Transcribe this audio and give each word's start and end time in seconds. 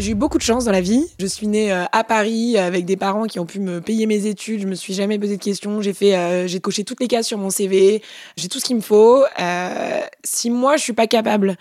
J'ai 0.00 0.12
eu 0.12 0.14
beaucoup 0.14 0.38
de 0.38 0.42
chance 0.42 0.64
dans 0.64 0.72
la 0.72 0.80
vie. 0.80 1.06
Je 1.18 1.26
suis 1.26 1.46
née 1.46 1.70
euh, 1.70 1.84
à 1.92 2.04
Paris 2.04 2.56
avec 2.56 2.86
des 2.86 2.96
parents 2.96 3.26
qui 3.26 3.38
ont 3.38 3.44
pu 3.44 3.60
me 3.60 3.82
payer 3.82 4.06
mes 4.06 4.26
études. 4.26 4.62
Je 4.62 4.66
me 4.66 4.74
suis 4.74 4.94
jamais 4.94 5.18
posé 5.18 5.36
de 5.36 5.42
questions. 5.42 5.82
J'ai 5.82 5.92
fait, 5.92 6.16
euh, 6.16 6.46
j'ai 6.46 6.58
coché 6.58 6.84
toutes 6.84 7.00
les 7.00 7.06
cases 7.06 7.26
sur 7.26 7.36
mon 7.36 7.50
CV. 7.50 8.02
J'ai 8.36 8.48
tout 8.48 8.60
ce 8.60 8.64
qu'il 8.64 8.76
me 8.76 8.80
faut. 8.80 9.22
Euh, 9.38 10.00
si 10.24 10.48
moi 10.48 10.78
je 10.78 10.82
suis 10.84 10.94
pas 10.94 11.06
capable 11.06 11.58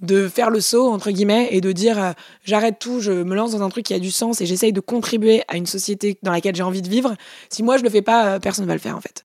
de 0.00 0.28
faire 0.28 0.50
le 0.50 0.60
saut 0.60 0.90
entre 0.90 1.10
guillemets 1.10 1.48
et 1.50 1.60
de 1.60 1.72
dire 1.72 2.02
euh, 2.02 2.12
j'arrête 2.44 2.78
tout, 2.78 3.00
je 3.00 3.12
me 3.12 3.34
lance 3.34 3.52
dans 3.52 3.62
un 3.62 3.68
truc 3.68 3.84
qui 3.86 3.94
a 3.94 3.98
du 3.98 4.10
sens 4.10 4.40
et 4.40 4.46
j'essaye 4.46 4.72
de 4.72 4.80
contribuer 4.80 5.42
à 5.48 5.56
une 5.56 5.66
société 5.66 6.18
dans 6.22 6.32
laquelle 6.32 6.54
j'ai 6.56 6.62
envie 6.62 6.82
de 6.82 6.88
vivre. 6.88 7.14
Si 7.50 7.62
moi 7.62 7.76
je 7.76 7.82
le 7.82 7.90
fais 7.90 8.02
pas, 8.02 8.34
euh, 8.34 8.38
personne 8.38 8.64
ne 8.64 8.68
va 8.68 8.74
le 8.74 8.80
faire 8.80 8.96
en 8.96 9.00
fait. 9.00 9.24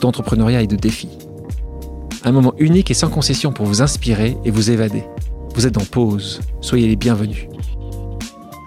d'entrepreneuriat 0.00 0.62
et 0.62 0.66
de 0.66 0.76
défis. 0.76 1.08
Un 2.24 2.32
moment 2.32 2.54
unique 2.58 2.90
et 2.90 2.94
sans 2.94 3.10
concession 3.10 3.52
pour 3.52 3.66
vous 3.66 3.82
inspirer 3.82 4.36
et 4.44 4.50
vous 4.50 4.70
évader. 4.70 5.04
Vous 5.54 5.66
êtes 5.66 5.78
en 5.78 5.84
pause, 5.84 6.40
soyez 6.60 6.88
les 6.88 6.96
bienvenus. 6.96 7.48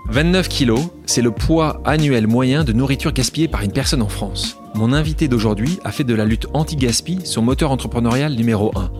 29 0.10 0.50
kilos, 0.50 0.90
c'est 1.06 1.22
le 1.22 1.32
poids 1.32 1.82
annuel 1.86 2.28
moyen 2.28 2.64
de 2.64 2.74
nourriture 2.74 3.14
gaspillée 3.14 3.48
par 3.48 3.62
une 3.62 3.72
personne 3.72 4.02
en 4.02 4.10
France. 4.10 4.58
Mon 4.76 4.92
invité 4.92 5.28
d'aujourd'hui 5.28 5.80
a 5.86 5.92
fait 5.92 6.04
de 6.04 6.14
la 6.14 6.26
lutte 6.26 6.48
anti-gaspi 6.54 7.20
son 7.24 7.42
moteur 7.42 7.72
entrepreneurial 7.72 8.34
numéro 8.34 8.72
1. 8.76 8.92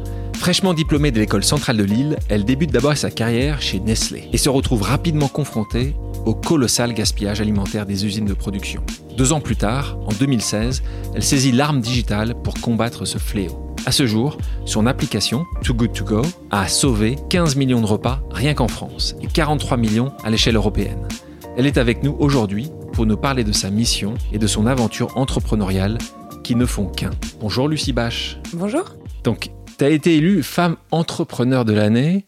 Fraîchement 0.42 0.74
diplômée 0.74 1.12
de 1.12 1.20
l'école 1.20 1.44
centrale 1.44 1.78
de 1.78 1.84
Lille, 1.84 2.18
elle 2.28 2.46
débute 2.46 2.72
d'abord 2.72 2.98
sa 2.98 3.12
carrière 3.12 3.62
chez 3.62 3.80
Nestlé 3.80 4.28
et 4.34 4.40
se 4.40 4.50
retrouve 4.50 4.82
rapidement 4.82 5.28
confrontée 5.28 5.96
au 6.26 6.34
colossal 6.34 6.96
gaspillage 6.96 7.40
alimentaire 7.42 7.86
des 7.86 8.08
usines 8.08 8.26
de 8.26 8.34
production. 8.34 8.82
Deux 9.16 9.34
ans 9.34 9.40
plus 9.40 9.56
tard, 9.56 10.00
en 10.04 10.12
2016, 10.14 10.82
elle 11.14 11.22
saisit 11.22 11.52
l'arme 11.52 11.80
digitale 11.80 12.34
pour 12.44 12.56
combattre 12.56 13.06
ce 13.06 13.20
fléau. 13.20 13.76
À 13.86 13.92
ce 13.92 14.08
jour, 14.08 14.40
son 14.66 14.88
application 14.88 15.46
Too 15.64 15.76
Good 15.76 15.94
To 15.94 16.06
Go 16.06 16.22
a 16.50 16.68
sauvé 16.68 17.18
15 17.30 17.56
millions 17.56 17.82
de 17.82 17.86
repas 17.86 18.24
rien 18.32 18.56
qu'en 18.56 18.68
France 18.68 19.16
et 19.22 19.28
43 19.28 19.78
millions 19.78 20.12
à 20.24 20.32
l'échelle 20.32 20.56
européenne. 20.56 21.08
Elle 21.56 21.68
est 21.68 21.78
avec 21.78 22.02
nous 22.02 22.16
aujourd'hui 22.18 22.72
pour 22.94 23.06
nous 23.06 23.16
parler 23.16 23.44
de 23.44 23.52
sa 23.52 23.70
mission 23.70 24.16
et 24.34 24.40
de 24.40 24.48
son 24.48 24.66
aventure 24.66 25.16
entrepreneuriale 25.20 26.00
qui 26.44 26.56
ne 26.56 26.66
font 26.66 26.88
qu'un. 26.88 27.12
Bonjour 27.40 27.68
Lucie 27.68 27.94
Bache. 27.94 28.40
Bonjour. 28.54 28.96
Donc, 29.24 29.52
tu 29.82 29.86
as 29.86 29.90
été 29.90 30.18
élue 30.18 30.44
femme 30.44 30.78
entrepreneur 30.92 31.66
de 31.66 31.74
l'année, 31.74 32.28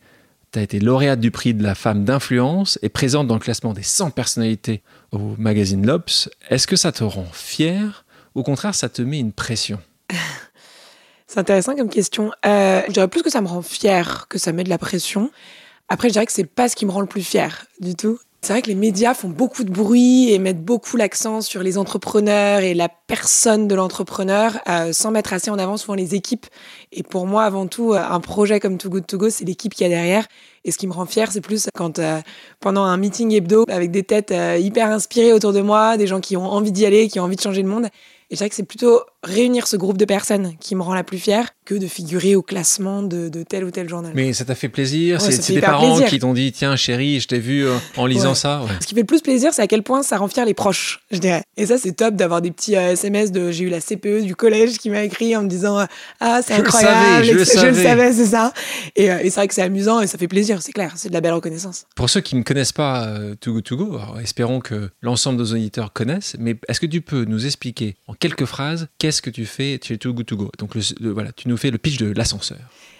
tu 0.51 0.57
as 0.57 0.63
été 0.63 0.79
lauréate 0.79 1.19
du 1.19 1.29
prix 1.29 1.53
de 1.53 1.61
la 1.61 1.75
femme 1.75 2.03
d'influence 2.03 2.79
et 2.81 2.89
présente 2.89 3.27
dans 3.27 3.35
le 3.35 3.39
classement 3.39 3.73
des 3.73 3.83
100 3.83 4.09
personnalités 4.09 4.81
au 5.11 5.35
magazine 5.37 5.85
Lobs. 5.85 6.31
Est-ce 6.49 6.65
que 6.65 6.75
ça 6.75 6.91
te 6.91 7.03
rend 7.03 7.27
fière 7.31 8.05
ou 8.33 8.39
au 8.39 8.43
contraire 8.43 8.73
ça 8.73 8.89
te 8.89 9.03
met 9.03 9.19
une 9.19 9.33
pression? 9.33 9.79
C'est 11.27 11.39
intéressant 11.39 11.75
comme 11.75 11.89
question. 11.89 12.31
Euh, 12.43 12.81
je 12.87 12.93
dirais 12.93 13.07
plus 13.07 13.21
que 13.21 13.29
ça 13.29 13.39
me 13.39 13.47
rend 13.47 13.61
fière 13.61 14.25
que 14.29 14.39
ça 14.39 14.51
met 14.51 14.63
de 14.63 14.69
la 14.69 14.79
pression. 14.79 15.29
Après, 15.89 16.07
je 16.07 16.13
dirais 16.13 16.25
que 16.25 16.31
c'est 16.31 16.45
pas 16.45 16.67
ce 16.69 16.75
qui 16.75 16.87
me 16.87 16.91
rend 16.91 17.01
le 17.01 17.07
plus 17.07 17.21
fière 17.21 17.67
du 17.79 17.93
tout. 17.93 18.17
C'est 18.43 18.51
vrai 18.51 18.61
que 18.61 18.67
les 18.67 18.75
médias 18.75 19.13
font 19.13 19.29
beaucoup 19.29 19.63
de 19.63 19.71
bruit 19.71 20.33
et 20.33 20.37
mettent 20.37 20.65
beaucoup 20.65 20.97
l'accent 20.97 21.39
sur 21.39 21.63
les 21.63 21.77
entrepreneurs 21.77 22.59
et 22.59 22.73
la 22.73 22.89
personne 22.89 23.69
de 23.69 23.73
l'entrepreneur, 23.73 24.59
euh, 24.67 24.91
sans 24.91 25.11
mettre 25.11 25.31
assez 25.31 25.49
en 25.49 25.57
avant 25.57 25.77
souvent 25.77 25.93
les 25.93 26.13
équipes. 26.13 26.45
Et 26.91 27.03
pour 27.03 27.25
moi, 27.25 27.45
avant 27.45 27.67
tout, 27.67 27.93
un 27.93 28.19
projet 28.19 28.59
comme 28.59 28.77
Too 28.77 28.89
Good 28.89 29.07
To 29.07 29.17
Go, 29.17 29.29
c'est 29.29 29.45
l'équipe 29.45 29.73
qu'il 29.73 29.87
y 29.87 29.89
a 29.89 29.95
derrière. 29.95 30.27
Et 30.65 30.71
ce 30.71 30.77
qui 30.77 30.87
me 30.87 30.91
rend 30.91 31.05
fière, 31.05 31.31
c'est 31.31 31.39
plus 31.39 31.69
quand 31.73 31.99
euh, 31.99 32.19
pendant 32.59 32.83
un 32.83 32.97
meeting 32.97 33.31
hebdo, 33.31 33.63
avec 33.69 33.91
des 33.91 34.03
têtes 34.03 34.31
euh, 34.31 34.57
hyper 34.57 34.91
inspirées 34.91 35.31
autour 35.31 35.53
de 35.53 35.61
moi, 35.61 35.95
des 35.95 36.05
gens 36.05 36.19
qui 36.19 36.35
ont 36.35 36.45
envie 36.45 36.73
d'y 36.73 36.85
aller, 36.85 37.07
qui 37.07 37.21
ont 37.21 37.23
envie 37.23 37.37
de 37.37 37.41
changer 37.41 37.61
le 37.61 37.69
monde, 37.69 37.87
et 38.29 38.35
je 38.35 38.37
dirais 38.37 38.49
que 38.49 38.55
c'est 38.55 38.63
plutôt 38.63 39.01
réunir 39.23 39.67
ce 39.67 39.77
groupe 39.77 39.97
de 39.97 40.05
personnes 40.05 40.53
qui 40.59 40.75
me 40.75 40.81
rend 40.81 40.93
la 40.93 41.03
plus 41.03 41.17
fière 41.17 41.49
que 41.65 41.75
de 41.75 41.87
figurer 41.87 42.35
au 42.35 42.41
classement 42.41 43.03
de, 43.03 43.29
de 43.29 43.43
tel 43.43 43.63
ou 43.63 43.71
tel 43.71 43.87
journal. 43.87 44.11
Mais 44.15 44.33
ça 44.33 44.43
t'a 44.43 44.55
fait 44.55 44.67
plaisir 44.69 45.21
ouais, 45.21 45.31
C'est 45.31 45.53
tes 45.53 45.61
parents 45.61 45.95
plaisir. 45.95 46.07
qui 46.09 46.19
t'ont 46.19 46.33
dit 46.33 46.51
Tiens, 46.51 46.75
chérie, 46.75 47.19
je 47.21 47.27
t'ai 47.27 47.39
vu 47.39 47.65
euh, 47.65 47.77
en 47.95 48.05
lisant 48.05 48.29
ouais. 48.29 48.35
ça. 48.35 48.61
Ouais. 48.63 48.71
Ce 48.81 48.87
qui 48.87 48.93
fait 48.95 49.01
le 49.01 49.07
plus 49.07 49.21
plaisir, 49.21 49.53
c'est 49.53 49.61
à 49.61 49.67
quel 49.67 49.81
point 49.83 50.03
ça 50.03 50.17
rend 50.17 50.27
fier 50.27 50.45
les 50.45 50.53
proches, 50.53 50.99
je 51.11 51.19
dirais. 51.19 51.43
Et 51.55 51.65
ça, 51.65 51.77
c'est 51.77 51.93
top 51.93 52.15
d'avoir 52.15 52.41
des 52.41 52.51
petits 52.51 52.75
euh, 52.75 52.91
SMS 52.91 53.31
de. 53.31 53.51
J'ai 53.51 53.63
eu 53.65 53.69
la 53.69 53.79
CPE 53.79 54.23
du 54.23 54.35
collège 54.35 54.77
qui 54.77 54.89
m'a 54.89 55.03
écrit 55.03 55.35
en 55.37 55.43
me 55.43 55.47
disant 55.47 55.79
euh, 55.79 55.85
Ah, 56.19 56.41
c'est 56.45 56.55
incroyable, 56.55 57.25
je 57.25 57.31
le 57.31 57.45
savais, 57.45 57.61
je 57.61 57.77
le 57.77 57.83
savais, 57.83 58.11
c'est 58.13 58.25
ça. 58.25 58.53
Et, 58.95 59.05
et 59.05 59.29
c'est 59.29 59.35
vrai 59.35 59.47
que 59.47 59.53
c'est 59.53 59.61
amusant 59.61 60.01
et 60.01 60.07
ça 60.07 60.17
fait 60.17 60.27
plaisir, 60.27 60.61
c'est 60.61 60.73
clair. 60.73 60.91
C'est 60.95 61.09
de 61.09 61.13
la 61.13 61.21
belle 61.21 61.33
reconnaissance. 61.33 61.85
Pour 61.95 62.09
ceux 62.09 62.21
qui 62.21 62.35
ne 62.35 62.43
connaissent 62.43 62.71
pas 62.73 63.05
euh, 63.07 63.35
Too 63.39 63.53
Good 63.53 63.63
To 63.63 63.77
Go, 63.77 63.95
alors, 63.95 64.19
espérons 64.19 64.59
que 64.59 64.89
l'ensemble 65.01 65.41
des 65.41 65.53
auditeurs 65.53 65.93
connaissent, 65.93 66.35
mais 66.39 66.55
est-ce 66.67 66.79
que 66.79 66.85
tu 66.85 67.01
peux 67.01 67.23
nous 67.25 67.45
expliquer 67.45 67.95
en 68.07 68.12
quelques 68.19 68.45
phrases 68.45 68.87
qu'est-ce 68.97 69.21
que 69.21 69.29
tu 69.29 69.45
fais 69.45 69.79
chez 69.81 69.97
Too 69.97 70.13
Good 70.13 70.25
To 70.27 70.37
Go? 70.37 70.51
Donc, 70.57 70.75
voilà, 71.01 71.31
tu 71.31 71.47
nous 71.47 71.57
fais 71.57 71.71
le 71.71 71.77
pitch 71.77 71.97
de 71.97 72.11
l'ascenseur. 72.11 72.59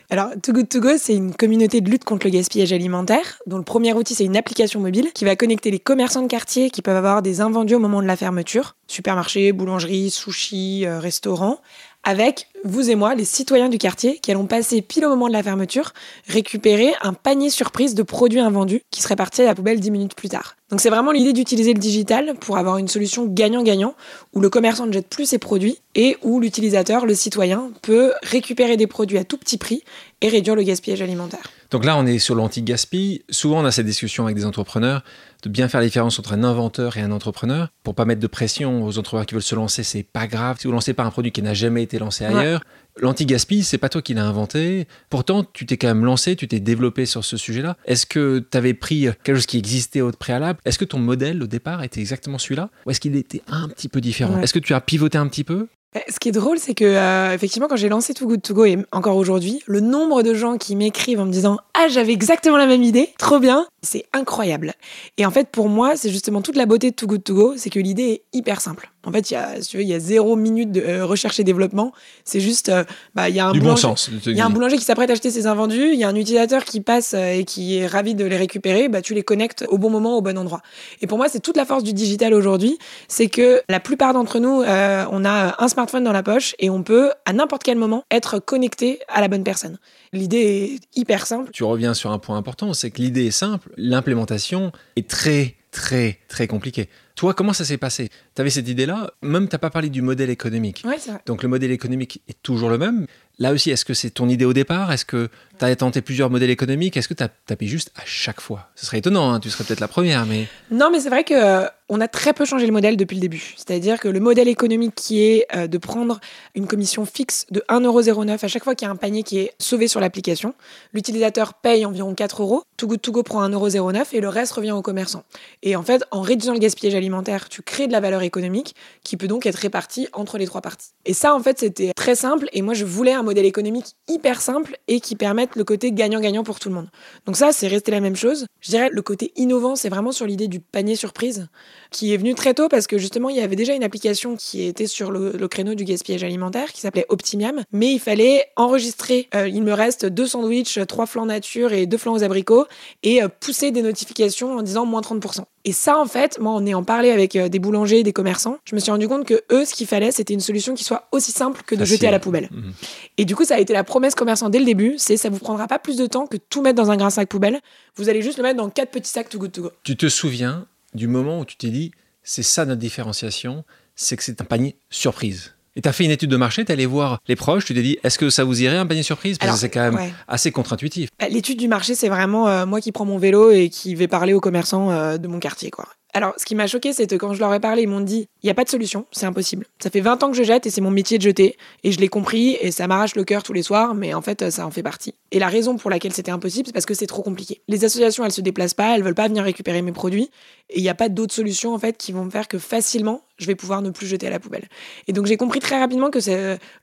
Alors, 0.09 0.29
Too 0.41 0.53
Good 0.53 0.69
To 0.69 0.79
Go, 0.79 0.90
c'est 0.97 1.16
une 1.16 1.34
communauté 1.34 1.81
de 1.81 1.90
lutte 1.90 2.03
contre 2.03 2.28
le 2.28 2.31
gaspillage 2.31 2.74
alimentaire, 2.74 3.40
dont 3.47 3.57
le 3.57 3.63
premier 3.63 3.94
outil, 3.94 4.13
c'est 4.16 4.25
une 4.25 4.38
application 4.38 4.79
mobile 4.79 5.12
qui 5.13 5.25
va 5.25 5.35
connecter 5.35 5.72
les 5.72 5.79
commerçants 5.79 6.22
de 6.22 6.28
quartier 6.28 6.69
qui 6.69 6.81
peuvent 6.81 6.97
avoir 6.97 7.22
des 7.22 7.41
invendus 7.41 7.75
au 7.75 7.79
moment 7.79 8.02
de 8.02 8.07
la 8.07 8.16
fermeture, 8.16 8.75
supermarché, 8.88 9.53
boulangerie, 9.53 10.12
sushi, 10.12 10.85
euh, 10.85 11.00
restaurant, 11.00 11.62
avec 12.03 12.47
vous 12.64 12.90
et 12.90 12.96
moi, 12.96 13.16
les 13.16 13.25
citoyens 13.25 13.69
du 13.69 13.78
quartier, 13.78 14.19
qui 14.19 14.31
allons 14.31 14.46
passer 14.46 14.81
pile 14.81 15.06
au 15.06 15.09
moment 15.09 15.28
de 15.28 15.34
la 15.34 15.44
fermeture, 15.44 15.94
récupérer 16.28 16.94
un 17.02 17.14
panier 17.14 17.50
surprise 17.50 17.96
de 17.96 18.03
produits 18.03 18.40
invendus 18.40 18.81
qui 18.91 19.02
serait 19.02 19.16
parti 19.16 19.41
à 19.41 19.46
la 19.46 19.56
poubelle 19.56 19.80
10 19.80 19.91
minutes 19.91 20.16
plus 20.16 20.30
tard. 20.30 20.56
Donc 20.69 20.81
c'est 20.81 20.90
vraiment 20.90 21.12
l'idée 21.12 21.34
d'utiliser 21.34 21.74
le 21.74 21.80
digital 21.80 22.36
pour 22.40 22.58
avoir 22.58 22.78
une 22.78 22.88
solution 22.88 23.25
gagnant-gagnant, 23.25 23.96
où 24.34 24.40
le 24.40 24.50
commerçant 24.50 24.86
ne 24.86 24.94
jette 24.94 25.08
plus 25.08 25.25
ses 25.25 25.38
produits 25.38 25.80
et 25.96 26.18
où 26.24 26.40
l'utilisateur, 26.40 27.06
le 27.06 27.16
citoyen, 27.16 27.72
peut 27.81 28.14
récupérer 28.24 28.78
des 28.78 28.88
produits 28.88 29.18
à 29.18 29.24
tout 29.24 29.38
petit 29.38 29.58
prix 29.58 29.84
et 30.22 30.30
réduire 30.30 30.56
le 30.56 30.64
gaspillage 30.64 31.02
alimentaire. 31.02 31.44
Donc 31.73 31.85
là, 31.85 31.97
on 31.97 32.06
est 32.06 32.19
sur 32.19 32.35
l'anti-gaspi. 32.35 33.23
Souvent, 33.31 33.61
on 33.61 33.66
a 33.66 33.72
cette 33.72 33.88
discussion 33.88 34.25
avec 34.25 34.35
des 34.35 34.45
entrepreneurs 34.45 35.03
de 35.41 35.50
bien 35.50 35.67
faire 35.67 35.79
la 35.79 35.88
différence 35.88 36.19
entre 36.19 36.34
un 36.34 36.44
inventeur 36.44 36.97
et 36.97 37.01
un 37.01 37.11
entrepreneur. 37.11 37.69
Pour 37.84 37.95
pas 37.95 38.06
mettre 38.06 38.22
de 38.22 38.28
pression 38.28 38.85
aux 38.85 39.00
entrepreneurs 39.00 39.25
qui 39.25 39.34
veulent 39.34 39.41
se 39.41 39.56
lancer, 39.56 39.81
c'est 39.81 40.03
pas 40.03 40.28
grave. 40.28 40.57
Si 40.59 40.67
vous 40.67 40.73
lancez 40.73 40.94
pas 40.94 41.03
un 41.03 41.09
produit 41.09 41.31
qui 41.31 41.41
n'a 41.41 41.56
jamais 41.56 41.81
été 41.81 41.97
lancé 41.97 42.25
ailleurs, 42.25 42.59
ouais. 42.59 43.01
L'anti-gaspi, 43.01 43.63
c'est 43.63 43.79
pas 43.79 43.89
toi 43.89 44.03
qui 44.03 44.13
l'as 44.13 44.23
inventé. 44.23 44.88
Pourtant, 45.09 45.44
tu 45.44 45.66
t'es 45.66 45.78
quand 45.78 45.88
même 45.88 46.06
lancé, 46.06 46.35
tu 46.35 46.47
t'es 46.47 46.59
développé 46.59 47.07
sur 47.07 47.25
ce 47.25 47.38
sujet-là. 47.38 47.75
Est-ce 47.85 48.05
que 48.05 48.45
tu 48.51 48.55
avais 48.55 48.75
pris 48.75 49.07
quelque 49.23 49.38
chose 49.38 49.47
qui 49.47 49.57
existait 49.57 50.01
au 50.01 50.11
préalable? 50.11 50.59
Est-ce 50.66 50.78
que 50.78 50.85
ton 50.85 51.00
modèle 51.00 51.41
au 51.41 51.47
départ 51.47 51.81
était 51.81 52.01
exactement 52.01 52.38
celui-là? 52.38 52.69
Ou 52.85 52.91
est-ce 52.91 53.00
qu'il 53.00 53.16
était 53.16 53.41
un 53.47 53.67
petit 53.67 53.90
peu 53.90 54.00
différent? 54.00 54.35
Ouais. 54.35 54.44
Est-ce 54.44 54.53
que 54.53 54.59
tu 54.59 54.75
as 54.75 54.79
pivoté 54.79 55.17
un 55.17 55.28
petit 55.28 55.44
peu? 55.44 55.69
Ce 56.09 56.19
qui 56.19 56.29
est 56.29 56.33
drôle, 56.33 56.59
c'est 56.59 56.73
que 56.73 56.85
euh, 56.85 57.33
effectivement, 57.33 57.67
quand 57.67 57.75
j'ai 57.75 57.89
lancé 57.89 58.13
Too 58.13 58.27
Good 58.27 58.41
To 58.41 58.53
Go 58.53 58.65
et 58.65 58.77
encore 58.91 59.17
aujourd'hui, 59.17 59.61
le 59.65 59.79
nombre 59.79 60.23
de 60.23 60.33
gens 60.33 60.57
qui 60.57 60.75
m'écrivent 60.75 61.19
en 61.19 61.25
me 61.25 61.31
disant 61.31 61.57
ah 61.73 61.87
j'avais 61.89 62.13
exactement 62.13 62.57
la 62.57 62.67
même 62.67 62.83
idée, 62.83 63.09
trop 63.17 63.39
bien, 63.39 63.67
c'est 63.81 64.05
incroyable. 64.13 64.73
Et 65.17 65.25
en 65.25 65.31
fait, 65.31 65.49
pour 65.49 65.69
moi, 65.69 65.95
c'est 65.95 66.09
justement 66.09 66.41
toute 66.41 66.55
la 66.55 66.65
beauté 66.65 66.91
de 66.91 66.95
Too 66.95 67.07
Good 67.07 67.23
To 67.23 67.33
Go, 67.33 67.53
c'est 67.57 67.69
que 67.69 67.79
l'idée 67.79 68.03
est 68.03 68.37
hyper 68.37 68.61
simple. 68.61 68.92
En 69.06 69.12
fait, 69.12 69.31
il 69.31 69.34
y 69.34 69.38
a, 69.38 69.62
si 69.62 69.69
tu 69.69 69.78
veux, 69.78 69.84
il 69.84 69.90
y 69.90 69.94
a 69.94 70.00
zéro 70.00 70.36
minute 70.36 70.72
de 70.72 70.81
euh, 70.81 71.06
recherche 71.06 71.40
et 71.40 71.44
développement. 71.44 71.91
C'est 72.24 72.40
juste, 72.40 72.69
euh, 72.69 72.84
bah, 73.16 73.28
il 73.28 73.36
y 73.36 73.40
a 73.40 73.47
un 73.47 73.52
du 73.52 73.59
boulanger, 73.59 73.88
bon 73.88 73.96
sens. 73.96 74.09
Il 74.25 74.38
y 74.38 74.41
a 74.41 74.46
un 74.46 74.50
boulanger 74.50 74.78
qui 74.78 74.86
s'apprête 74.86 75.09
à 75.09 75.14
acheter 75.14 75.30
ses 75.30 75.46
invendus. 75.46 75.91
Il 75.91 76.00
y 76.00 76.06
a 76.06 76.08
un 76.08 76.16
utilisateur 76.16 76.64
qui 76.64 76.79
passe 76.79 77.14
euh, 77.14 77.34
et 77.34 77.44
qui 77.44 77.78
est 77.78 77.88
ravi 77.88 78.16
de 78.16 78.23
les 78.23 78.38
récupérer. 78.38 78.88
Bah, 78.88 79.02
tu 79.02 79.14
les 79.14 79.23
connectes 79.23 79.66
au 79.67 79.78
bon 79.78 79.90
moment, 79.90 80.17
au 80.17 80.22
bon 80.22 80.38
endroit. 80.38 80.61
Et 81.02 81.08
pour 81.08 81.17
moi, 81.17 81.28
c'est 81.28 81.41
toute 81.41 81.58
la 81.58 81.66
force 81.66 81.84
du 81.84 81.94
digital 81.94 82.34
aujourd'hui, 82.34 82.78
c'est 83.08 83.28
que 83.28 83.61
la 83.67 83.79
plupart 83.82 84.14
d'entre 84.14 84.40
nous, 84.40 84.61
euh, 84.61 85.06
on 85.11 85.26
a 85.26 85.61
un 85.61 85.67
smartphone 85.67 86.03
dans 86.03 86.14
la 86.14 86.23
poche 86.23 86.56
et 86.59 86.70
on 86.70 86.84
peut 86.84 87.11
à 87.26 87.34
n'importe 87.34 87.64
quel 87.64 87.78
moment 87.78 88.03
être 88.09 88.40
connecté 88.40 88.99
à 89.09 89.20
la 89.20 89.28
bonne 89.28 89.44
personne. 89.44 89.79
L'idée 90.14 90.79
est 90.96 90.99
hyper 90.99 91.26
simple. 91.26 91.49
Tu 91.52 91.64
reviens 91.64 91.94
sur 91.94 92.11
un 92.11 92.20
point 92.20 92.38
important, 92.38 92.73
c'est 92.73 92.91
que 92.91 93.02
l'idée 93.02 93.26
est 93.26 93.32
simple, 93.32 93.70
l'implémentation 93.76 94.72
est 94.96 95.09
très 95.09 95.56
très 95.73 96.20
très 96.29 96.47
compliquée. 96.47 96.87
Toi, 97.16 97.34
comment 97.34 97.52
ça 97.52 97.66
s'est 97.66 97.78
passé? 97.78 98.09
Tu 98.35 98.41
avais 98.41 98.49
cette 98.49 98.70
idée-là, 98.70 99.11
même 99.22 99.49
tu 99.49 99.55
n'as 99.55 99.59
pas 99.59 99.70
parlé 99.70 99.90
du 99.90 100.02
modèle 100.02 100.29
économique. 100.29 100.84
Ouais, 100.85 100.97
c'est 100.99 101.11
vrai. 101.11 101.20
Donc 101.25 101.43
le 101.43 101.49
modèle 101.49 101.72
économique 101.72 102.22
est 102.29 102.41
toujours 102.41 102.70
le 102.70 102.78
même. 102.78 103.08
Là 103.40 103.52
aussi, 103.52 103.72
est-ce 103.72 103.84
que 103.85 103.94
c'est 103.94 104.12
ton 104.12 104.30
idée 104.30 104.46
au 104.46 104.53
départ? 104.53 104.91
Est-ce 104.91 105.06
que 105.06 105.30
tu 105.58 105.66
as 105.66 105.76
tenté 105.76 106.02
plusieurs 106.02 106.30
modèles 106.30 106.52
économiques? 106.52 106.97
Est-ce 106.97 107.08
que 107.08 107.14
tu 107.14 107.24
as 107.24 107.30
tapé 107.30 107.66
juste 107.66 107.91
à 107.96 108.03
chaque 108.06 108.41
fois? 108.41 108.70
Ce 108.76 108.85
serait 108.85 109.00
étonnant, 109.00 109.34
hein, 109.34 109.40
tu 109.40 109.50
serais 109.50 109.64
peut-être 109.64 109.80
la 109.80 109.88
première, 109.88 110.26
mais... 110.26 110.47
Non, 110.70 110.90
mais 110.91 111.00
c'est 111.00 111.09
vrai 111.09 111.24
que 111.24 111.34
euh, 111.34 111.68
on 111.90 112.00
a 112.00 112.08
très 112.08 112.34
peu 112.34 112.46
changé 112.46 112.68
le 112.68 112.72
modèle 112.72 112.96
depuis 112.96 113.16
le 113.16 113.22
début. 113.22 113.53
C'est-à-dire 113.56 114.00
que 114.00 114.08
le 114.08 114.20
modèle 114.20 114.47
économique 114.47 114.94
qui 114.96 115.24
est 115.24 115.47
euh, 115.56 115.68
de 115.68 115.78
prendre 115.80 116.20
une 116.53 116.68
commission 116.68 117.06
fixe 117.06 117.47
de 117.50 117.64
1,09€ 117.70 118.46
à 118.46 118.47
chaque 118.47 118.64
fois 118.64 118.76
qu'il 118.76 118.85
y 118.85 118.90
a 118.90 118.91
un 118.91 118.96
panier 118.96 119.24
qui 119.24 119.40
est 119.40 119.53
sauvé 119.58 119.88
sur 119.88 120.00
l'application, 120.00 120.53
l'utilisateur 120.94 121.56
paye 121.56 121.85
environ 121.85 122.14
4 122.14 122.44
euros, 122.44 122.64
Good 122.85 123.02
To 123.02 123.12
Go 123.12 123.24
prend 123.24 123.47
1,09€ 123.47 124.08
et 124.14 124.22
le 124.22 124.30
reste 124.30 124.53
revient 124.53 124.72
au 124.72 124.82
commerçant. 124.82 125.24
Et 125.62 125.76
en 125.76 125.84
fait, 125.84 126.03
en 126.12 126.22
réduisant 126.22 126.53
le 126.53 126.59
gaspillage 126.59 126.96
alimentaire, 126.96 127.50
tu 127.50 127.62
crées 127.62 127.88
de 127.88 127.91
la 127.91 128.00
valeur 128.00 128.22
économique 128.22 128.76
qui 129.03 129.18
peut 129.18 129.28
donc 129.28 129.46
être 129.46 129.56
répartie 129.56 130.08
entre 130.14 130.38
les 130.38 130.46
trois 130.46 130.62
parties. 130.62 130.90
Et 131.06 131.14
ça, 131.14 131.34
en 131.35 131.40
fait, 131.40 131.59
c'était 131.59 131.94
très 131.96 132.16
simple 132.16 132.47
et 132.53 132.62
moi, 132.62 132.74
je 132.74 132.85
voulais 132.85 133.14
un 133.14 133.22
modèle 133.23 133.46
économique 133.46 133.96
hyper 134.08 134.41
simple 134.41 134.78
et 134.87 134.99
qui 134.99 135.16
permette 135.16 135.55
le 135.55 135.64
côté 135.64 135.91
gagnant-gagnant 135.91 136.43
pour 136.43 136.59
tout 136.59 136.70
le 136.70 136.75
monde. 136.75 136.90
Donc 137.25 137.37
ça, 137.37 137.52
c'est 137.52 137.67
resté 137.67 137.91
la 137.91 137.99
même 137.99 138.16
chose. 138.16 138.46
Je 138.61 138.70
dirais 138.70 138.90
le 138.91 139.02
côté 139.02 139.31
innovant, 139.35 139.75
c'est 139.75 139.90
vraiment 139.90 140.11
sur 140.11 140.25
l'idée 140.25 140.47
du 140.47 140.59
panier 140.59 140.96
surprise 140.96 141.47
qui 141.93 142.13
est 142.13 142.17
venu 142.17 142.35
très 142.35 142.53
tôt 142.53 142.67
parce 142.67 142.87
que 142.87 142.97
justement, 142.97 143.29
il 143.29 143.37
y 143.37 143.40
avait 143.40 143.55
déjà 143.55 143.73
une 143.73 143.84
application 143.84 144.35
qui 144.35 144.63
était 144.63 144.87
sur 144.87 145.11
le, 145.11 145.47
créneau 145.47 145.75
du 145.75 145.85
gaspillage 145.85 146.23
alimentaire 146.23 146.73
qui 146.73 146.81
s'appelait 146.81 147.05
Optimium, 147.09 147.63
mais 147.72 147.93
il 147.93 147.99
fallait 147.99 148.45
enregistrer. 148.55 149.29
Euh, 149.35 149.47
il 149.47 149.63
me 149.63 149.73
reste 149.73 150.05
deux 150.05 150.25
sandwichs, 150.25 150.79
trois 150.87 151.05
flancs 151.05 151.28
nature 151.28 151.72
et 151.72 151.85
deux 151.85 151.97
flancs 151.97 152.13
aux 152.13 152.23
abricots 152.23 152.66
et 153.03 153.22
euh, 153.22 153.28
pousser 153.28 153.72
des 153.72 153.81
notifications 153.81 154.57
en 154.57 154.61
disant 154.63 154.85
moins 154.85 155.01
30%. 155.01 155.43
Et 155.66 155.72
ça, 155.72 155.97
en 155.97 156.05
fait, 156.05 156.40
moi, 156.40 156.51
en 156.51 156.66
ayant 156.66 156.84
parlé 156.84 157.11
avec 157.11 157.35
euh, 157.35 157.47
des 157.47 157.59
boulangers, 157.59 158.03
des 158.03 158.11
commerçants, 158.11 158.57
je 158.66 158.75
me 158.75 158.81
suis 158.81 158.91
rendu 158.91 159.07
compte 159.07 159.25
que 159.25 159.43
eux, 159.51 159.63
ce 159.63 159.73
qu'il 159.73 159.87
fallait, 159.87 160.11
c'était 160.11 160.34
une 160.34 160.41
solution 160.41 160.73
qui 160.73 160.84
soit 160.84 161.07
aussi 161.11 161.31
simple 161.31 161.61
que 161.66 161.75
de 161.75 161.85
jeter 161.85 162.07
à 162.07 162.11
la 162.11 162.19
poubelle. 162.19 162.49
Mhm. 162.51 162.73
Et 163.17 163.25
du 163.25 163.35
coup, 163.35 163.46
ça 163.46 163.55
a 163.55 163.59
été 163.59 163.72
la 163.72 163.84
promesse 163.84 164.16
commerçant 164.16 164.49
dès 164.49 164.59
le 164.59 164.66
début, 164.66 164.96
c'est 164.97 165.16
ça 165.16 165.29
vous 165.29 165.39
prendra 165.39 165.67
pas 165.67 165.79
plus 165.79 165.96
de 165.96 166.05
temps 166.05 166.28
que 166.28 166.37
tout 166.37 166.61
mettre 166.61 166.75
dans 166.75 166.91
un 166.91 166.97
grand 166.97 167.09
sac 167.09 167.29
poubelle. 167.29 167.61
Vous 167.96 168.09
allez 168.09 168.22
juste 168.22 168.37
le 168.37 168.43
mettre 168.43 168.57
dans 168.57 168.69
quatre 168.69 168.91
petits 168.91 169.11
sacs 169.11 169.29
to 169.29 169.37
go 169.37 169.47
to 169.47 169.61
go. 169.61 169.72
Tu 169.84 169.96
te 169.96 170.09
souviens 170.09 170.66
du 170.95 171.07
moment 171.07 171.40
où 171.40 171.45
tu 171.45 171.55
t'es 171.55 171.69
dit, 171.69 171.91
c'est 172.23 172.43
ça 172.43 172.66
notre 172.66 172.79
différenciation, 172.79 173.63
c'est 173.95 174.17
que 174.17 174.23
c'est 174.23 174.41
un 174.41 174.45
panier 174.45 174.75
surprise. 174.90 175.53
Et 175.75 175.81
tu 175.81 175.90
as 175.90 175.93
fait 175.93 176.05
une 176.05 176.11
étude 176.11 176.29
de 176.29 176.37
marché, 176.37 176.63
tu 176.66 176.72
allé 176.72 176.85
voir 176.85 177.19
les 177.28 177.35
proches, 177.35 177.66
tu 177.66 177.73
t'es 177.73 177.81
dit, 177.81 177.97
est-ce 178.03 178.19
que 178.19 178.29
ça 178.29 178.43
vous 178.43 178.61
irait 178.61 178.78
un 178.78 178.85
panier 178.85 179.01
surprise? 179.01 179.37
Parce 179.40 179.53
que 179.53 179.57
c'est 179.57 179.69
quand 179.69 179.91
même 179.91 180.11
assez 180.28 180.51
contre-intuitif. 180.51 181.09
Bah, 181.19 181.28
l'étude 181.29 181.57
du 181.57 181.67
marché, 181.67 181.95
c'est 181.95 182.09
vraiment 182.09 182.47
euh, 182.47 182.66
moi 182.66 182.79
qui 182.79 182.91
prends 182.91 183.05
mon 183.05 183.17
vélo 183.17 183.49
et 183.49 183.69
qui 183.69 183.95
vais 183.95 184.07
parler 184.07 184.34
aux 184.34 184.40
commerçants 184.40 184.91
euh, 184.91 185.17
de 185.17 185.28
mon 185.28 185.40
quartier. 185.40 185.72
quoi. 185.72 185.87
Alors, 186.15 186.33
ce 186.37 186.45
qui 186.45 186.53
m'a 186.53 186.67
choqué, 186.67 186.93
c'est 186.93 187.07
que 187.07 187.15
quand 187.15 187.33
je 187.33 187.39
leur 187.39 187.51
ai 187.53 187.59
parlé, 187.59 187.83
ils 187.83 187.87
m'ont 187.87 187.99
dit 187.99 188.27
il 188.43 188.45
n'y 188.45 188.51
a 188.51 188.53
pas 188.53 188.63
de 188.63 188.69
solution, 188.69 189.05
c'est 189.11 189.25
impossible. 189.25 189.65
Ça 189.81 189.89
fait 189.89 189.99
20 190.01 190.21
ans 190.21 190.29
que 190.29 190.37
je 190.37 190.43
jette 190.43 190.67
et 190.67 190.69
c'est 190.69 190.81
mon 190.81 190.91
métier 190.91 191.17
de 191.17 191.23
jeter. 191.23 191.57
Et 191.83 191.91
je 191.91 191.99
l'ai 191.99 192.07
compris 192.07 192.55
et 192.61 192.71
ça 192.71 192.87
m'arrache 192.87 193.15
le 193.15 193.23
cœur 193.23 193.41
tous 193.41 193.53
les 193.53 193.63
soirs, 193.63 193.95
mais 193.95 194.13
en 194.13 194.21
fait, 194.21 194.51
ça 194.51 194.67
en 194.67 194.71
fait 194.71 194.83
partie. 194.83 195.15
Et 195.31 195.39
la 195.39 195.47
raison 195.47 195.75
pour 195.75 195.89
laquelle 195.89 196.13
c'était 196.13 196.31
impossible, 196.31 196.67
c'est 196.67 196.73
parce 196.73 196.85
que 196.85 196.93
c'est 196.93 197.07
trop 197.07 197.23
compliqué. 197.23 197.61
Les 197.67 197.83
associations, 197.85 198.23
elles 198.23 198.31
se 198.31 198.41
déplacent 198.41 198.75
pas, 198.75 198.95
elles 198.95 199.01
veulent 199.01 199.15
pas 199.15 199.27
venir 199.27 199.43
récupérer 199.43 199.81
mes 199.81 199.91
produits. 199.91 200.29
Et 200.69 200.77
il 200.77 200.83
n'y 200.83 200.89
a 200.89 200.93
pas 200.93 201.09
d'autres 201.09 201.33
solutions, 201.33 201.73
en 201.73 201.79
fait, 201.79 201.97
qui 201.97 202.11
vont 202.11 202.25
me 202.25 202.29
faire 202.29 202.47
que 202.47 202.59
facilement, 202.59 203.23
je 203.37 203.47
vais 203.47 203.55
pouvoir 203.55 203.81
ne 203.81 203.89
plus 203.89 204.05
jeter 204.05 204.27
à 204.27 204.29
la 204.29 204.39
poubelle. 204.39 204.67
Et 205.07 205.13
donc, 205.13 205.25
j'ai 205.25 205.37
compris 205.37 205.59
très 205.59 205.79
rapidement 205.79 206.11
que 206.11 206.19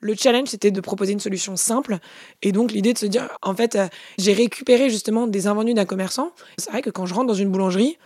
le 0.01 0.15
challenge, 0.15 0.49
c'était 0.49 0.71
de 0.71 0.81
proposer 0.81 1.13
une 1.13 1.21
solution 1.21 1.57
simple. 1.57 1.99
Et 2.43 2.53
donc, 2.53 2.73
l'idée 2.73 2.93
de 2.93 2.99
se 2.99 3.07
dire 3.07 3.29
en 3.43 3.55
fait, 3.55 3.77
euh, 3.77 3.87
j'ai 4.19 4.33
récupéré 4.33 4.91
justement 4.91 5.27
des 5.27 5.47
invendus 5.47 5.75
d'un 5.75 5.85
commerçant. 5.85 6.33
C'est 6.59 6.71
vrai 6.71 6.83
que 6.83 6.91
quand 6.91 7.07
je 7.07 7.15
rentre 7.15 7.29
dans 7.29 7.35
une 7.35 7.51
boulangerie, 7.51 7.97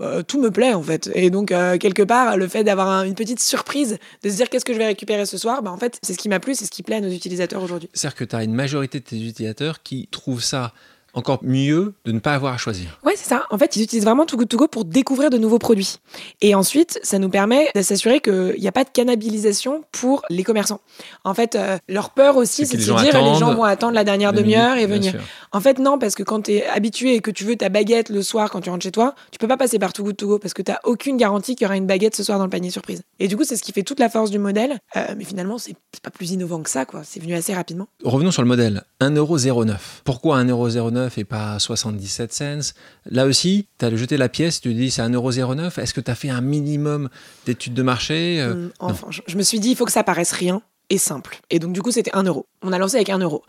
euh, 0.00 0.22
tout 0.22 0.40
me 0.40 0.50
plaît 0.50 0.74
en 0.74 0.82
fait. 0.82 1.10
Et 1.14 1.30
donc, 1.30 1.52
euh, 1.52 1.78
quelque 1.78 2.02
part, 2.02 2.36
le 2.36 2.48
fait 2.48 2.64
d'avoir 2.64 3.04
une 3.04 3.14
petite 3.14 3.40
surprise, 3.40 3.98
de 4.22 4.28
se 4.28 4.36
dire 4.36 4.48
qu'est-ce 4.50 4.64
que 4.64 4.72
je 4.72 4.78
vais 4.78 4.86
récupérer 4.86 5.24
ce 5.26 5.38
soir, 5.38 5.62
bah, 5.62 5.70
en 5.70 5.78
fait, 5.78 5.98
c'est 6.02 6.12
ce 6.12 6.18
qui 6.18 6.28
m'a 6.28 6.40
plu, 6.40 6.54
c'est 6.54 6.66
ce 6.66 6.70
qui 6.70 6.82
plaît 6.82 6.96
à 6.96 7.00
nos 7.00 7.10
utilisateurs 7.10 7.62
aujourd'hui. 7.62 7.88
C'est-à-dire 7.94 8.16
que 8.16 8.24
tu 8.24 8.36
as 8.36 8.44
une 8.44 8.54
majorité 8.54 9.00
de 9.00 9.04
tes 9.04 9.16
utilisateurs 9.16 9.82
qui 9.82 10.08
trouvent 10.10 10.42
ça 10.42 10.72
encore 11.16 11.40
mieux 11.42 11.94
de 12.04 12.12
ne 12.12 12.20
pas 12.20 12.34
avoir 12.34 12.54
à 12.54 12.58
choisir. 12.58 13.00
Ouais, 13.04 13.14
c'est 13.16 13.28
ça. 13.28 13.46
En 13.50 13.58
fait, 13.58 13.74
ils 13.74 13.82
utilisent 13.82 14.04
vraiment 14.04 14.26
Too 14.26 14.36
Good 14.36 14.48
To 14.48 14.56
Go 14.58 14.68
pour 14.68 14.84
découvrir 14.84 15.30
de 15.30 15.38
nouveaux 15.38 15.58
produits. 15.58 15.96
Et 16.42 16.54
ensuite, 16.54 17.00
ça 17.02 17.18
nous 17.18 17.30
permet 17.30 17.70
de 17.74 17.82
s'assurer 17.82 18.20
qu'il 18.20 18.56
n'y 18.60 18.68
a 18.68 18.72
pas 18.72 18.84
de 18.84 18.90
cannibalisation 18.90 19.82
pour 19.92 20.22
les 20.28 20.44
commerçants. 20.44 20.80
En 21.24 21.32
fait, 21.32 21.56
euh, 21.56 21.78
leur 21.88 22.10
peur 22.10 22.36
aussi, 22.36 22.66
c'est 22.66 22.76
de 22.76 22.82
se 22.82 22.92
dire 22.92 23.22
les 23.22 23.38
gens 23.38 23.54
vont 23.54 23.64
attendre 23.64 23.94
la 23.94 24.04
dernière 24.04 24.34
demi-heure 24.34 24.76
et 24.76 24.86
venir. 24.86 25.14
En 25.52 25.60
fait, 25.60 25.78
non, 25.78 25.98
parce 25.98 26.14
que 26.14 26.22
quand 26.22 26.42
tu 26.42 26.52
es 26.52 26.66
habitué 26.66 27.14
et 27.14 27.20
que 27.20 27.30
tu 27.30 27.44
veux 27.44 27.56
ta 27.56 27.70
baguette 27.70 28.10
le 28.10 28.22
soir 28.22 28.50
quand 28.50 28.60
tu 28.60 28.68
rentres 28.68 28.84
chez 28.84 28.92
toi, 28.92 29.14
tu 29.32 29.38
peux 29.38 29.48
pas 29.48 29.56
passer 29.56 29.78
par 29.78 29.94
Too 29.94 30.04
Good 30.04 30.16
To 30.18 30.26
Go 30.26 30.38
parce 30.38 30.52
que 30.52 30.62
tu 30.62 30.70
n'as 30.70 30.80
aucune 30.84 31.16
garantie 31.16 31.56
qu'il 31.56 31.64
y 31.64 31.66
aura 31.66 31.76
une 31.76 31.86
baguette 31.86 32.14
ce 32.14 32.22
soir 32.22 32.36
dans 32.36 32.44
le 32.44 32.50
panier 32.50 32.70
surprise. 32.70 33.02
Et 33.18 33.28
du 33.28 33.36
coup, 33.38 33.44
c'est 33.44 33.56
ce 33.56 33.62
qui 33.62 33.72
fait 33.72 33.82
toute 33.82 34.00
la 34.00 34.10
force 34.10 34.30
du 34.30 34.38
modèle. 34.38 34.78
Euh, 34.96 35.14
mais 35.16 35.24
finalement, 35.24 35.56
c'est 35.56 35.74
pas 36.02 36.10
plus 36.10 36.32
innovant 36.32 36.60
que 36.60 36.68
ça, 36.68 36.84
quoi. 36.84 37.00
C'est 37.04 37.20
venu 37.20 37.34
assez 37.34 37.54
rapidement. 37.54 37.88
Revenons 38.04 38.30
sur 38.30 38.42
le 38.42 38.48
modèle. 38.48 38.82
1,09€. 39.00 39.76
Pourquoi 40.04 40.42
1,09€ 40.42 41.05
et 41.16 41.24
pas 41.24 41.58
60 41.58 42.00
77 42.00 42.32
cents. 42.32 42.74
Là 43.06 43.26
aussi, 43.26 43.68
tu 43.78 43.84
as 43.84 43.94
jeté 43.94 44.16
la 44.16 44.28
pièce, 44.28 44.60
tu 44.60 44.70
te 44.70 44.74
dis 44.74 44.90
c'est 44.90 45.02
1,09€. 45.02 45.80
Est-ce 45.80 45.94
que 45.94 46.00
tu 46.00 46.10
as 46.10 46.14
fait 46.14 46.30
un 46.30 46.40
minimum 46.40 47.08
d'études 47.44 47.74
de 47.74 47.82
marché 47.82 48.40
euh, 48.40 48.52
hum, 48.52 48.70
Enfin, 48.80 49.08
je, 49.10 49.36
me 49.36 49.42
suis 49.42 49.60
dit, 49.60 49.70
il 49.70 49.76
faut 49.76 49.84
que 49.84 49.92
ça 49.92 50.04
paraisse 50.04 50.32
rien 50.32 50.62
et 50.90 50.98
simple. 50.98 51.40
Et 51.50 51.58
donc, 51.58 51.72
du 51.72 51.82
coup, 51.82 51.90
c'était 51.90 52.14
1 52.14 52.24
euro. 52.24 52.46
On 52.62 52.72
a 52.72 52.78
lancé 52.78 52.96
avec 52.96 53.10
1 53.10 53.18
euro. 53.18 53.42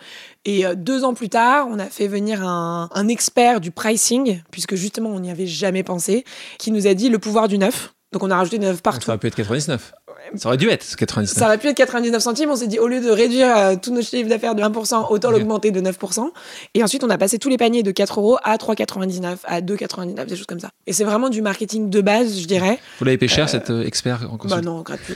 Et 0.45 0.65
euh, 0.65 0.75
deux 0.75 1.04
ans 1.04 1.13
plus 1.13 1.30
tard, 1.30 1.68
on 1.69 1.80
a 1.80 1.86
fait 1.86 2.07
venir 2.07 2.48
un, 2.48 2.89
un 2.94 3.07
expert 3.07 3.62
du 3.62 3.71
pricing, 3.71 4.42
puisque 4.51 4.75
justement, 4.75 5.10
on 5.10 5.19
n'y 5.19 5.31
avait 5.31 5.48
jamais 5.48 5.83
pensé, 5.83 6.25
qui 6.57 6.71
nous 6.71 6.88
a 6.88 6.94
dit 6.94 7.10
le 7.10 7.19
pouvoir 7.19 7.48
du 7.48 7.57
neuf. 7.57 7.94
Donc, 8.12 8.24
on 8.24 8.31
a 8.31 8.38
rajouté 8.38 8.60
9 8.60 8.81
partout. 8.81 9.06
Ça 9.06 9.12
aurait 9.12 9.19
pu 9.19 9.27
être 9.27 9.36
99. 9.36 9.94
Ça 10.35 10.50
aurait 10.50 10.57
dû 10.57 10.69
être 10.69 10.95
99. 10.95 11.38
Ça 11.38 11.45
aurait 11.45 11.57
pu 11.57 11.68
être 11.68 11.77
99 11.77 12.21
centimes. 12.21 12.50
On 12.50 12.56
s'est 12.56 12.68
dit, 12.68 12.79
au 12.79 12.88
lieu 12.88 13.01
de 13.01 13.09
réduire 13.09 13.56
euh, 13.56 13.75
tous 13.81 13.94
nos 13.94 14.01
chiffres 14.01 14.29
d'affaires 14.29 14.56
de 14.56 14.62
1%, 14.62 15.07
autant 15.09 15.31
l'augmenter 15.31 15.71
de 15.71 15.81
9%. 15.81 16.29
Et 16.74 16.83
ensuite, 16.83 17.03
on 17.03 17.09
a 17.09 17.18
passé 17.18 17.39
tous 17.39 17.50
les 17.50 17.57
paniers 17.57 17.83
de 17.83 17.91
4 17.91 18.19
euros 18.19 18.38
à 18.44 18.57
3,99, 18.57 19.38
à 19.45 19.62
2,99, 19.62 20.25
des 20.25 20.35
choses 20.35 20.45
comme 20.45 20.59
ça. 20.59 20.69
Et 20.85 20.94
c'est 20.94 21.03
vraiment 21.03 21.29
du 21.29 21.41
marketing 21.41 21.89
de 21.89 22.01
base, 22.01 22.39
je 22.39 22.47
dirais. 22.47 22.79
Vous 23.00 23.06
l'avez 23.06 23.18
payé 23.18 23.29
cher, 23.29 23.45
euh, 23.45 23.47
cet 23.47 23.69
euh, 23.69 23.85
expert 23.85 24.27
en 24.31 24.38
Bah 24.47 24.62
non, 24.62 24.81
gratuit. 24.81 25.15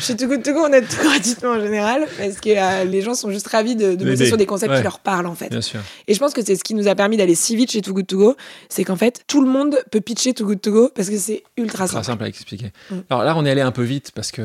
Chez 0.00 0.16
Too 0.16 0.26
Good 0.26 0.42
To 0.42 0.52
Go, 0.52 0.60
on 0.68 0.72
a 0.72 0.80
tout 0.80 1.02
gratuitement 1.02 1.50
en 1.50 1.60
général, 1.60 2.06
parce 2.18 2.40
que 2.40 2.84
les 2.84 3.02
gens 3.02 3.14
sont 3.14 3.30
juste 3.30 3.48
ravis 3.48 3.76
de, 3.76 3.94
de 3.94 4.04
bosser 4.04 4.26
sur 4.26 4.36
des 4.36 4.46
concepts 4.46 4.74
qui 4.76 4.82
leur 4.82 4.98
parlent, 4.98 5.26
en 5.26 5.34
fait. 5.34 5.48
Bien 5.48 5.60
sûr. 5.60 5.80
Et 6.08 6.14
je 6.14 6.18
pense 6.18 6.32
que 6.32 6.44
c'est 6.44 6.56
ce 6.56 6.64
qui 6.64 6.74
nous 6.74 6.88
a 6.88 6.94
permis 6.94 7.16
d'aller 7.16 7.34
si 7.34 7.56
vite 7.56 7.70
chez 7.72 7.82
Too 7.82 7.94
Good 7.94 8.06
To 8.06 8.18
Go, 8.18 8.36
c'est 8.68 8.84
qu'en 8.84 8.96
fait, 8.96 9.22
tout 9.26 9.40
le 9.40 9.48
monde 9.48 9.78
peut 9.90 10.00
pitcher 10.00 10.34
Too 10.34 10.46
Good 10.46 10.60
To 10.62 10.72
Go 10.72 10.90
parce 10.94 11.10
que 11.10 11.18
c'est 11.18 11.42
ultra 11.56 11.86
simple. 11.86 12.04
simple 12.04 12.24
à 12.24 12.28
expliquer. 12.28 12.72
Mm. 12.90 12.94
Alors 13.10 13.24
là, 13.24 13.34
on 13.36 13.44
est 13.44 13.50
allé 13.50 13.60
un 13.60 13.72
peu 13.72 13.82
vite 13.82 14.12
parce 14.14 14.32
que 14.32 14.35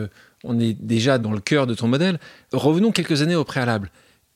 on 0.44 0.60
est 0.60 0.74
déjà 0.74 1.18
dans 1.18 1.32
le 1.32 1.40
cœur 1.40 1.68
de 1.68 1.74
ton 1.74 1.88
modèle. 1.88 2.20
Revenons 2.52 2.92
quelques 2.92 3.22
années 3.22 3.36
au 3.36 3.44
préalable. 3.44 3.92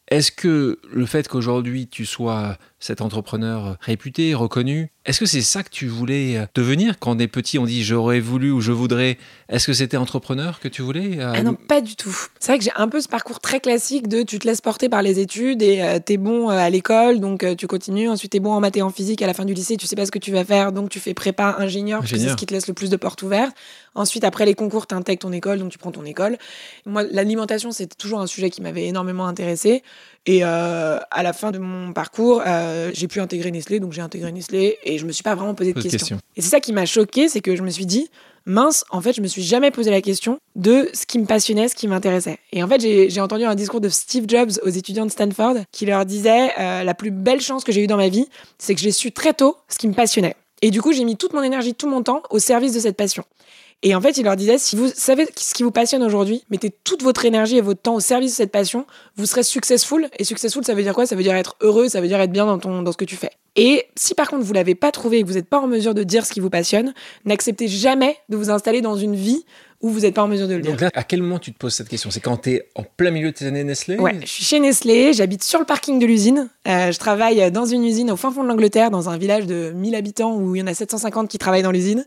Est-ce 0.09 0.31
que 0.31 0.79
le 0.91 1.05
fait 1.05 1.27
qu'aujourd'hui 1.27 1.87
tu 1.87 2.05
sois 2.05 2.57
cet 2.85 3.01
entrepreneur 3.01 3.77
réputé, 3.81 4.35
reconnu, 4.35 4.91
est-ce 5.05 5.19
que 5.19 5.25
c'est 5.25 5.41
ça 5.41 5.63
que 5.63 5.69
tu 5.69 5.87
voulais 5.87 6.37
euh, 6.37 6.45
devenir 6.53 6.99
Quand 6.99 7.15
des 7.15 7.27
petits 7.27 7.57
ont 7.57 7.65
dit 7.65 7.83
j'aurais 7.83 8.19
voulu 8.19 8.51
ou 8.51 8.61
je 8.61 8.71
voudrais, 8.71 9.17
est-ce 9.49 9.65
que 9.65 9.73
c'était 9.73 9.97
entrepreneur 9.97 10.59
que 10.59 10.67
tu 10.67 10.83
voulais 10.83 11.19
euh, 11.19 11.33
Ah 11.35 11.41
non, 11.41 11.55
pas 11.55 11.81
du 11.81 11.95
tout. 11.95 12.15
C'est 12.39 12.51
vrai 12.51 12.59
que 12.59 12.63
j'ai 12.63 12.71
un 12.75 12.87
peu 12.87 13.01
ce 13.01 13.07
parcours 13.07 13.39
très 13.39 13.59
classique 13.59 14.07
de 14.07 14.21
tu 14.21 14.37
te 14.37 14.47
laisses 14.47 14.61
porter 14.61 14.87
par 14.87 15.01
les 15.01 15.19
études 15.19 15.63
et 15.63 15.77
tu 15.77 15.81
euh, 15.81 15.99
t'es 15.99 16.17
bon 16.17 16.49
à 16.49 16.69
l'école, 16.69 17.19
donc 17.19 17.43
tu 17.57 17.65
continues. 17.65 18.07
Ensuite, 18.07 18.33
t'es 18.33 18.39
bon 18.39 18.51
en 18.51 18.59
maths 18.59 18.77
et 18.77 18.83
en 18.83 18.91
physique 18.91 19.23
à 19.23 19.27
la 19.27 19.33
fin 19.33 19.45
du 19.45 19.55
lycée, 19.55 19.77
tu 19.77 19.87
sais 19.87 19.95
pas 19.95 20.05
ce 20.05 20.11
que 20.11 20.19
tu 20.19 20.31
vas 20.31 20.45
faire, 20.45 20.71
donc 20.71 20.89
tu 20.89 20.99
fais 20.99 21.15
prépa 21.15 21.55
ingénieur, 21.57 22.03
c'est 22.05 22.19
ce 22.19 22.35
qui 22.35 22.45
te 22.45 22.53
laisse 22.53 22.67
le 22.67 22.73
plus 22.73 22.91
de 22.91 22.97
portes 22.97 23.23
ouvertes. 23.23 23.55
Ensuite, 23.95 24.25
après 24.25 24.45
les 24.45 24.55
concours, 24.55 24.87
t'intègres 24.87 25.21
ton 25.21 25.31
école, 25.31 25.57
donc 25.57 25.71
tu 25.71 25.77
prends 25.77 25.91
ton 25.91 26.03
école. 26.03 26.37
Moi, 26.85 27.03
l'alimentation, 27.03 27.71
c'était 27.71 27.95
toujours 27.95 28.19
un 28.19 28.27
sujet 28.27 28.49
qui 28.49 28.61
m'avait 28.61 28.87
énormément 28.87 29.25
intéressé. 29.25 29.83
Et 30.27 30.43
à 30.43 31.21
la 31.21 31.33
fin 31.33 31.51
de 31.51 31.59
mon 31.59 31.93
parcours, 31.93 32.41
j'ai 32.93 33.07
pu 33.07 33.19
intégrer 33.19 33.51
Nestlé, 33.51 33.79
donc 33.79 33.93
j'ai 33.93 34.01
intégré 34.01 34.31
Nestlé 34.31 34.77
et 34.83 34.97
je 34.97 35.05
me 35.05 35.11
suis 35.11 35.23
pas 35.23 35.35
vraiment 35.35 35.53
posé 35.53 35.73
de 35.73 35.81
questions. 35.81 36.17
Et 36.35 36.41
c'est 36.41 36.49
ça 36.49 36.59
qui 36.59 36.73
m'a 36.73 36.85
choqué, 36.85 37.29
c'est 37.29 37.41
que 37.41 37.55
je 37.55 37.61
me 37.61 37.69
suis 37.69 37.85
dit, 37.85 38.09
mince, 38.45 38.85
en 38.89 39.01
fait, 39.01 39.13
je 39.13 39.21
me 39.21 39.27
suis 39.27 39.43
jamais 39.43 39.71
posé 39.71 39.91
la 39.91 40.01
question 40.01 40.39
de 40.55 40.89
ce 40.93 41.05
qui 41.05 41.19
me 41.19 41.25
passionnait, 41.25 41.67
ce 41.67 41.75
qui 41.75 41.87
m'intéressait. 41.87 42.39
Et 42.51 42.63
en 42.63 42.67
fait, 42.67 42.81
j'ai 42.81 43.21
entendu 43.21 43.43
un 43.43 43.55
discours 43.55 43.81
de 43.81 43.89
Steve 43.89 44.25
Jobs 44.27 44.51
aux 44.63 44.69
étudiants 44.69 45.05
de 45.05 45.11
Stanford 45.11 45.57
qui 45.71 45.85
leur 45.85 46.05
disait 46.05 46.49
euh, 46.59 46.83
la 46.83 46.93
plus 46.93 47.11
belle 47.11 47.41
chance 47.41 47.63
que 47.63 47.71
j'ai 47.71 47.83
eue 47.83 47.87
dans 47.87 47.97
ma 47.97 48.09
vie, 48.09 48.27
c'est 48.57 48.73
que 48.75 48.81
j'ai 48.81 48.91
su 48.91 49.11
très 49.11 49.33
tôt 49.33 49.57
ce 49.67 49.77
qui 49.77 49.87
me 49.87 49.93
passionnait. 49.93 50.35
Et 50.61 50.71
du 50.71 50.81
coup, 50.81 50.93
j'ai 50.93 51.03
mis 51.03 51.17
toute 51.17 51.33
mon 51.33 51.43
énergie, 51.43 51.75
tout 51.75 51.89
mon 51.89 52.01
temps 52.01 52.23
au 52.29 52.39
service 52.39 52.73
de 52.73 52.79
cette 52.79 52.97
passion. 52.97 53.23
Et 53.83 53.93
en 53.93 54.01
fait, 54.01 54.17
il 54.17 54.23
leur 54.23 54.35
disait, 54.35 54.57
si 54.57 54.75
vous 54.75 54.89
savez 54.93 55.27
ce 55.37 55.53
qui 55.53 55.63
vous 55.63 55.71
passionne 55.71 56.01
aujourd'hui, 56.01 56.43
mettez 56.49 56.71
toute 56.83 57.03
votre 57.03 57.25
énergie 57.25 57.57
et 57.57 57.61
votre 57.61 57.81
temps 57.81 57.95
au 57.95 57.99
service 57.99 58.31
de 58.31 58.35
cette 58.35 58.51
passion, 58.51 58.87
vous 59.15 59.25
serez 59.25 59.43
successful. 59.43 60.09
Et 60.17 60.23
successful, 60.23 60.63
ça 60.63 60.73
veut 60.73 60.81
dire 60.81 60.93
quoi? 60.93 61.05
Ça 61.05 61.15
veut 61.15 61.23
dire 61.23 61.35
être 61.35 61.55
heureux, 61.61 61.87
ça 61.87 62.01
veut 62.01 62.07
dire 62.07 62.19
être 62.19 62.31
bien 62.31 62.45
dans, 62.45 62.57
ton, 62.57 62.81
dans 62.81 62.91
ce 62.91 62.97
que 62.97 63.05
tu 63.05 63.15
fais. 63.15 63.31
Et 63.55 63.85
si 63.95 64.15
par 64.15 64.29
contre 64.29 64.43
vous 64.43 64.53
l'avez 64.53 64.75
pas 64.75 64.91
trouvé 64.91 65.19
et 65.19 65.21
que 65.21 65.27
vous 65.27 65.35
n'êtes 65.35 65.47
pas 65.47 65.59
en 65.59 65.67
mesure 65.67 65.93
de 65.93 66.03
dire 66.03 66.25
ce 66.25 66.33
qui 66.33 66.41
vous 66.41 66.49
passionne, 66.49 66.93
n'acceptez 67.23 67.67
jamais 67.67 68.17
de 68.27 68.35
vous 68.35 68.49
installer 68.49 68.81
dans 68.81 68.97
une 68.97 69.15
vie 69.15 69.45
où 69.85 69.89
vous 69.91 69.99
n'êtes 69.99 70.15
pas 70.15 70.23
en 70.23 70.27
mesure 70.27 70.47
de 70.47 70.55
le 70.55 70.61
dire. 70.61 70.71
Donc 70.71 70.81
là, 70.81 70.89
à 70.95 71.03
quel 71.03 71.21
moment 71.21 71.37
tu 71.37 71.53
te 71.53 71.59
poses 71.59 71.75
cette 71.75 71.89
question? 71.89 72.09
C'est 72.09 72.19
quand 72.19 72.37
tu 72.37 72.53
es 72.53 72.69
en 72.73 72.81
plein 72.81 73.11
milieu 73.11 73.29
de 73.31 73.35
tes 73.35 73.45
années 73.45 73.63
Nestlé? 73.63 73.99
Ouais, 73.99 74.15
je 74.21 74.25
suis 74.25 74.43
chez 74.43 74.59
Nestlé, 74.59 75.13
j'habite 75.13 75.43
sur 75.43 75.59
le 75.59 75.65
parking 75.65 75.99
de 75.99 76.07
l'usine. 76.07 76.49
Euh, 76.67 76.91
je 76.91 76.97
travaille 76.97 77.51
dans 77.51 77.65
une 77.65 77.83
usine 77.83 78.09
au 78.09 78.15
fin 78.15 78.31
fond 78.31 78.41
de 78.41 78.47
l'Angleterre, 78.47 78.89
dans 78.89 79.09
un 79.09 79.17
village 79.17 79.45
de 79.45 79.71
1000 79.75 79.93
habitants 79.93 80.35
où 80.35 80.55
il 80.55 80.59
y 80.59 80.61
en 80.63 80.67
a 80.67 80.73
750 80.73 81.29
qui 81.29 81.37
travaillent 81.37 81.61
dans 81.61 81.71
l'usine. 81.71 82.03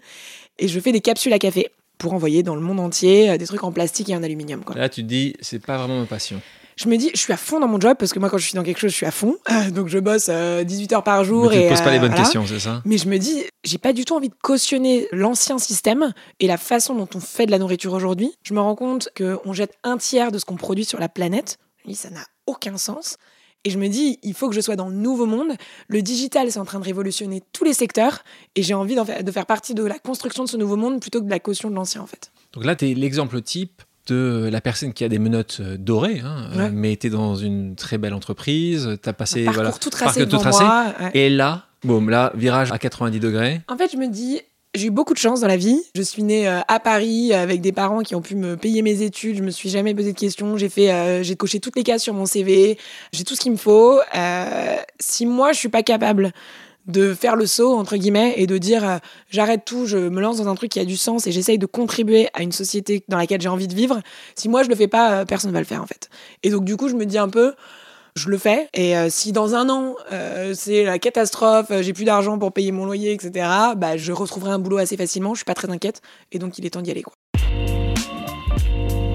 Et 0.59 0.67
je 0.67 0.81
fais 0.81 0.91
des 0.91 1.01
capsules 1.01 1.33
à 1.33 1.39
café 1.39 1.71
pour 1.99 2.15
envoyer 2.15 2.43
dans 2.43 2.57
le 2.57 2.61
monde 2.61 2.81
entier 2.81 3.31
euh, 3.31 3.39
des 3.39 3.47
trucs 3.47 3.63
en 3.63 3.71
plastique 3.71 4.09
et 4.09 4.17
en 4.17 4.25
aluminium. 4.25 4.65
Quoi. 4.65 4.75
Là, 4.75 4.89
tu 4.89 5.03
te 5.03 5.07
dis, 5.07 5.35
c'est 5.41 5.65
pas 5.65 5.79
vraiment 5.79 6.01
ma 6.01 6.07
passion. 6.07 6.43
Je 6.79 6.89
me 6.89 6.97
dis, 6.97 7.11
je 7.13 7.19
suis 7.19 7.33
à 7.33 7.37
fond 7.37 7.59
dans 7.61 7.67
mon 7.67 7.81
job 7.81 7.97
parce 7.99 8.13
que 8.13 8.19
moi, 8.21 8.31
quand 8.31 8.39
je 8.39 8.45
suis 8.45 8.55
dans 8.55 8.63
quelque 8.63 8.79
chose, 8.79 8.91
je 8.93 8.97
suis 8.97 9.07
à 9.07 9.11
fond. 9.11 9.37
donc, 9.73 9.89
je 9.89 9.99
bosse 9.99 10.31
18 10.31 10.93
heures 10.93 11.03
par 11.03 11.25
jour. 11.25 11.49
Mais 11.51 11.57
tu 11.57 11.61
et 11.63 11.65
te 11.65 11.69
poses 11.71 11.83
pas 11.83 11.91
les 11.91 11.99
bonnes 11.99 12.09
voilà. 12.11 12.23
questions, 12.23 12.47
c'est 12.47 12.61
ça? 12.61 12.83
Mais 12.85 12.99
je 12.99 13.09
me 13.09 13.19
dis, 13.19 13.43
j'ai 13.65 13.79
pas 13.79 13.93
du 13.93 14.05
tout 14.05 14.15
envie 14.15 14.29
de 14.29 14.35
cautionner 14.43 15.09
l'ancien 15.13 15.59
système 15.59 16.13
et 16.41 16.47
la 16.47 16.57
façon 16.57 16.95
dont 16.95 17.09
on 17.15 17.21
fait 17.21 17.47
de 17.47 17.51
la 17.51 17.59
nourriture 17.59 17.93
aujourd'hui. 17.93 18.33
Je 18.45 18.55
me 18.55 18.61
rends 18.61 18.77
compte 18.77 19.09
qu'on 19.17 19.53
jette 19.53 19.75
un 19.83 19.97
tiers 19.99 20.31
de 20.31 20.39
ce 20.39 20.45
qu'on 20.45 20.57
produit 20.57 20.85
sur 20.85 21.01
la 21.01 21.09
planète. 21.09 21.59
Je 21.83 21.89
me 21.89 21.93
dis, 21.95 21.99
ça 21.99 22.11
n'a 22.11 22.25
aucun 22.47 22.77
sens. 22.77 23.17
Et 23.65 23.71
je 23.71 23.79
me 23.79 23.89
dis, 23.89 24.21
il 24.23 24.35
faut 24.35 24.49
que 24.49 24.55
je 24.55 24.61
sois 24.61 24.77
dans 24.77 24.89
le 24.89 24.95
nouveau 24.95 25.27
monde. 25.27 25.53
Le 25.89 26.01
digital, 26.01 26.51
c'est 26.53 26.61
en 26.61 26.65
train 26.65 26.79
de 26.79 26.85
révolutionner 26.85 27.43
tous 27.53 27.65
les 27.65 27.75
secteurs. 27.75 28.21
Et 28.55 28.63
j'ai 28.63 28.75
envie 28.75 28.95
faire- 29.05 29.25
de 29.25 29.33
faire 29.33 29.47
partie 29.47 29.75
de 29.75 29.83
la 29.83 29.99
construction 29.99 30.45
de 30.45 30.49
ce 30.49 30.57
nouveau 30.57 30.77
monde 30.77 31.01
plutôt 31.01 31.19
que 31.21 31.25
de 31.27 31.31
la 31.31 31.41
caution 31.41 31.69
de 31.69 31.75
l'ancien, 31.75 32.01
en 32.01 32.07
fait. 32.07 32.31
Donc 32.53 32.65
là, 32.65 32.77
tu 32.77 32.89
es 32.89 32.95
l'exemple 32.95 33.43
type 33.43 33.83
de 34.09 34.49
la 34.51 34.61
personne 34.61 34.93
qui 34.93 35.05
a 35.05 35.09
des 35.09 35.19
menottes 35.19 35.59
euh, 35.61 35.77
dorées, 35.79 36.21
hein, 36.25 36.49
euh, 36.55 36.59
Ouais. 36.65 36.71
mais 36.71 36.97
tu 36.97 37.11
dans 37.11 37.37
une 37.37 37.75
très 37.77 37.99
belle 37.99 38.15
entreprise, 38.15 38.99
tu 39.03 39.09
as 39.09 39.13
passé... 39.13 39.45
Parcours 39.45 39.63
voilà, 39.63 39.77
tout 39.79 39.91
tracé 39.91 40.21
parcours 40.21 40.39
tout 40.39 40.43
tracé. 40.51 40.65
moi. 40.65 40.87
ouais. 41.01 41.11
Et 41.15 41.31
là, 41.31 41.67
boum, 41.85 42.11
là, 42.11 42.33
virage 42.35 42.73
à 42.73 42.79
90 42.79 43.21
degrés. 43.21 43.61
En 43.69 43.77
fait, 43.77 43.91
je 43.93 43.97
me 43.97 44.07
dis, 44.09 44.41
j'ai 44.75 44.87
eu 44.87 44.91
beaucoup 44.91 45.15
de 45.15 45.19
chance 45.19 45.41
dans 45.41 45.49
la 45.49 45.57
vie. 45.57 45.81
Je 45.95 46.03
suis 46.03 46.23
née 46.23 46.47
euh, 46.49 46.61
à 46.69 46.79
Paris 46.81 47.33
euh, 47.33 47.43
avec 47.43 47.61
des 47.61 47.73
parents 47.73 48.01
qui 48.01 48.15
ont 48.15 48.21
pu 48.21 48.35
me 48.35 48.57
payer 48.57 48.83
mes 48.83 49.03
études. 49.03 49.37
Je 49.37 49.43
me 49.43 49.51
suis 49.51 49.71
jamais 49.71 49.95
posé 49.95 50.13
de 50.13 50.19
questions. 50.19 50.57
J'ai 50.57 50.69
fait, 50.69 50.93
euh, 50.93 51.23
j'ai 51.23 51.37
coché 51.37 51.59
toutes 51.61 51.77
les 51.77 51.83
cases 51.85 52.03
sur 52.03 52.15
mon 52.15 52.27
CV. 52.27 52.79
J'ai 53.13 53.25
tout 53.25 53.35
ce 53.35 53.41
qu'il 53.41 53.53
me 53.53 53.57
faut. 53.57 53.99
Euh, 54.15 54.77
si 55.01 55.25
moi, 55.27 55.53
je 55.53 55.59
suis 55.59 55.69
pas 55.71 55.83
capable 55.83 56.33
de 56.89 57.15
faire 57.15 57.37
le 57.37 57.47
saut 57.47 57.75
entre 57.75 57.97
guillemets 57.97 58.35
et 58.37 58.47
de 58.47 58.59
dire 58.59 58.89
euh, 58.89 58.99
j'arrête 59.31 59.65
tout, 59.65 59.87
je 59.87 59.99
me 59.99 60.21
lance 60.21 60.39
dans 60.39 60.49
un 60.49 60.55
truc 60.55 60.71
qui 60.71 60.81
a 60.81 60.85
du 60.85 60.97
sens 60.97 61.27
et 61.27 61.33
j'essaye 61.33 61.59
de 61.59 61.67
contribuer 61.67 62.29
à 62.35 62.43
une 62.43 62.53
société 62.53 63.05
dans 63.09 63.19
laquelle 63.19 63.41
j'ai 63.41 63.49
envie 63.49 63.69
de 63.69 63.75
vivre. 63.75 64.01
Si 64.35 64.49
moi 64.49 64.63
je 64.63 64.69
le 64.69 64.75
fais 64.75 64.89
pas, 64.89 65.13
euh, 65.13 65.25
personne 65.25 65.53
va 65.53 65.61
le 65.61 65.67
faire 65.67 65.83
en 65.83 65.87
fait. 65.87 66.09
Et 66.43 66.51
donc 66.51 66.65
du 66.65 66.77
coup, 66.77 66.89
je 66.89 66.95
me 66.95 67.05
dis 67.05 67.19
un 67.19 67.29
peu 67.29 67.55
je 68.19 68.29
le 68.29 68.39
fais. 68.39 68.69
Et 68.75 68.97
euh, 68.97 69.09
si 69.11 69.33
dans 69.33 69.55
un 69.55 69.71
an, 69.71 69.95
euh, 70.13 70.53
c'est 70.55 70.85
la 70.85 70.99
catastrophe, 70.99 71.73
j'ai 71.81 71.93
plus 71.93 72.05
d'argent 72.05 72.39
pour 72.39 72.53
payer 72.53 72.73
mon 72.73 72.85
loyer, 72.85 73.13
etc., 73.13 73.49
bah, 73.77 73.97
je 73.97 74.13
retrouverai 74.13 74.51
un 74.51 74.59
boulot 74.59 74.79
assez 74.79 74.97
facilement. 74.97 75.35
Je 75.35 75.39
suis 75.39 75.45
pas 75.45 75.55
très 75.55 75.71
inquiète. 75.71 76.03
Et 76.33 76.39
donc, 76.39 76.59
il 76.59 76.67
est 76.67 76.71
temps 76.71 76.83
d'y 76.83 76.91
aller. 76.91 77.03
Quoi. 77.03 77.15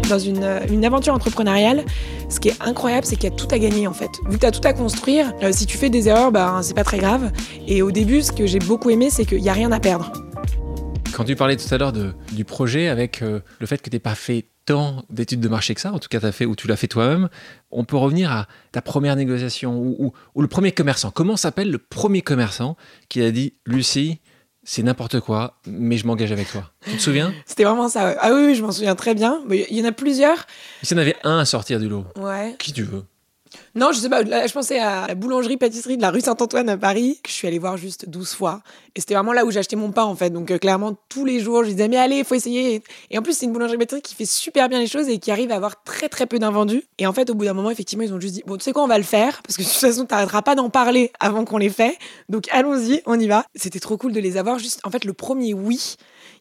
Dans 0.10 0.20
une, 0.20 0.62
une 0.70 0.86
aventure 0.86 1.13
entrepreneuriale, 1.13 1.86
ce 2.33 2.39
qui 2.39 2.49
est 2.49 2.61
incroyable, 2.61 3.05
c'est 3.05 3.15
qu'il 3.15 3.29
y 3.29 3.33
a 3.33 3.35
tout 3.35 3.47
à 3.51 3.59
gagner 3.59 3.87
en 3.87 3.93
fait. 3.93 4.09
Vu 4.27 4.33
que 4.37 4.41
tu 4.41 4.45
as 4.45 4.51
tout 4.51 4.67
à 4.67 4.73
construire, 4.73 5.31
euh, 5.43 5.51
si 5.53 5.65
tu 5.65 5.77
fais 5.77 5.89
des 5.89 6.07
erreurs, 6.09 6.31
bah, 6.31 6.59
c'est 6.63 6.73
pas 6.73 6.83
très 6.83 6.97
grave. 6.97 7.31
Et 7.67 7.81
au 7.81 7.91
début, 7.91 8.21
ce 8.21 8.31
que 8.31 8.45
j'ai 8.47 8.59
beaucoup 8.59 8.89
aimé, 8.89 9.09
c'est 9.09 9.25
qu'il 9.25 9.41
n'y 9.41 9.49
a 9.49 9.53
rien 9.53 9.71
à 9.71 9.79
perdre. 9.79 10.11
Quand 11.13 11.23
tu 11.23 11.35
parlais 11.35 11.55
tout 11.57 11.71
à 11.73 11.77
l'heure 11.77 11.93
du 11.93 12.43
projet 12.43 12.87
avec 12.87 13.21
euh, 13.21 13.39
le 13.59 13.67
fait 13.67 13.77
que 13.81 13.89
tu 13.89 13.95
n'aies 13.95 13.99
pas 13.99 14.15
fait 14.15 14.47
tant 14.65 15.03
d'études 15.09 15.41
de 15.41 15.47
marché 15.49 15.75
que 15.75 15.81
ça, 15.81 15.91
en 15.93 15.99
tout 15.99 16.07
cas 16.09 16.19
fait 16.31 16.45
ou 16.45 16.55
tu 16.55 16.67
l'as 16.67 16.75
fait 16.77 16.87
toi-même, 16.87 17.29
on 17.69 17.83
peut 17.83 17.97
revenir 17.97 18.31
à 18.31 18.47
ta 18.71 18.81
première 18.81 19.15
négociation 19.15 19.77
ou- 19.77 20.13
ou 20.33 20.41
le 20.41 20.47
premier 20.47 20.71
commerçant. 20.71 21.11
Comment 21.11 21.35
s'appelle 21.37 21.69
le 21.69 21.77
premier 21.77 22.21
commerçant 22.21 22.77
qui 23.09 23.21
a 23.21 23.29
dit 23.31 23.53
Lucie, 23.67 24.21
c'est 24.63 24.84
n'importe 24.84 25.20
quoi, 25.20 25.58
mais 25.67 25.98
je 25.98 26.05
m'engage 26.08 26.32
avec 26.32 26.50
toi 26.51 26.72
Tu 26.86 26.96
te 26.98 27.01
souviens? 27.01 27.34
C'était 27.46 27.63
vraiment 27.65 27.89
ça. 27.89 28.05
ouais. 28.05 28.15
Ah 28.20 28.32
oui, 28.34 28.41
oui, 28.48 28.55
je 28.55 28.63
m'en 28.63 28.72
souviens 28.72 28.96
très 28.96 29.13
bien. 29.13 29.41
Mais 29.48 29.65
Il 29.70 29.77
y 29.77 29.82
en 29.82 29.86
a 29.86 29.91
plusieurs. 29.91 30.46
S'il 30.84 30.96
y 30.98 31.00
en 31.00 31.01
avait 31.01 31.15
un 31.24 31.39
à 31.39 31.46
sortir 31.46 31.79
du 31.79 31.89
lot, 31.89 32.05
Ouais. 32.17 32.55
qui 32.60 32.72
tu 32.74 32.84
veux? 32.84 33.03
Non, 33.75 33.91
je 33.91 34.00
sais 34.00 34.10
pas. 34.10 34.24
Je 34.24 34.53
pensais 34.53 34.79
à 34.79 35.07
la 35.07 35.15
boulangerie-pâtisserie 35.15 35.98
de 35.98 36.01
la 36.01 36.12
rue 36.12 36.22
Saint-Antoine 36.22 36.69
à 36.69 36.77
Paris, 36.77 37.19
que 37.24 37.29
je 37.29 37.36
suis 37.36 37.48
allée 37.48 37.60
voir 37.60 37.77
juste 37.77 38.07
12 38.07 38.33
fois. 38.33 38.62
Et 38.95 39.00
c'était 39.00 39.15
vraiment 39.15 39.33
là 39.33 39.45
où 39.45 39.51
j'achetais 39.51 39.75
mon 39.75 39.91
pain, 39.91 40.03
en 40.03 40.15
fait. 40.15 40.29
Donc, 40.29 40.51
euh, 40.51 40.57
clairement, 40.57 40.95
tous 41.10 41.25
les 41.25 41.39
jours, 41.39 41.63
je 41.63 41.69
disais, 41.72 41.88
mais 41.88 41.98
allez, 41.98 42.24
faut 42.24 42.36
essayer. 42.36 42.83
Et 43.10 43.17
en 43.17 43.22
plus, 43.22 43.33
c'est 43.33 43.45
une 43.45 43.53
boulangerie-pâtisserie 43.53 44.01
qui 44.01 44.15
fait 44.15 44.25
super 44.25 44.69
bien 44.69 44.79
les 44.79 44.88
choses 44.88 45.10
et 45.10 45.17
qui 45.17 45.31
arrive 45.31 45.51
à 45.51 45.55
avoir 45.55 45.83
très, 45.83 46.10
très 46.10 46.27
peu 46.27 46.38
d'invendus. 46.39 46.83
Et 47.00 47.07
en 47.07 47.13
fait, 47.13 47.29
au 47.29 47.36
bout 47.36 47.45
d'un 47.45 47.53
moment, 47.53 47.72
effectivement, 47.72 48.03
ils 48.03 48.13
ont 48.13 48.19
juste 48.19 48.36
dit, 48.36 48.43
bon, 48.45 48.57
tu 48.57 48.63
sais 48.63 48.72
quoi, 48.72 48.83
on 48.83 48.88
va 48.88 48.98
le 48.98 49.03
faire, 49.03 49.41
parce 49.43 49.57
que 49.57 49.63
de 49.63 49.67
toute 49.67 49.77
façon, 49.77 50.05
t'arrêteras 50.05 50.43
pas 50.43 50.55
d'en 50.55 50.69
parler 50.69 51.12
avant 51.19 51.45
qu'on 51.45 51.57
les 51.57 51.69
fait. 51.69 51.98
Donc, 52.29 52.48
allons-y, 52.51 53.01
on 53.05 53.19
y 53.19 53.27
va. 53.27 53.45
C'était 53.55 53.79
trop 53.79 53.98
cool 53.98 54.12
de 54.12 54.19
les 54.19 54.38
avoir. 54.38 54.60
Juste, 54.60 54.79
en 54.83 54.91
fait, 54.91 55.05
le 55.05 55.13
premier 55.13 55.53
oui, 55.53 55.95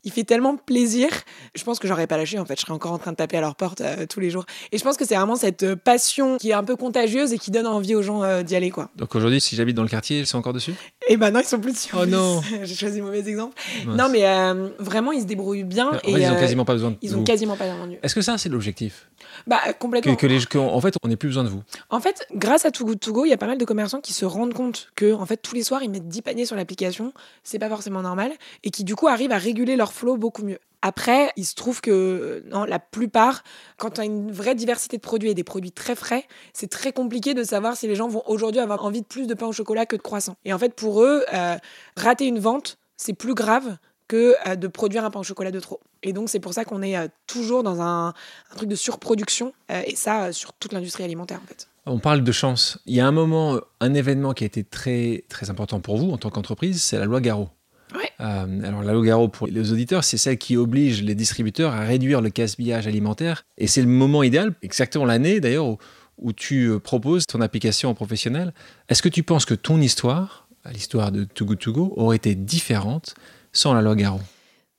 il 0.04 0.12
fait 0.12 0.24
tellement 0.24 0.56
plaisir. 0.56 1.08
Je 1.54 1.62
pense 1.64 1.78
que 1.78 1.86
j'aurais 1.86 2.06
pas 2.06 2.16
lâché, 2.16 2.38
en 2.38 2.44
fait. 2.44 2.56
Je 2.56 2.62
serais 2.62 2.72
encore 2.72 2.92
en 2.92 2.98
train 2.98 3.12
de 3.12 3.16
taper 3.16 3.36
à 3.36 3.40
leur 3.40 3.54
porte 3.54 3.80
euh, 3.80 4.06
tous 4.06 4.20
les 4.20 4.30
jours. 4.30 4.44
Et 4.72 4.78
je 4.78 4.84
pense 4.84 4.96
que 4.96 5.04
c'est 5.04 5.14
vraiment 5.14 5.36
cette 5.36 5.62
euh, 5.62 5.76
passion 5.76 6.38
qui 6.38 6.50
est 6.50 6.54
un 6.54 6.64
peu 6.64 6.76
contagieuse 6.76 7.32
et 7.32 7.38
qui 7.38 7.50
donne 7.50 7.66
envie 7.66 7.94
aux 7.94 8.02
gens 8.02 8.22
euh, 8.22 8.42
d'y 8.42 8.56
aller, 8.56 8.70
quoi. 8.70 8.90
Donc 8.96 9.14
aujourd'hui, 9.14 9.40
si 9.40 9.56
j'habite 9.56 9.76
dans 9.76 9.82
le 9.82 9.88
quartier, 9.88 10.18
ils 10.18 10.26
sont 10.26 10.38
encore 10.38 10.52
dessus? 10.52 10.74
Et 11.08 11.16
ben 11.16 11.30
non, 11.30 11.40
ils 11.40 11.46
sont 11.46 11.58
plus 11.60 11.72
dessus. 11.72 11.92
Oh 11.98 12.06
non. 12.06 12.40
J'ai 12.62 12.74
choisi 12.74 12.98
le 12.98 13.04
mauvais 13.04 13.18
exemple. 13.20 13.54
Mince. 13.86 13.96
Non, 13.98 14.08
mais 14.08 14.26
euh, 14.26 14.68
vraiment, 14.78 15.12
ils 15.12 15.22
se 15.22 15.26
débrouillent 15.26 15.64
bien. 15.64 15.88
En 15.88 15.92
fait, 15.94 16.08
et 16.08 16.12
ils 16.12 16.26
ont 16.30 16.34
euh, 16.34 16.40
quasiment 16.40 16.64
pas 16.64 16.74
besoin 16.74 16.90
de 16.92 16.96
ils 17.02 17.10
vous. 17.10 17.24
quasiment 17.24 17.56
pas 17.56 17.66
d'invendus. 17.66 17.98
Est-ce 18.02 18.14
que 18.14 18.20
ça, 18.22 18.38
c'est 18.38 18.48
l'objectif? 18.48 19.08
Bah, 19.46 19.60
que, 19.66 19.72
complètement. 19.78 20.14
que 20.16 20.26
les, 20.26 20.44
qu'en- 20.44 20.72
En 20.72 20.80
fait, 20.80 20.94
on 21.02 21.08
n'ait 21.08 21.16
plus 21.16 21.28
besoin 21.28 21.44
de 21.44 21.48
vous. 21.48 21.62
En 21.90 22.00
fait, 22.00 22.26
grâce 22.34 22.64
à 22.64 22.70
Too 22.70 22.84
Good 22.84 23.00
To 23.00 23.12
Go, 23.12 23.24
il 23.24 23.30
y 23.30 23.32
a 23.32 23.36
pas 23.38 23.46
mal 23.46 23.58
de 23.58 23.64
commerçants 23.64 24.00
qui 24.00 24.12
se 24.12 24.24
rendent 24.24 24.54
compte 24.54 24.90
que, 24.94 25.12
en 25.12 25.26
fait, 25.26 25.36
tous 25.38 25.54
les 25.54 25.62
soirs, 25.62 25.82
ils 25.82 25.90
mettent 25.90 26.08
10 26.08 26.22
paniers 26.22 26.46
sur 26.46 26.56
l'application. 26.56 27.12
C'est 27.42 27.58
pas 27.58 27.68
forcément 27.68 28.02
normal. 28.02 28.32
Et 28.64 28.70
qui, 28.70 28.84
du 28.84 28.94
coup, 28.94 29.08
arrivent 29.08 29.32
à 29.32 29.38
réguler 29.38 29.76
leur 29.76 29.92
flow 29.92 30.16
beaucoup 30.16 30.44
mieux. 30.44 30.58
Après, 30.82 31.30
il 31.36 31.44
se 31.44 31.54
trouve 31.54 31.80
que, 31.80 32.42
non, 32.50 32.64
la 32.64 32.80
plupart, 32.80 33.44
quand 33.78 33.90
tu 33.90 34.00
as 34.00 34.04
une 34.04 34.32
vraie 34.32 34.56
diversité 34.56 34.96
de 34.96 35.02
produits 35.02 35.30
et 35.30 35.34
des 35.34 35.44
produits 35.44 35.70
très 35.70 35.94
frais, 35.94 36.26
c'est 36.52 36.68
très 36.68 36.92
compliqué 36.92 37.34
de 37.34 37.44
savoir 37.44 37.76
si 37.76 37.86
les 37.86 37.94
gens 37.94 38.08
vont 38.08 38.24
aujourd'hui 38.26 38.60
avoir 38.60 38.84
envie 38.84 39.00
de 39.00 39.06
plus 39.06 39.28
de 39.28 39.34
pain 39.34 39.46
au 39.46 39.52
chocolat 39.52 39.86
que 39.86 39.94
de 39.94 40.02
croissant. 40.02 40.36
Et 40.44 40.52
en 40.52 40.58
fait, 40.58 40.74
pour 40.74 41.02
eux, 41.02 41.24
euh, 41.32 41.56
rater 41.96 42.26
une 42.26 42.40
vente, 42.40 42.78
c'est 42.96 43.12
plus 43.12 43.34
grave 43.34 43.76
que 44.08 44.34
euh, 44.48 44.56
de 44.56 44.66
produire 44.66 45.04
un 45.04 45.10
pain 45.10 45.20
au 45.20 45.24
chocolat 45.24 45.52
de 45.52 45.60
trop. 45.60 45.80
Et 46.02 46.12
donc, 46.12 46.28
c'est 46.28 46.40
pour 46.40 46.52
ça 46.52 46.64
qu'on 46.64 46.82
est 46.82 46.96
euh, 46.96 47.06
toujours 47.28 47.62
dans 47.62 47.80
un, 47.80 48.12
truc 48.56 48.68
de 48.68 48.74
surproduction, 48.74 49.52
et 49.86 49.94
ça, 49.94 50.32
sur 50.32 50.52
toute 50.52 50.72
l'industrie 50.72 51.04
alimentaire, 51.04 51.40
en 51.42 51.46
fait. 51.46 51.68
On 51.86 51.98
parle 51.98 52.22
de 52.22 52.32
chance. 52.32 52.78
Il 52.86 52.94
y 52.94 53.00
a 53.00 53.06
un 53.06 53.12
moment, 53.12 53.60
un 53.80 53.94
événement 53.94 54.34
qui 54.34 54.44
a 54.44 54.46
été 54.46 54.62
très, 54.62 55.24
très 55.28 55.48
important 55.50 55.80
pour 55.80 55.96
vous 55.96 56.10
en 56.10 56.18
tant 56.18 56.30
qu'entreprise, 56.30 56.82
c'est 56.82 56.98
la 56.98 57.06
loi 57.06 57.20
Garot. 57.20 57.48
Ouais. 57.94 58.10
Euh, 58.20 58.62
alors 58.66 58.82
la 58.82 58.92
loi 58.92 59.04
Garot, 59.04 59.28
pour 59.28 59.46
les 59.46 59.72
auditeurs, 59.72 60.04
c'est 60.04 60.18
celle 60.18 60.38
qui 60.38 60.56
oblige 60.56 61.02
les 61.02 61.14
distributeurs 61.14 61.72
à 61.72 61.80
réduire 61.80 62.20
le 62.20 62.28
gaspillage 62.28 62.86
alimentaire. 62.86 63.44
Et 63.58 63.66
c'est 63.66 63.82
le 63.82 63.88
moment 63.88 64.22
idéal, 64.22 64.54
exactement 64.62 65.04
l'année 65.04 65.40
d'ailleurs, 65.40 65.66
où, 65.66 65.78
où 66.18 66.32
tu 66.32 66.68
euh, 66.68 66.78
proposes 66.78 67.26
ton 67.26 67.40
application 67.40 67.90
en 67.90 67.94
professionnel. 67.94 68.52
Est-ce 68.88 69.02
que 69.02 69.08
tu 69.08 69.22
penses 69.22 69.44
que 69.44 69.54
ton 69.54 69.80
histoire, 69.80 70.48
l'histoire 70.72 71.12
de 71.12 71.24
Too 71.24 71.44
Good 71.44 71.58
To 71.58 71.72
Go, 71.72 71.92
aurait 71.96 72.16
été 72.16 72.34
différente 72.34 73.14
sans 73.52 73.74
la 73.74 73.82
loi 73.82 73.94
Garot 73.94 74.20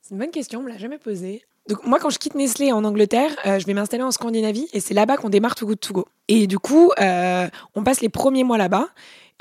C'est 0.02 0.14
une 0.14 0.20
bonne 0.20 0.30
question, 0.30 0.60
on 0.60 0.62
me 0.62 0.68
l'a 0.68 0.78
jamais 0.78 0.98
posée. 0.98 1.44
Donc 1.68 1.86
moi, 1.86 1.98
quand 1.98 2.10
je 2.10 2.18
quitte 2.18 2.34
Nestlé 2.34 2.72
en 2.72 2.84
Angleterre, 2.84 3.30
euh, 3.46 3.58
je 3.58 3.64
vais 3.66 3.72
m'installer 3.72 4.02
en 4.02 4.10
Scandinavie 4.10 4.68
et 4.74 4.80
c'est 4.80 4.92
là-bas 4.92 5.16
qu'on 5.16 5.30
démarre 5.30 5.54
Too 5.54 5.66
Good 5.66 5.80
To 5.80 5.94
Go. 5.94 6.08
Et 6.28 6.46
du 6.46 6.58
coup, 6.58 6.90
euh, 7.00 7.48
on 7.74 7.82
passe 7.82 8.02
les 8.02 8.10
premiers 8.10 8.44
mois 8.44 8.58
là-bas. 8.58 8.88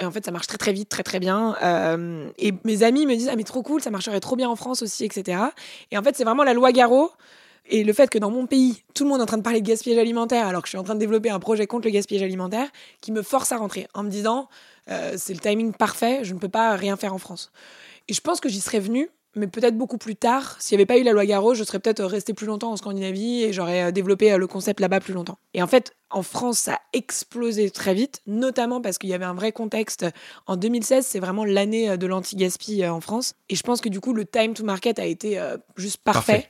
Et 0.02 0.06
en 0.06 0.12
fait, 0.12 0.26
ça 0.26 0.32
marche 0.32 0.48
très 0.48 0.58
très 0.58 0.74
vite, 0.74 0.90
très 0.90 1.04
très 1.04 1.20
bien. 1.20 1.56
Euh, 1.62 2.30
et 2.38 2.54
mes 2.64 2.84
amis 2.84 3.06
me 3.06 3.16
disent 3.16 3.30
ah 3.32 3.36
mais 3.36 3.44
trop 3.44 3.62
cool, 3.62 3.82
ça 3.82 3.92
marcherait 3.92 4.20
trop 4.20 4.36
bien 4.36 4.50
en 4.50 4.56
France 4.56 4.82
aussi, 4.82 5.06
etc. 5.06 5.42
Et 5.92 5.98
en 5.98 6.04
fait, 6.04 6.16
c'est 6.16 6.24
vraiment 6.24 6.44
la 6.44 6.54
loi 6.54 6.72
Garot 6.72 7.12
et 7.66 7.84
le 7.84 7.94
fait 7.94 8.10
que 8.10 8.18
dans 8.18 8.30
mon 8.30 8.46
pays, 8.46 8.84
tout 8.94 9.04
le 9.04 9.10
monde 9.10 9.20
est 9.20 9.24
en 9.24 9.28
train 9.28 9.38
de 9.38 9.44
parler 9.44 9.62
de 9.62 9.68
gaspillage 9.68 10.00
alimentaire 10.00 10.48
alors 10.48 10.62
que 10.62 10.68
je 10.68 10.72
suis 10.72 10.78
en 10.78 10.84
train 10.84 10.96
de 10.96 11.00
développer 11.00 11.30
un 11.30 11.40
projet 11.40 11.66
contre 11.66 11.88
le 11.88 11.92
gaspillage 11.92 12.24
alimentaire 12.24 12.68
qui 13.02 13.12
me 13.12 13.22
force 13.22 13.52
à 13.52 13.58
rentrer 13.58 13.88
en 13.94 14.04
me 14.04 14.10
disant 14.10 14.50
euh, 14.90 15.14
c'est 15.18 15.34
le 15.34 15.40
timing 15.40 15.74
parfait, 15.74 16.24
je 16.24 16.34
ne 16.34 16.40
peux 16.40 16.50
pas 16.50 16.76
rien 16.76 16.98
faire 16.98 17.14
en 17.14 17.20
France. 17.20 17.52
Et 18.10 18.14
je 18.14 18.20
pense 18.20 18.42
que 18.42 18.50
j'y 18.50 18.60
serais 18.60 18.80
venue 18.80 19.10
mais 19.36 19.48
peut-être 19.48 19.78
beaucoup 19.78 19.98
plus 19.98 20.16
tard. 20.16 20.56
S'il 20.60 20.78
n'y 20.78 20.82
avait 20.82 20.86
pas 20.86 20.98
eu 20.98 21.04
la 21.04 21.12
loi 21.12 21.26
Garot, 21.26 21.54
je 21.54 21.64
serais 21.64 21.80
peut-être 21.80 22.04
resté 22.04 22.34
plus 22.34 22.46
longtemps 22.46 22.72
en 22.72 22.78
Scandinavie 22.78 23.44
et 23.44 23.54
j'aurais 23.54 23.86
euh, 23.86 23.92
développé 23.92 24.32
euh, 24.32 24.38
le 24.38 24.48
concept 24.48 24.80
là-bas 24.80 25.00
plus 25.00 25.14
longtemps. 25.14 25.40
Et 25.54 25.64
en 25.64 25.68
fait, 25.68 25.94
en 26.10 26.22
France, 26.22 26.60
ça 26.60 26.74
a 26.76 26.80
explosé 26.94 27.72
très 27.72 27.94
vite, 27.94 28.22
notamment 28.28 28.82
parce 28.82 28.98
qu'il 28.98 29.10
y 29.10 29.14
avait 29.14 29.26
un 29.26 29.34
vrai 29.34 29.52
contexte. 29.52 30.06
En 30.46 30.56
2016, 30.56 31.06
c'est 31.06 31.20
vraiment 31.20 31.46
l'année 31.46 31.90
euh, 31.90 31.98
de 31.98 32.06
l'anti-gaspi 32.06 32.86
en 32.86 33.02
France. 33.02 33.34
Et 33.50 33.56
je 33.56 33.64
pense 33.64 33.82
que 33.82 33.90
du 33.90 34.00
coup, 34.00 34.14
le 34.14 34.26
time 34.26 34.54
to 34.54 34.64
market 34.64 35.00
a 35.00 35.06
été 35.06 35.40
juste 35.76 35.98
parfait. 35.98 36.34
Parfait. 36.34 36.50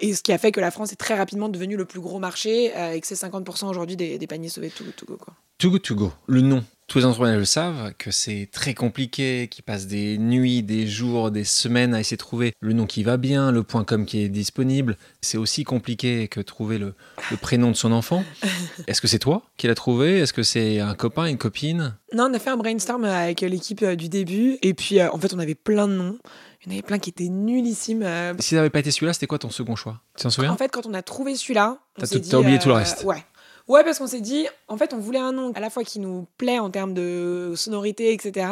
Et 0.00 0.14
ce 0.14 0.22
qui 0.22 0.32
a 0.32 0.38
fait 0.38 0.50
que 0.50 0.60
la 0.60 0.70
France 0.70 0.92
est 0.92 0.96
très 0.96 1.14
rapidement 1.14 1.48
devenue 1.48 1.76
le 1.76 1.84
plus 1.84 2.00
gros 2.00 2.18
marché 2.18 2.72
et 2.92 3.00
que 3.00 3.06
c'est 3.06 3.14
50% 3.14 3.68
aujourd'hui 3.68 3.96
des, 3.96 4.18
des 4.18 4.26
paniers 4.26 4.48
sauvés 4.48 4.68
de 4.68 4.74
tout, 4.74 4.84
tout 4.96 5.06
go, 5.06 5.16
quoi. 5.16 5.34
To 5.58 5.70
Go, 5.94 6.12
le 6.26 6.40
nom. 6.40 6.64
Tous 6.86 6.98
les 6.98 7.06
entrepreneurs 7.06 7.38
le 7.38 7.46
savent, 7.46 7.94
que 7.98 8.10
c'est 8.10 8.48
très 8.52 8.74
compliqué, 8.74 9.48
qu'ils 9.50 9.64
passent 9.64 9.86
des 9.86 10.18
nuits, 10.18 10.62
des 10.62 10.86
jours, 10.86 11.30
des 11.30 11.42
semaines 11.44 11.94
à 11.94 12.00
essayer 12.00 12.16
de 12.18 12.22
trouver 12.22 12.52
le 12.60 12.74
nom 12.74 12.84
qui 12.86 13.02
va 13.02 13.16
bien, 13.16 13.50
le 13.50 13.62
point 13.62 13.84
.com 13.84 14.04
qui 14.04 14.20
est 14.22 14.28
disponible. 14.28 14.98
C'est 15.22 15.38
aussi 15.38 15.64
compliqué 15.64 16.28
que 16.28 16.40
trouver 16.40 16.76
le, 16.78 16.94
le 17.30 17.36
prénom 17.38 17.70
de 17.70 17.76
son 17.76 17.90
enfant. 17.90 18.22
Est-ce 18.86 19.00
que 19.00 19.08
c'est 19.08 19.18
toi 19.18 19.42
qui 19.56 19.66
l'as 19.66 19.74
trouvé? 19.74 20.18
Est-ce 20.18 20.34
que 20.34 20.42
c'est 20.42 20.78
un 20.80 20.94
copain, 20.94 21.24
une 21.24 21.38
copine? 21.38 21.96
Non, 22.12 22.28
on 22.30 22.34
a 22.34 22.38
fait 22.38 22.50
un 22.50 22.56
brainstorm 22.58 23.04
avec 23.04 23.40
l'équipe 23.40 23.82
euh, 23.82 23.96
du 23.96 24.10
début. 24.10 24.58
Et 24.60 24.74
puis, 24.74 25.00
euh, 25.00 25.10
en 25.10 25.18
fait, 25.18 25.32
on 25.32 25.38
avait 25.38 25.54
plein 25.54 25.88
de 25.88 25.94
noms. 25.94 26.18
Il 26.66 26.68
y 26.68 26.70
en 26.70 26.78
avait 26.78 26.82
plein 26.86 26.98
qui 26.98 27.10
étaient 27.10 27.28
nullissimes. 27.28 28.02
euh, 28.02 28.34
Si 28.38 28.50
ça 28.50 28.56
n'avait 28.56 28.70
pas 28.70 28.80
été 28.80 28.90
celui-là, 28.90 29.14
c'était 29.14 29.26
quoi 29.26 29.38
ton 29.38 29.50
second 29.50 29.74
choix? 29.74 30.00
Tu 30.16 30.22
t'en 30.22 30.30
souviens? 30.30 30.52
En 30.52 30.56
fait, 30.56 30.68
quand 30.68 30.84
on 30.86 30.92
a 30.94 31.02
trouvé 31.02 31.34
celui-là, 31.34 31.78
on 31.96 32.00
T'as 32.02 32.06
tout- 32.08 32.18
dit, 32.18 32.28
t'as 32.28 32.38
oublié 32.38 32.58
tout 32.58 32.68
le 32.68 32.74
reste. 32.74 33.04
Ouais. 33.04 33.24
Ouais, 33.66 33.82
parce 33.82 33.98
qu'on 33.98 34.06
s'est 34.06 34.20
dit, 34.20 34.46
en 34.68 34.76
fait, 34.76 34.92
on 34.92 34.98
voulait 34.98 35.18
un 35.18 35.32
nom 35.32 35.52
à 35.54 35.60
la 35.60 35.70
fois 35.70 35.84
qui 35.84 35.98
nous 35.98 36.26
plaît 36.36 36.58
en 36.58 36.68
termes 36.68 36.92
de 36.92 37.54
sonorité, 37.56 38.12
etc., 38.12 38.46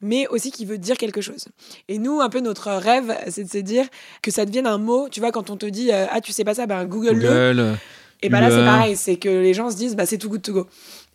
mais 0.00 0.28
aussi 0.28 0.52
qui 0.52 0.64
veut 0.64 0.78
dire 0.78 0.96
quelque 0.96 1.20
chose. 1.20 1.48
Et 1.88 1.98
nous, 1.98 2.20
un 2.20 2.28
peu 2.28 2.38
notre 2.38 2.70
rêve, 2.70 3.12
c'est 3.28 3.42
de 3.42 3.50
se 3.50 3.58
dire 3.58 3.86
que 4.22 4.30
ça 4.30 4.44
devienne 4.44 4.68
un 4.68 4.78
mot. 4.78 5.08
Tu 5.08 5.18
vois, 5.18 5.32
quand 5.32 5.50
on 5.50 5.56
te 5.56 5.66
dit, 5.66 5.90
euh, 5.90 6.06
ah, 6.10 6.20
tu 6.20 6.32
sais 6.32 6.44
pas 6.44 6.54
ça, 6.54 6.66
ben 6.66 6.84
Google-le. 6.84 7.28
Google, 7.28 7.78
Et 8.22 8.28
bah 8.28 8.40
là, 8.40 8.50
c'est 8.50 8.64
pareil, 8.64 8.96
c'est 8.96 9.16
que 9.16 9.28
les 9.28 9.52
gens 9.52 9.68
se 9.68 9.76
disent, 9.76 9.96
bah 9.96 10.06
c'est 10.06 10.18
Too 10.18 10.28
Good 10.28 10.42
To 10.42 10.52
Go. 10.52 10.66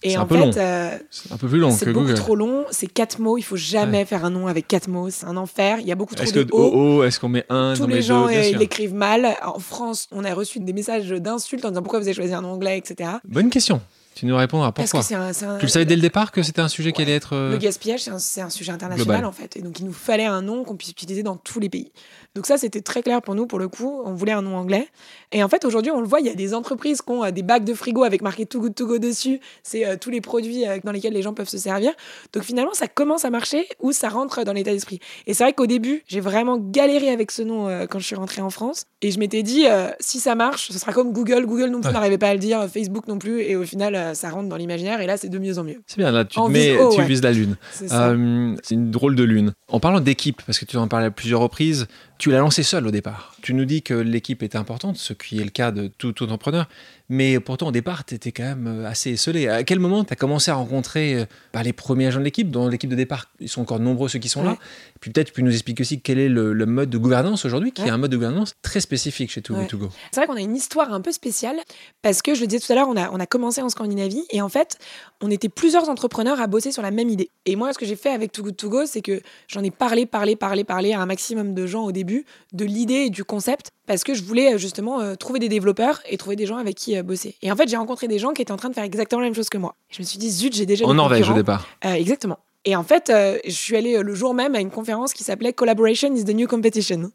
Et 0.04 0.12
C'est 0.12 0.16
un 0.18 0.22
en 0.22 0.26
peu 0.28 0.36
fait, 0.36 0.42
long. 0.42 0.52
euh, 0.58 0.98
C'est 1.10 1.32
un 1.32 1.38
peu 1.38 1.48
plus 1.48 1.58
long 1.60 1.72
c'est 1.72 1.88
beaucoup 1.88 2.02
Google. 2.06 2.14
trop 2.14 2.36
long, 2.36 2.66
c'est 2.70 2.86
quatre 2.86 3.20
mots, 3.20 3.38
il 3.40 3.42
faut 3.42 3.56
jamais 3.56 4.06
faire 4.06 4.26
un 4.26 4.30
nom 4.30 4.46
avec 4.46 4.68
quatre 4.68 4.88
mots, 4.90 5.10
c'est 5.10 5.26
un 5.26 5.38
enfer, 5.38 5.80
il 5.80 5.88
y 5.88 5.92
a 5.92 5.96
beaucoup 5.96 6.14
trop 6.14 6.24
Est-ce 6.24 6.34
de 6.36 6.44
que 6.44 6.52
O. 6.54 6.72
oh, 6.72 6.98
oh, 7.00 7.04
est-ce 7.04 7.20
qu'on 7.20 7.30
met 7.30 7.46
un 7.50 7.74
Tous 7.76 7.88
les 7.88 8.04
gens 8.04 8.28
deux 8.28 8.34
ils 8.34 8.58
l'écrivent 8.58 8.94
mal. 8.94 9.36
En 9.44 9.58
France, 9.58 10.08
on 10.12 10.24
a 10.24 10.34
reçu 10.36 10.60
des 10.60 10.74
messages 10.74 11.10
d'insultes 11.10 11.66
en 11.66 11.70
disant 11.70 11.82
pourquoi 11.82 12.00
vous 12.00 12.06
avez 12.08 12.14
choisi 12.14 12.34
un 12.34 12.42
nom 12.42 12.52
anglais, 12.52 12.78
etc. 12.78 13.10
Bonne 13.28 13.50
question. 13.50 13.82
Tu 14.14 14.26
nous 14.26 14.36
répondras 14.36 14.72
Parce 14.72 14.90
pourquoi? 14.90 15.02
que 15.02 15.08
c'est 15.08 15.14
un, 15.16 15.32
c'est 15.32 15.46
un- 15.46 15.58
Tu 15.60 15.66
le 15.68 15.72
savais 15.72 15.86
dès 15.86 15.96
le 15.96 16.02
départ 16.02 16.32
que 16.32 16.42
c'était 16.42 16.62
un 16.62 16.68
sujet 16.68 16.92
qui 16.92 17.04
allait 17.04 17.14
être. 17.16 17.36
euh, 17.36 17.52
Le 17.52 17.58
gaspillage, 17.58 18.02
c'est 18.02 18.10
un, 18.10 18.18
c'est 18.18 18.42
un 18.42 18.50
sujet 18.50 18.72
international 18.72 19.06
global. 19.22 19.26
en 19.26 19.32
fait. 19.32 19.56
Et 19.58 19.62
donc, 19.62 19.80
il 19.80 19.86
nous 19.86 19.94
fallait 19.94 20.26
un 20.26 20.42
nom 20.42 20.64
qu'on 20.64 20.76
puisse 20.76 20.90
utiliser 20.90 21.22
dans 21.22 21.36
tous 21.38 21.60
les 21.60 21.70
pays. 21.70 21.92
Donc, 22.38 22.46
ça, 22.46 22.58
c'était 22.60 22.82
très 22.82 23.02
clair 23.02 23.24
pour 23.24 23.34
nous, 23.34 23.48
pour 23.48 23.58
le 23.58 23.68
coup. 23.68 24.00
On 24.06 24.14
voulait 24.14 24.32
un 24.32 24.44
nom 24.44 24.56
anglais. 24.58 24.88
Et 25.32 25.44
en 25.44 25.50
fait, 25.50 25.66
aujourd'hui, 25.66 25.92
on 25.92 26.02
le 26.02 26.08
voit, 26.08 26.20
il 26.20 26.28
y 26.28 26.30
a 26.30 26.36
des 26.36 26.54
entreprises 26.54 27.02
qui 27.02 27.12
ont 27.12 27.26
euh, 27.26 27.32
des 27.32 27.42
bacs 27.42 27.66
de 27.66 27.74
frigo 27.74 28.04
avec 28.04 28.22
marqué 28.22 28.46
Too 28.46 28.62
Good 28.62 28.76
To 28.76 28.86
Go 28.86 29.00
dessus. 29.00 29.40
C'est 29.64 29.88
euh, 29.88 29.96
tous 30.00 30.12
les 30.12 30.22
produits 30.22 30.68
euh, 30.68 30.78
dans 30.84 30.92
lesquels 30.92 31.14
les 31.14 31.24
gens 31.24 31.34
peuvent 31.34 31.50
se 31.50 31.58
servir. 31.58 31.94
Donc, 32.34 32.44
finalement, 32.44 32.76
ça 32.76 32.88
commence 32.88 33.26
à 33.26 33.32
marcher 33.32 33.68
ou 33.80 33.92
ça 33.92 34.10
rentre 34.10 34.44
dans 34.44 34.54
l'état 34.54 34.72
d'esprit. 34.72 35.00
Et 35.26 35.34
c'est 35.34 35.44
vrai 35.44 35.54
qu'au 35.54 35.66
début, 35.66 36.04
j'ai 36.06 36.20
vraiment 36.20 36.60
galéré 36.60 37.10
avec 37.10 37.32
ce 37.32 37.42
nom 37.42 37.88
quand 37.90 37.98
je 37.98 38.06
suis 38.06 38.16
rentrée 38.16 38.44
en 38.44 38.52
France. 38.52 38.84
Et 39.02 39.10
je 39.10 39.18
m'étais 39.18 39.42
dit, 39.42 39.66
si 40.00 40.20
ça 40.20 40.36
marche, 40.36 40.72
ce 40.72 40.78
sera 40.78 40.94
comme 40.94 41.12
Google. 41.14 41.48
Google 41.48 41.72
non 41.72 41.82
plus 41.82 41.88
Ouais. 41.88 41.94
n'arrivait 41.94 42.18
pas 42.18 42.28
à 42.30 42.34
le 42.34 42.40
dire, 42.40 42.68
Facebook 42.72 43.08
non 43.08 43.18
plus. 43.18 43.42
Et 43.42 43.56
au 43.56 43.64
final, 43.64 44.16
ça 44.16 44.30
rentre 44.30 44.48
dans 44.50 44.58
l'imaginaire. 44.58 45.02
Et 45.02 45.08
là, 45.08 45.18
c'est 45.18 45.30
de 45.30 45.40
mieux 45.40 45.58
en 45.58 45.64
mieux. 45.64 45.82
C'est 45.88 45.98
bien, 45.98 46.12
là, 46.12 46.26
tu, 46.26 46.40
te 46.40 46.48
mets, 46.50 46.76
tu 46.92 47.00
ouais. 47.00 47.06
vises 47.06 47.24
la 47.24 47.32
lune. 47.32 47.58
Euh, 47.82 48.56
c'est 48.62 48.76
une 48.76 48.92
drôle 48.92 49.16
de 49.16 49.24
lune. 49.24 49.54
En 49.70 49.80
parlant 49.80 50.00
d'équipe, 50.00 50.42
parce 50.46 50.60
que 50.60 50.66
tu 50.66 50.78
en 50.78 50.88
parlais 50.88 51.08
à 51.08 51.12
plusieurs 51.12 51.40
reprises, 51.40 51.88
tu 52.18 52.32
l'as 52.32 52.40
lancé 52.40 52.64
seul 52.64 52.88
au 52.88 52.92
départ. 52.92 53.36
Tu 53.42 53.54
nous 53.54 53.66
dis 53.66 53.82
que 53.82 53.94
l'équipe 53.94 54.44
était 54.44 54.58
importante, 54.58 54.98
ce 54.98 55.14
qui 55.14 55.40
est 55.40 55.44
le 55.44 55.50
cas 55.50 55.72
de 55.72 55.88
tout 55.88 56.24
entrepreneur, 56.24 56.68
mais 57.10 57.40
pourtant 57.40 57.68
au 57.68 57.72
départ, 57.72 58.04
tu 58.06 58.16
étais 58.16 58.32
quand 58.32 58.44
même 58.44 58.68
euh, 58.68 58.88
assez 58.88 59.12
esselé. 59.12 59.48
À 59.48 59.64
quel 59.64 59.80
moment 59.80 60.04
tu 60.04 60.12
as 60.14 60.16
commencé 60.16 60.52
à 60.52 60.56
rencontrer 60.56 61.16
euh, 61.16 61.26
bah, 61.54 61.64
les 61.64 61.74
premiers 61.74 62.08
agents 62.08 62.20
de 62.20 62.26
l'équipe 62.26 62.50
Dans 62.52 62.68
l'équipe 62.68 62.90
de 62.90 62.96
départ, 62.96 63.28
ils 63.40 63.48
sont 63.50 63.62
encore 63.62 63.80
nombreux 63.80 64.10
ceux 64.10 64.20
qui 64.20 64.30
sont 64.30 64.44
là. 64.44 64.52
Ouais. 64.52 64.58
Puis 65.00 65.12
peut-être 65.12 65.28
tu 65.28 65.34
peux 65.34 65.42
nous 65.42 65.52
expliquer 65.54 65.82
aussi 65.82 66.02
quel 66.02 66.20
est 66.20 66.28
le, 66.30 66.54
le 66.54 66.66
mode 66.66 66.90
de 66.90 66.98
gouvernance 66.98 67.46
aujourd'hui, 67.46 67.72
qui 67.72 67.82
Ouais. 67.82 67.88
est 67.88 67.92
un 67.92 67.98
mode 67.98 68.12
de 68.12 68.18
gouvernance 68.18 68.54
très 68.62 68.80
spécifique 68.82 69.32
chez 69.32 69.42
Too 69.42 69.54
Good 69.54 69.74
Ouais. 69.74 69.80
Go. 69.80 69.90
C'est 70.12 70.20
vrai 70.20 70.28
qu'on 70.28 70.36
a 70.36 70.42
une 70.42 70.56
histoire 70.56 70.92
un 70.94 71.02
peu 71.02 71.12
spéciale 71.12 71.58
parce 72.02 72.22
que 72.22 72.36
je 72.36 72.42
le 72.42 72.48
disais 72.48 72.60
tout 72.60 72.72
à 72.72 72.76
l'heure, 72.76 72.90
on 72.90 72.98
a, 72.98 73.10
on 73.12 73.20
a 73.20 73.26
commencé 73.26 73.62
en 73.62 73.70
Scandinavie 73.70 74.26
et 74.32 74.42
en 74.42 74.50
fait, 74.50 74.78
on 75.22 75.30
était 75.32 75.50
plusieurs 75.50 75.90
entrepreneurs 75.90 76.42
à 76.42 76.48
bosser 76.48 76.72
sur 76.72 76.82
la 76.82 76.92
même 76.92 77.10
idée. 77.10 77.30
Et 77.46 77.56
moi, 77.56 77.72
ce 77.74 77.78
que 77.78 77.86
j'ai 77.86 77.96
fait 77.96 78.10
avec 78.10 78.32
Too 78.32 78.44
Good 78.44 78.58
To 78.58 78.70
Go, 78.70 78.86
c'est 78.86 79.02
que 79.02 79.22
j'en 79.48 79.64
ai 79.64 79.72
parlé, 79.72 80.06
parlé, 80.06 80.36
parlé, 80.36 80.64
parlé 80.64 80.94
à 80.94 81.00
un 81.02 81.06
maximum 81.06 81.54
de 81.54 81.66
gens 81.68 81.84
au 81.86 81.92
début 81.92 82.26
de 82.54 82.66
l'idée 82.66 83.06
et 83.06 83.10
du 83.10 83.24
concept 83.24 83.72
parce 83.88 84.04
que 84.04 84.14
je 84.14 84.24
voulais 84.24 84.54
euh, 84.54 84.58
justement 84.58 85.00
euh, 85.00 85.16
trouver 85.16 85.40
des 85.40 85.50
développeurs 85.50 86.02
et 86.08 86.18
trouver 86.18 86.36
des 86.36 86.46
gens 86.46 86.58
avec 86.58 86.76
qui 86.76 86.96
euh, 86.96 87.02
bosser. 87.02 87.36
Et 87.42 87.52
en 87.52 87.56
fait, 87.56 87.68
j'ai 87.68 87.78
rencontré 87.78 88.08
des 88.08 88.20
gens 88.20 88.34
qui 88.34 88.44
étaient 88.44 88.52
en 88.52 88.58
train 88.58 88.70
de 88.70 88.76
faire 88.76 88.84
exactement 88.84 89.22
la 89.22 89.28
même 89.28 89.36
chose 89.36 89.50
que 89.50 89.58
moi. 89.58 89.74
Je 89.90 90.02
me 90.02 90.06
suis 90.06 90.20
dit, 90.20 90.30
zut, 90.30 90.54
j'ai 90.54 90.68
déjà 90.68 90.86
En 90.86 90.90
des 90.90 90.94
Norvège 90.96 91.30
au 91.30 91.34
départ. 91.34 91.66
Euh, 91.86 91.94
exactement. 91.94 92.38
Et 92.66 92.76
en 92.76 92.84
fait, 92.84 93.12
je 93.46 93.52
suis 93.52 93.78
allée 93.78 94.04
le 94.04 94.14
jour 94.14 94.34
même 94.34 94.54
à 94.54 94.60
une 94.60 94.72
conférence 94.72 95.14
qui 95.14 95.24
s'appelait 95.24 95.54
Collaboration 95.54 96.14
is 96.14 96.26
the 96.26 96.34
new 96.34 96.48
competition. 96.48 97.12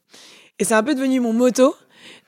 Et 0.58 0.64
c'est 0.64 0.72
un 0.72 0.82
peu 0.82 0.94
devenu 0.94 1.20
mon 1.20 1.34
motto 1.34 1.74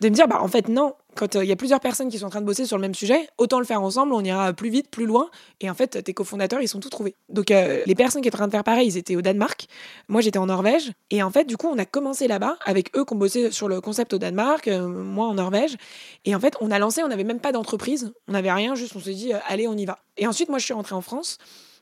de 0.02 0.10
me 0.10 0.14
dire, 0.14 0.28
bah 0.28 0.40
en 0.42 0.48
fait 0.48 0.68
non, 0.68 0.92
quand 1.14 1.36
euh, 1.36 1.44
il 1.44 1.48
y 1.48 1.52
a 1.52 1.56
plusieurs 1.56 1.80
personnes 1.80 2.08
qui 2.08 2.18
sont 2.18 2.26
en 2.26 2.30
train 2.30 2.40
de 2.40 2.46
bosser 2.46 2.66
sur 2.66 2.76
le 2.76 2.82
même 2.82 2.94
sujet, 2.94 3.28
autant 3.38 3.58
le 3.58 3.64
faire 3.64 3.82
ensemble, 3.82 4.12
on 4.12 4.22
ira 4.22 4.52
plus 4.52 4.70
vite, 4.70 4.90
plus 4.90 5.06
loin. 5.06 5.30
Et 5.60 5.70
en 5.70 5.74
fait, 5.74 6.02
tes 6.02 6.14
cofondateurs, 6.14 6.60
ils 6.60 6.68
sont 6.68 6.80
tous 6.80 6.90
trouvés. 6.90 7.14
Donc 7.28 7.50
euh, 7.50 7.82
les 7.86 7.94
personnes 7.94 8.22
qui 8.22 8.28
étaient 8.28 8.36
en 8.36 8.38
train 8.38 8.46
de 8.46 8.52
faire 8.52 8.64
pareil, 8.64 8.88
ils 8.88 8.96
étaient 8.96 9.16
au 9.16 9.22
Danemark. 9.22 9.66
Moi, 10.08 10.20
j'étais 10.20 10.38
en 10.38 10.46
Norvège. 10.46 10.92
Et 11.10 11.22
en 11.22 11.30
fait, 11.30 11.44
du 11.44 11.56
coup, 11.56 11.68
on 11.68 11.78
a 11.78 11.84
commencé 11.84 12.28
là-bas 12.28 12.56
avec 12.64 12.96
eux 12.96 13.04
qui 13.04 13.12
ont 13.14 13.16
bossé 13.16 13.50
sur 13.50 13.68
le 13.68 13.80
concept 13.80 14.14
au 14.14 14.18
Danemark, 14.18 14.68
euh, 14.68 14.86
moi 14.86 15.26
en 15.26 15.34
Norvège. 15.34 15.76
Et 16.24 16.34
en 16.34 16.40
fait, 16.40 16.54
on 16.60 16.70
a 16.70 16.78
lancé, 16.78 17.02
on 17.02 17.08
n'avait 17.08 17.24
même 17.24 17.40
pas 17.40 17.52
d'entreprise, 17.52 18.12
on 18.28 18.32
n'avait 18.32 18.52
rien, 18.52 18.74
juste 18.74 18.96
on 18.96 19.00
s'est 19.00 19.14
dit, 19.14 19.32
allez, 19.48 19.68
on 19.68 19.76
y 19.76 19.84
va. 19.84 19.98
Et 20.16 20.26
ensuite, 20.26 20.48
moi, 20.48 20.58
je 20.58 20.64
suis 20.64 20.74
rentrée 20.74 20.94
en 20.94 21.02
France. 21.02 21.38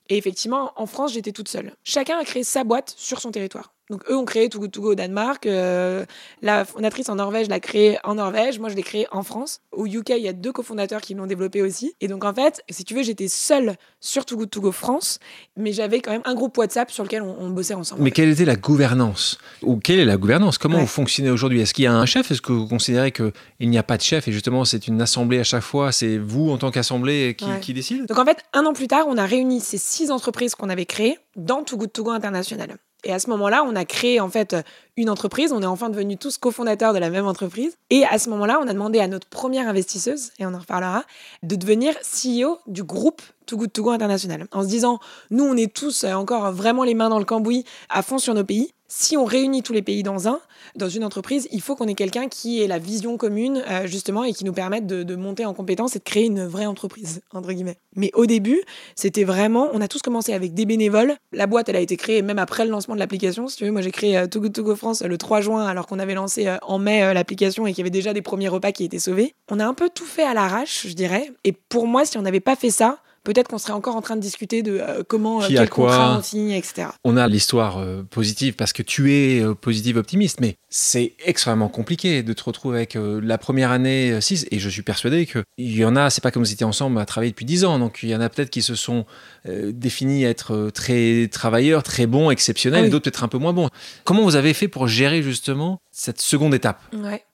Et 0.09 0.17
effectivement, 0.17 0.73
en 0.77 0.87
France, 0.87 1.13
j'étais 1.13 1.33
toute 1.33 1.49
seule. 1.49 1.75
Chacun 1.85 2.19
a 2.19 2.25
créé 2.25 2.45
sa 2.45 2.65
boîte 2.65 2.93
sur 2.97 3.21
son 3.21 3.31
territoire. 3.31 3.73
Donc 3.93 4.03
eux 4.11 4.17
ont 4.17 4.25
créé 4.25 4.49
Too 4.49 4.59
Good 4.59 4.73
To 4.73 4.81
Go 4.81 4.93
au 4.93 4.95
Danemark. 4.95 5.45
euh, 5.47 6.05
la 6.41 6.65
fondatrice 6.65 7.09
en 7.11 7.17
Norvège 7.17 7.49
l'a 7.49 7.61
créé 7.61 7.99
en 8.05 8.15
Norvège. 8.15 8.59
Moi, 8.59 8.71
je 8.71 8.75
l'ai 8.75 8.83
créé 8.83 9.07
en 9.13 9.23
France. 9.23 9.61
Au 9.71 9.87
UK, 9.87 10.11
il 10.17 10.23
y 10.23 10.29
a 10.29 10.33
deux 10.33 10.51
cofondateurs 10.51 11.03
qui 11.03 11.15
l'ont 11.15 11.27
développé 11.27 11.61
aussi. 11.63 11.95
Et 12.01 12.09
donc 12.09 12.25
en 12.25 12.33
fait, 12.35 12.63
si 12.71 12.85
tu 12.85 12.95
veux, 12.95 13.03
j'étais 13.03 13.29
seule 13.29 13.75
sur 14.01 14.25
Too 14.25 14.37
Good 14.39 14.51
To 14.51 14.61
Go 14.63 14.73
France, 14.73 15.19
mais 15.59 15.73
j'avais 15.73 16.01
quand 16.01 16.11
même 16.11 16.23
un 16.25 16.35
groupe 16.35 16.57
WhatsApp 16.57 16.91
sur 16.91 17.05
lequel 17.05 17.21
on, 17.23 17.37
on 17.39 17.51
bossait 17.51 17.75
ensemble. 17.75 18.03
Mais 18.03 18.11
quelle 18.11 18.31
était 18.31 18.47
la 18.47 18.57
gouvernance 18.57 19.37
Ou 19.63 19.77
quelle 19.77 19.99
est 20.01 20.05
la 20.07 20.17
gouvernance? 20.17 20.57
Comment 20.57 20.77
Ouais. 20.77 20.81
vous 20.81 20.87
fonctionnez 20.87 21.31
aujourd'hui? 21.31 21.61
Est-ce 21.61 21.75
qu'il 21.75 21.85
y 21.85 21.87
a 21.87 21.93
un 21.95 22.07
chef? 22.07 22.31
Est-ce 22.31 22.41
que 22.41 22.53
vous 22.53 22.67
considérez 22.67 23.13
qu'il 23.13 23.33
n'y 23.61 23.77
a 23.79 23.83
pas 23.83 23.99
de 23.99 24.03
chef 24.03 24.27
et 24.27 24.33
justement 24.33 24.65
c'est 24.65 24.89
une 24.89 25.03
assemblée 25.03 25.39
à 25.39 25.45
chaque 25.45 25.63
fois 25.63 25.93
C'est 25.93 26.17
vous 26.17 26.51
en 26.51 26.57
tant 26.57 26.71
qu'assemblée 26.71 27.35
qui, 27.37 27.45
Ouais. 27.45 27.61
qui 27.61 27.75
décide? 27.75 28.07
Donc 28.07 28.19
en 28.19 28.25
fait, 28.25 28.39
un 28.55 28.65
an 28.65 28.73
plus 28.73 28.89
tard, 28.89 29.05
on 29.07 29.19
a 29.19 29.27
réuni 29.27 29.61
ces 29.61 29.77
six 29.77 30.11
entreprises 30.11 30.55
qu'on 30.55 30.71
avait 30.71 30.87
créées 30.87 31.19
dans 31.37 31.63
Too 31.63 31.77
Good 31.77 31.93
To 31.93 32.05
Go 32.05 32.11
International. 32.11 32.79
Et 33.05 33.13
à 33.13 33.19
ce 33.19 33.29
moment-là, 33.31 33.65
on 33.67 33.75
a 33.75 33.85
créé 33.85 34.21
en 34.21 34.29
fait 34.29 34.57
une 34.97 35.11
entreprise. 35.11 35.53
On 35.53 35.63
est 35.63 35.67
enfin 35.67 35.91
devenus 35.91 36.19
tous 36.21 36.39
cofondateurs 36.39 36.93
de 36.93 36.99
la 36.99 37.11
même 37.11 37.27
entreprise. 37.27 37.77
Et 37.91 38.05
à 38.05 38.19
ce 38.19 38.31
moment-là, 38.31 38.61
on 38.63 38.69
a 38.69 38.73
demandé 38.73 39.01
à 39.01 39.09
notre 39.09 39.29
première 39.29 39.69
investisseuse, 39.69 40.31
et 40.39 40.47
on 40.47 40.55
en 40.55 40.59
reparlera, 40.59 41.05
de 41.43 41.57
devenir 41.57 41.95
CEO 42.03 42.59
du 42.67 42.83
groupe 42.83 43.23
Too 43.47 43.57
Good 43.57 43.89
International. 43.89 44.47
En 44.53 44.63
se 44.63 44.69
disant, 44.69 45.01
nous, 45.31 45.45
on 45.45 45.57
est 45.57 45.73
tous 45.73 46.05
euh, 46.05 46.13
encore 46.13 46.53
vraiment 46.53 46.85
les 46.85 46.95
mains 46.95 47.09
dans 47.09 47.19
le 47.19 47.25
cambouis, 47.25 47.65
à 47.89 48.03
fond 48.03 48.19
sur 48.19 48.35
nos 48.35 48.45
pays. 48.45 48.73
Si 48.95 49.17
on 49.17 49.25
réunit 49.25 49.63
tous 49.63 49.73
les 49.73 49.81
pays 49.81 50.03
dans 50.03 50.29
un, 50.29 50.39
dans 50.77 50.91
une 50.91 51.03
entreprise, 51.03 51.49
il 51.51 51.63
faut 51.63 51.75
qu'on 51.75 51.89
ait 51.89 51.95
quelqu'un 51.95 52.29
qui 52.29 52.61
ait 52.61 52.67
la 52.67 52.79
vision 52.79 53.17
commune, 53.17 53.65
euh, 53.67 53.87
justement, 53.87 54.23
et 54.23 54.35
qui 54.35 54.45
nous 54.45 54.53
permette 54.53 54.87
de, 54.87 55.17
monter 55.17 55.47
en 55.47 55.55
compétence 55.55 55.97
et 55.97 55.99
de 55.99 56.05
créer 56.05 56.27
une 56.27 56.45
vraie 56.45 56.67
entreprise, 56.67 57.23
entre 57.33 57.55
guillemets. 57.55 57.79
Mais 57.97 58.11
au 58.13 58.27
début, 58.27 58.61
c'était 58.95 59.25
vraiment, 59.25 59.71
on 59.73 59.81
a 59.81 59.89
tous 59.89 60.03
commencé 60.03 60.35
avec 60.35 60.53
des 60.53 60.67
bénévoles. 60.67 61.17
La 61.33 61.47
boîte, 61.47 61.71
elle 61.71 61.77
a 61.77 61.81
été 61.81 61.97
créée 61.97 62.21
même 62.21 62.39
après 62.39 62.67
le 62.67 62.71
lancement 62.71 62.95
de 62.95 63.01
l'application. 63.01 63.49
Si 63.49 63.57
tu 63.57 63.65
veux, 63.65 63.71
moi, 63.71 63.81
j'ai 63.81 63.93
créé 63.93 64.19
euh, 64.19 64.27
Too 64.27 64.43
Good 64.43 64.53
To 64.53 64.63
Go 64.63 64.77
France 64.77 65.01
euh, 65.01 65.09
le 65.09 65.17
3 65.17 65.41
juin, 65.41 65.67
alors 65.67 65.87
qu'on 65.87 65.99
avait 65.99 66.13
lancé 66.13 66.47
euh, 66.47 66.59
en 66.61 66.79
mai 66.79 67.15
l'application 67.15 67.67
et 67.67 67.71
qu'il 67.71 67.79
y 67.79 67.85
avait 67.85 67.89
déjà 67.89 68.13
des 68.13 68.21
premiers 68.21 68.49
repas 68.49 68.73
qui 68.73 68.85
étaient 68.85 68.99
sauvés. 68.99 69.35
On 69.51 69.59
a 69.59 69.65
un 69.65 69.75
peu 69.75 69.89
tout 69.89 70.05
fait 70.05 70.23
à 70.23 70.35
l'arrache, 70.35 70.87
je 70.87 70.93
dirais. 70.93 71.33
Et 71.45 71.53
pour 71.53 71.87
moi, 71.87 72.05
si 72.05 72.19
on 72.19 72.23
n'avait 72.23 72.41
pas 72.41 72.57
fait 72.57 72.69
ça, 72.71 72.99
peut-être 73.25 73.49
qu'on 73.49 73.59
serait 73.59 73.73
encore 73.73 73.97
en 73.97 74.03
train 74.03 74.17
de 74.17 74.21
discuter 74.21 74.63
de 74.63 74.79
euh, 74.81 75.03
comment, 75.07 75.43
euh, 75.43 75.47
Qui 75.47 75.57
a 75.57 75.61
quel 75.63 75.71
quoi 75.71 75.87
contrat 75.89 76.19
on 76.19 76.23
signe, 76.23 76.51
etc. 76.51 76.89
On 77.05 77.17
a 77.17 77.29
l'histoire 77.29 77.79
euh, 77.79 78.03
positive 78.03 78.55
parce 78.55 78.73
que 78.73 78.83
tu 78.83 79.13
es 79.13 79.43
positive 79.61 79.97
optimiste, 79.97 80.41
mais 80.41 80.57
c'est 80.69 81.13
extrêmement 81.25 81.69
compliqué 81.69 82.23
de 82.23 82.33
te 82.33 82.43
retrouver 82.45 82.79
avec 82.79 82.97
la 82.97 83.39
première 83.39 83.71
année 83.71 84.21
6 84.21 84.47
et 84.51 84.59
je 84.59 84.69
suis 84.69 84.83
persuadé 84.83 85.27
qu'il 85.27 85.43
y 85.59 85.85
en 85.85 85.97
a, 85.97 86.11
c'est 86.11 86.23
pas 86.23 86.31
comme 86.31 86.45
si 86.45 86.55
étiez 86.55 86.67
ensemble 86.67 86.99
à 86.99 87.05
travailler 87.05 87.31
depuis 87.31 87.45
10 87.45 87.65
ans, 87.65 87.79
donc 87.79 88.01
il 88.03 88.09
y 88.09 88.15
en 88.17 88.21
a 88.21 88.29
peut-être 88.29 88.51
qui 88.51 88.63
se 88.63 88.75
sont 88.75 89.05
définis 89.47 90.25
être 90.25 90.71
très 90.71 91.29
travailleurs, 91.31 91.83
très 91.83 92.07
bons, 92.07 92.31
exceptionnels, 92.31 92.81
Ah 92.81 92.83
oui. 92.83 92.89
et 92.89 92.91
d'autres 92.91 93.05
peut-être 93.05 93.25
un 93.25 93.29
peu 93.29 93.39
moins 93.39 93.53
bons. 93.53 93.69
Comment 94.05 94.23
vous 94.23 94.37
avez 94.37 94.55
fait 94.55 94.69
pour 94.69 94.89
gérer 94.89 95.23
justement 95.23 95.81
cette 95.91 96.21
seconde 96.21 96.55
étape? 96.55 96.81
Ouais. 96.95 97.25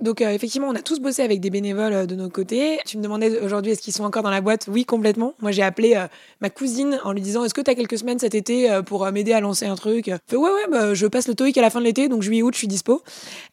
Donc 0.00 0.20
euh, 0.20 0.30
effectivement, 0.30 0.68
on 0.68 0.74
a 0.74 0.82
tous 0.82 1.00
bossé 1.00 1.22
avec 1.22 1.40
des 1.40 1.48
bénévoles 1.48 1.92
euh, 1.92 2.06
de 2.06 2.14
nos 2.14 2.28
côtés. 2.28 2.78
Tu 2.84 2.98
me 2.98 3.02
demandais 3.02 3.40
aujourd'hui 3.40 3.72
est-ce 3.72 3.80
qu'ils 3.80 3.94
sont 3.94 4.04
encore 4.04 4.22
dans 4.22 4.30
la 4.30 4.42
boîte? 4.42 4.66
Oui, 4.70 4.84
complètement. 4.84 5.34
Moi, 5.40 5.52
j'ai 5.52 5.62
appelé 5.62 5.94
euh, 5.96 6.06
ma 6.40 6.50
cousine 6.50 7.00
en 7.04 7.12
lui 7.12 7.22
disant 7.22 7.44
est-ce 7.44 7.54
que 7.54 7.62
tu 7.62 7.70
as 7.70 7.74
quelques 7.74 7.98
semaines 7.98 8.18
cet 8.18 8.34
été 8.34 8.70
euh, 8.70 8.82
pour 8.82 9.10
m'aider 9.10 9.32
à 9.32 9.40
lancer 9.40 9.64
un 9.66 9.74
truc? 9.74 10.08
Elle 10.08 10.18
fait 10.26 10.36
ouais 10.36 10.50
ouais, 10.50 10.70
bah, 10.70 10.92
je 10.92 11.06
passe 11.06 11.28
le 11.28 11.34
TOEIC 11.34 11.56
à 11.56 11.62
la 11.62 11.70
fin 11.70 11.80
de 11.80 11.86
l'été, 11.86 12.08
donc 12.08 12.22
juillet 12.22 12.42
août, 12.42 12.52
je 12.52 12.58
suis 12.58 12.68
dispo. 12.68 13.02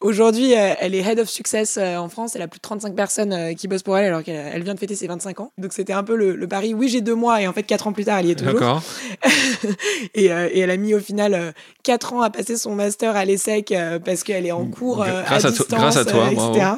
Aujourd'hui, 0.01 0.51
elle 0.51 0.95
est 0.95 0.99
head 1.01 1.19
of 1.19 1.29
success 1.29 1.77
en 1.77 2.09
France. 2.09 2.35
Elle 2.35 2.41
a 2.41 2.47
plus 2.47 2.59
de 2.59 2.63
35 2.63 2.93
personnes 2.95 3.55
qui 3.55 3.67
bossent 3.67 3.83
pour 3.83 3.97
elle 3.97 4.05
alors 4.05 4.23
qu'elle 4.23 4.51
elle 4.53 4.63
vient 4.63 4.73
de 4.73 4.79
fêter 4.79 4.95
ses 4.95 5.07
25 5.07 5.39
ans. 5.39 5.51
Donc 5.57 5.71
c'était 5.71 5.93
un 5.93 6.03
peu 6.03 6.15
le, 6.15 6.35
le 6.35 6.47
pari. 6.47 6.73
Oui, 6.73 6.89
j'ai 6.89 7.01
deux 7.01 7.15
mois 7.15 7.41
et 7.41 7.47
en 7.47 7.53
fait 7.53 7.63
quatre 7.63 7.87
ans 7.87 7.93
plus 7.93 8.05
tard, 8.05 8.19
elle 8.19 8.27
y 8.27 8.31
est 8.31 8.35
toujours. 8.35 8.53
D'accord. 8.53 8.83
et, 10.13 10.25
et 10.25 10.59
elle 10.59 10.71
a 10.71 10.77
mis 10.77 10.93
au 10.93 10.99
final 10.99 11.53
4 11.83 12.13
ans 12.13 12.21
à 12.21 12.29
passer 12.29 12.57
son 12.57 12.75
master 12.75 13.15
à 13.15 13.25
l'ESSEC 13.25 13.73
parce 14.03 14.23
qu'elle 14.23 14.45
est 14.45 14.51
en 14.51 14.65
cours 14.65 15.03
euh, 15.03 15.23
Grâce 15.23 15.45
à, 15.45 15.49
distance, 15.51 15.79
grâce 15.79 15.97
à 15.97 16.05
toi. 16.05 16.29
Etc. 16.33 16.71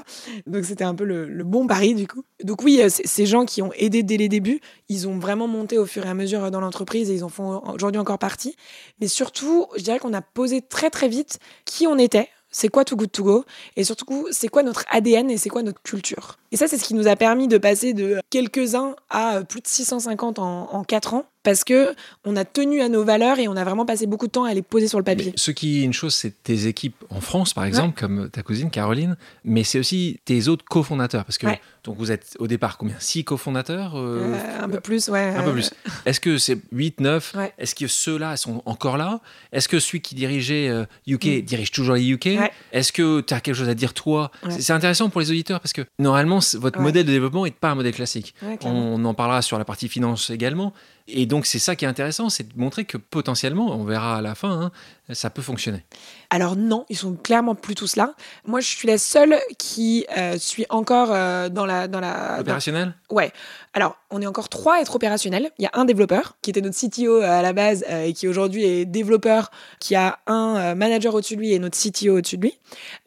Donc 0.48 0.66
c'était 0.66 0.84
un 0.84 0.96
peu 0.96 1.04
le, 1.04 1.28
le 1.28 1.44
bon 1.44 1.68
pari 1.68 1.96
du 1.96 2.08
coup. 2.08 2.24
Donc 2.44 2.64
oui, 2.64 2.80
euh, 2.82 2.90
ces 2.90 3.26
gens 3.26 3.46
qui 3.46 3.62
ont 3.62 3.72
aidé 3.76 4.04
dès 4.04 4.18
les 4.18 4.30
débuts, 4.30 4.62
ils 4.90 5.08
ont 5.08 5.18
vraiment 5.18 5.48
monté 5.48 5.78
au 5.78 5.86
fur 5.86 6.06
et 6.06 6.10
à 6.10 6.14
mesure 6.14 6.44
euh, 6.44 6.50
dans 6.50 6.62
l'entreprise 6.62 7.10
et 7.10 7.16
ils 7.16 7.24
en 7.24 7.30
font 7.30 7.62
aujourd'hui 7.74 8.00
encore 8.00 8.20
partie. 8.20 8.56
Mais 9.00 9.08
surtout, 9.08 9.68
je 9.78 9.84
dirais 9.84 10.00
qu'on 10.00 10.14
a 10.14 10.22
posé 10.22 10.62
très 10.62 10.90
très 10.90 11.08
vite 11.08 11.40
qui 11.66 11.88
on 11.88 11.98
était. 11.98 12.30
C'est 12.52 12.70
quoi 12.70 12.86
Too 12.86 12.96
Good 12.96 13.12
To 13.12 13.24
Go 13.24 13.46
Et 13.76 13.84
surtout, 13.84 14.28
c'est 14.32 14.48
quoi 14.48 14.64
notre 14.64 14.86
ADN 14.90 15.30
et 15.30 15.38
c'est 15.38 15.50
quoi 15.50 15.62
notre 15.62 15.82
culture 15.82 16.38
Et 16.54 16.58
ça, 16.58 16.70
c'est 16.70 16.78
ce 16.78 16.86
qui 16.86 16.94
nous 16.94 17.08
a 17.10 17.18
permis 17.18 17.50
de 17.50 17.58
passer 17.58 17.94
de 17.94 18.22
quelques-uns 18.30 18.96
à 19.10 19.38
euh, 19.38 19.44
plus 19.44 19.60
de 19.60 19.68
650 19.68 20.40
en, 20.40 20.74
en 20.74 20.84
4 20.86 21.16
ans 21.16 21.26
parce 21.46 21.64
que 21.64 21.96
on 22.26 22.36
a 22.36 22.44
tenu 22.44 22.82
à 22.82 22.90
nos 22.90 23.06
valeurs 23.06 23.40
et 23.40 23.48
on 23.48 23.56
a 23.56 23.64
vraiment 23.64 23.86
passé 23.86 24.06
beaucoup 24.08 24.28
de 24.28 24.32
temps 24.32 24.44
à 24.44 24.54
les 24.54 24.62
poser 24.62 24.90
sur 24.90 24.98
le 24.98 25.06
papier. 25.06 25.32
Ce 25.38 25.52
qui 25.52 25.80
est 25.80 25.84
une 25.86 25.94
chose, 25.94 26.14
c'est 26.14 26.44
tes 26.44 26.68
équipes 26.68 27.02
en 27.10 27.22
France, 27.22 27.54
par 27.54 27.64
exemple, 27.64 27.98
comme 27.98 28.30
ta 28.30 28.42
cousine 28.44 28.70
Caroline, 28.70 29.16
mais 29.46 29.64
c'est 29.64 29.80
aussi 29.80 30.20
tes 30.26 30.50
autres 30.50 30.66
cofondateurs. 30.66 31.24
Parce 31.24 31.38
que 31.38 31.46
Ouais. 31.48 31.62
donc 31.86 31.96
vous 31.98 32.12
êtes 32.12 32.36
au 32.40 32.48
départ 32.48 32.78
combien? 32.78 32.96
Six 33.00 33.24
cofondateurs 33.24 33.96
euh, 33.96 34.34
Euh, 34.34 34.64
un 34.64 34.68
peu 34.68 34.80
plus, 34.82 35.08
ouais. 35.08 35.34
Un 35.38 35.44
peu 35.44 35.50
euh, 35.52 35.54
plus. 35.54 35.72
Est-ce 36.06 36.20
que 36.20 36.38
c'est 36.38 36.58
8, 36.74 37.00
9 37.00 37.34
Ouais. 37.38 37.54
Est-ce 37.58 37.76
que 37.76 37.88
ceux-là 37.88 38.36
sont 38.36 38.62
encore 38.66 38.98
là? 38.98 39.22
Est-ce 39.54 39.68
que 39.70 39.80
celui 39.80 40.02
qui 40.02 40.16
dirigeait 40.16 40.68
euh, 40.68 40.86
UK 41.08 41.44
dirige 41.46 41.72
toujours 41.72 41.96
les 41.96 42.06
UK 42.10 42.26
Mm. 42.26 42.48
Est-ce 42.72 42.92
que 42.92 43.22
tu 43.22 43.34
as 43.36 43.40
quelque 43.40 43.56
chose 43.56 43.70
à 43.70 43.76
dire 43.76 43.94
toi? 43.94 44.32
C'est- 44.50 44.72
intéressant 44.74 45.10
pour 45.10 45.22
les 45.22 45.30
auditeurs 45.30 45.60
parce 45.62 45.74
que 45.74 45.84
normalement, 46.00 46.40
votre 46.56 46.80
modèle 46.82 47.06
de 47.06 47.12
développement 47.12 47.46
n'est 47.46 47.52
pas 47.52 47.70
un 47.70 47.76
modèle 47.76 47.94
classique. 47.94 48.34
On 48.64 49.04
en 49.06 49.14
parlera 49.14 49.42
sur 49.44 49.58
la 49.60 49.64
partie 49.66 49.88
finance 49.88 50.32
également. 50.32 50.74
Et 51.08 51.28
donc, 51.28 51.46
c'est 51.46 51.60
ça 51.60 51.76
qui 51.76 51.86
est 51.86 51.88
intéressant, 51.88 52.30
c'est 52.30 52.48
de 52.56 52.60
montrer 52.60 52.84
que 52.86 52.98
potentiellement, 52.98 53.68
on 53.76 53.84
verra 53.84 54.18
à 54.18 54.22
la 54.22 54.34
fin, 54.34 54.50
hein, 54.64 54.72
ça 55.14 55.30
peut 55.30 55.44
fonctionner. 55.44 55.86
Alors 56.32 56.56
non, 56.56 56.86
ils 56.90 56.98
sont 56.98 57.14
clairement 57.14 57.54
plus 57.54 57.76
tous 57.76 57.96
là. 57.96 58.16
Moi, 58.48 58.60
je 58.60 58.66
suis 58.68 58.88
la 58.88 58.98
seule 58.98 59.36
qui 59.60 60.06
euh, 60.18 60.38
suis 60.40 60.66
encore 60.70 61.12
euh, 61.12 61.48
dans 61.50 61.68
la 61.68 61.88
dans 61.88 62.00
la. 62.00 62.38
Opérationnel 62.40 62.96
dans- 63.10 63.16
Ouais. 63.18 63.32
Alors, 63.78 63.98
on 64.10 64.22
est 64.22 64.26
encore 64.26 64.48
trois 64.48 64.78
à 64.78 64.80
être 64.80 64.96
opérationnels. 64.96 65.52
Il 65.60 65.64
y 65.64 65.66
a 65.66 65.72
un 65.74 65.84
développeur 65.84 66.38
qui 66.42 66.50
était 66.50 66.62
notre 66.62 66.78
CTO 66.78 67.20
à 67.20 67.42
la 67.42 67.52
base 67.52 67.84
euh, 67.90 68.06
et 68.06 68.14
qui 68.14 68.26
aujourd'hui 68.26 68.64
est 68.64 68.86
développeur, 68.86 69.52
qui 69.82 69.96
a 69.96 70.20
un 70.28 70.56
euh, 70.56 70.76
manager 70.76 71.14
au-dessus 71.14 71.36
de 71.36 71.42
lui 71.42 71.52
et 71.52 71.60
notre 71.60 71.78
CTO 71.78 72.18
au-dessus 72.18 72.38
de 72.38 72.44
lui. 72.44 72.58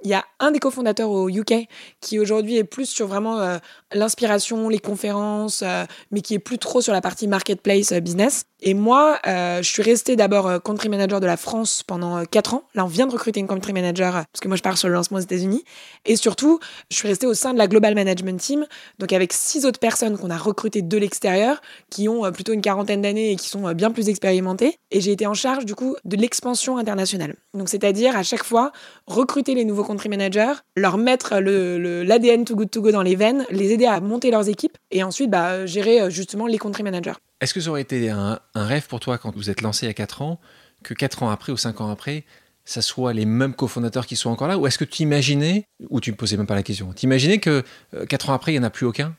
Il 0.04 0.10
y 0.10 0.14
a 0.14 0.26
un 0.40 0.50
des 0.50 0.58
cofondateurs 0.58 1.08
au 1.08 1.30
UK 1.30 1.66
qui 2.02 2.18
aujourd'hui 2.18 2.58
est 2.58 2.64
plus 2.64 2.84
sur 2.84 3.06
vraiment 3.06 3.40
euh, 3.40 3.56
l'inspiration, 3.94 4.68
les 4.68 4.78
conférences, 4.78 5.62
euh, 5.62 5.86
mais 6.10 6.20
qui 6.20 6.34
est 6.34 6.38
plus 6.38 6.58
trop 6.58 6.82
sur 6.82 6.92
la 6.92 7.00
partie 7.00 7.28
marketplace 7.28 7.92
euh, 7.92 8.00
business. 8.00 8.44
Et 8.60 8.74
moi, 8.74 9.20
euh, 9.26 9.62
je 9.62 9.70
suis 9.70 9.82
restée 9.82 10.16
d'abord 10.16 10.48
euh, 10.48 10.58
country 10.58 10.88
manager 10.88 11.20
de 11.20 11.26
la 11.26 11.36
France 11.36 11.84
pendant 11.86 12.18
euh, 12.18 12.24
quatre 12.24 12.54
ans. 12.54 12.64
Là, 12.74 12.84
on 12.84 12.88
vient 12.88 13.06
de 13.06 13.12
recruter 13.12 13.38
une 13.38 13.46
country 13.46 13.72
manager 13.72 14.16
euh, 14.16 14.22
parce 14.32 14.40
que 14.42 14.48
moi, 14.48 14.56
je 14.56 14.62
pars 14.62 14.76
sur 14.76 14.88
le 14.88 14.94
lancement 14.94 15.18
aux 15.18 15.22
États-Unis. 15.22 15.64
Et 16.04 16.16
surtout, 16.16 16.58
je 16.90 16.96
suis 16.96 17.06
restée 17.06 17.26
au 17.26 17.34
sein 17.34 17.52
de 17.52 17.58
la 17.58 17.68
Global 17.68 17.94
Management 17.94 18.38
Team, 18.40 18.66
donc 18.98 19.12
avec 19.12 19.32
six 19.32 19.64
autres 19.64 19.78
personnes 19.78 20.18
qu'on 20.18 20.30
a 20.30 20.36
recrutées 20.36 20.57
de 20.66 20.98
l'extérieur, 20.98 21.60
qui 21.90 22.08
ont 22.08 22.24
euh, 22.24 22.30
plutôt 22.30 22.52
une 22.52 22.60
quarantaine 22.60 23.02
d'années 23.02 23.32
et 23.32 23.36
qui 23.36 23.48
sont 23.48 23.66
euh, 23.68 23.74
bien 23.74 23.90
plus 23.90 24.08
expérimentées. 24.08 24.76
Et 24.90 25.00
j'ai 25.00 25.12
été 25.12 25.26
en 25.26 25.34
charge 25.34 25.64
du 25.64 25.74
coup 25.74 25.96
de 26.04 26.16
l'expansion 26.16 26.76
internationale. 26.78 27.36
Donc 27.54 27.68
c'est-à-dire 27.68 28.16
à 28.16 28.22
chaque 28.22 28.42
fois 28.44 28.72
recruter 29.06 29.54
les 29.54 29.64
nouveaux 29.64 29.84
country 29.84 30.08
managers, 30.08 30.54
leur 30.76 30.98
mettre 30.98 31.38
le- 31.38 31.78
le- 31.78 32.02
l'ADN 32.02 32.44
Too 32.44 32.56
Good 32.56 32.70
To 32.70 32.82
Go 32.82 32.90
dans 32.90 33.02
les 33.02 33.14
veines, 33.16 33.44
les 33.50 33.72
aider 33.72 33.86
à 33.86 34.00
monter 34.00 34.30
leurs 34.30 34.48
équipes 34.48 34.76
et 34.90 35.02
ensuite 35.02 35.30
bah, 35.30 35.66
gérer 35.66 36.00
euh, 36.00 36.10
justement 36.10 36.46
les 36.46 36.58
country 36.58 36.82
managers. 36.82 37.14
Est-ce 37.40 37.54
que 37.54 37.60
ça 37.60 37.70
aurait 37.70 37.82
été 37.82 38.10
un, 38.10 38.40
rêve 38.54 38.86
pour 38.88 38.98
toi 38.98 39.16
quand 39.18 39.34
vous 39.36 39.50
êtes 39.50 39.60
lancé 39.62 39.86
il 39.86 39.88
y 39.88 39.90
a 39.90 39.94
4 39.94 40.22
ans, 40.22 40.40
que 40.82 40.92
4 40.94 41.22
ans 41.22 41.30
après 41.30 41.52
ou 41.52 41.56
5 41.56 41.80
ans 41.80 41.88
après, 41.90 42.24
ça 42.64 42.82
soit 42.82 43.12
les 43.12 43.24
mêmes 43.24 43.54
cofondateurs 43.54 44.06
qui 44.06 44.16
sont 44.16 44.28
encore 44.30 44.48
là? 44.48 44.58
Ou 44.58 44.66
est-ce 44.66 44.76
que 44.78 44.84
tu 44.84 45.02
imaginais, 45.02 45.64
ou 45.88 46.00
tu 46.00 46.10
me 46.10 46.16
posais 46.16 46.36
même 46.36 46.46
pas 46.48 46.54
la 46.56 46.62
question, 46.64 46.92
tu 46.94 47.06
imaginais 47.06 47.38
que 47.38 47.62
4 48.08 48.30
ans 48.30 48.34
après, 48.34 48.52
il 48.52 48.56
n'y 48.56 48.60
en 48.60 48.66
a 48.66 48.70
plus 48.70 48.86
aucun? 48.86 49.14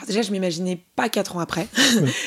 Alors 0.00 0.06
déjà, 0.06 0.22
je 0.22 0.32
m'imaginais 0.32 0.82
pas 0.96 1.10
quatre 1.10 1.36
ans 1.36 1.40
après. 1.40 1.66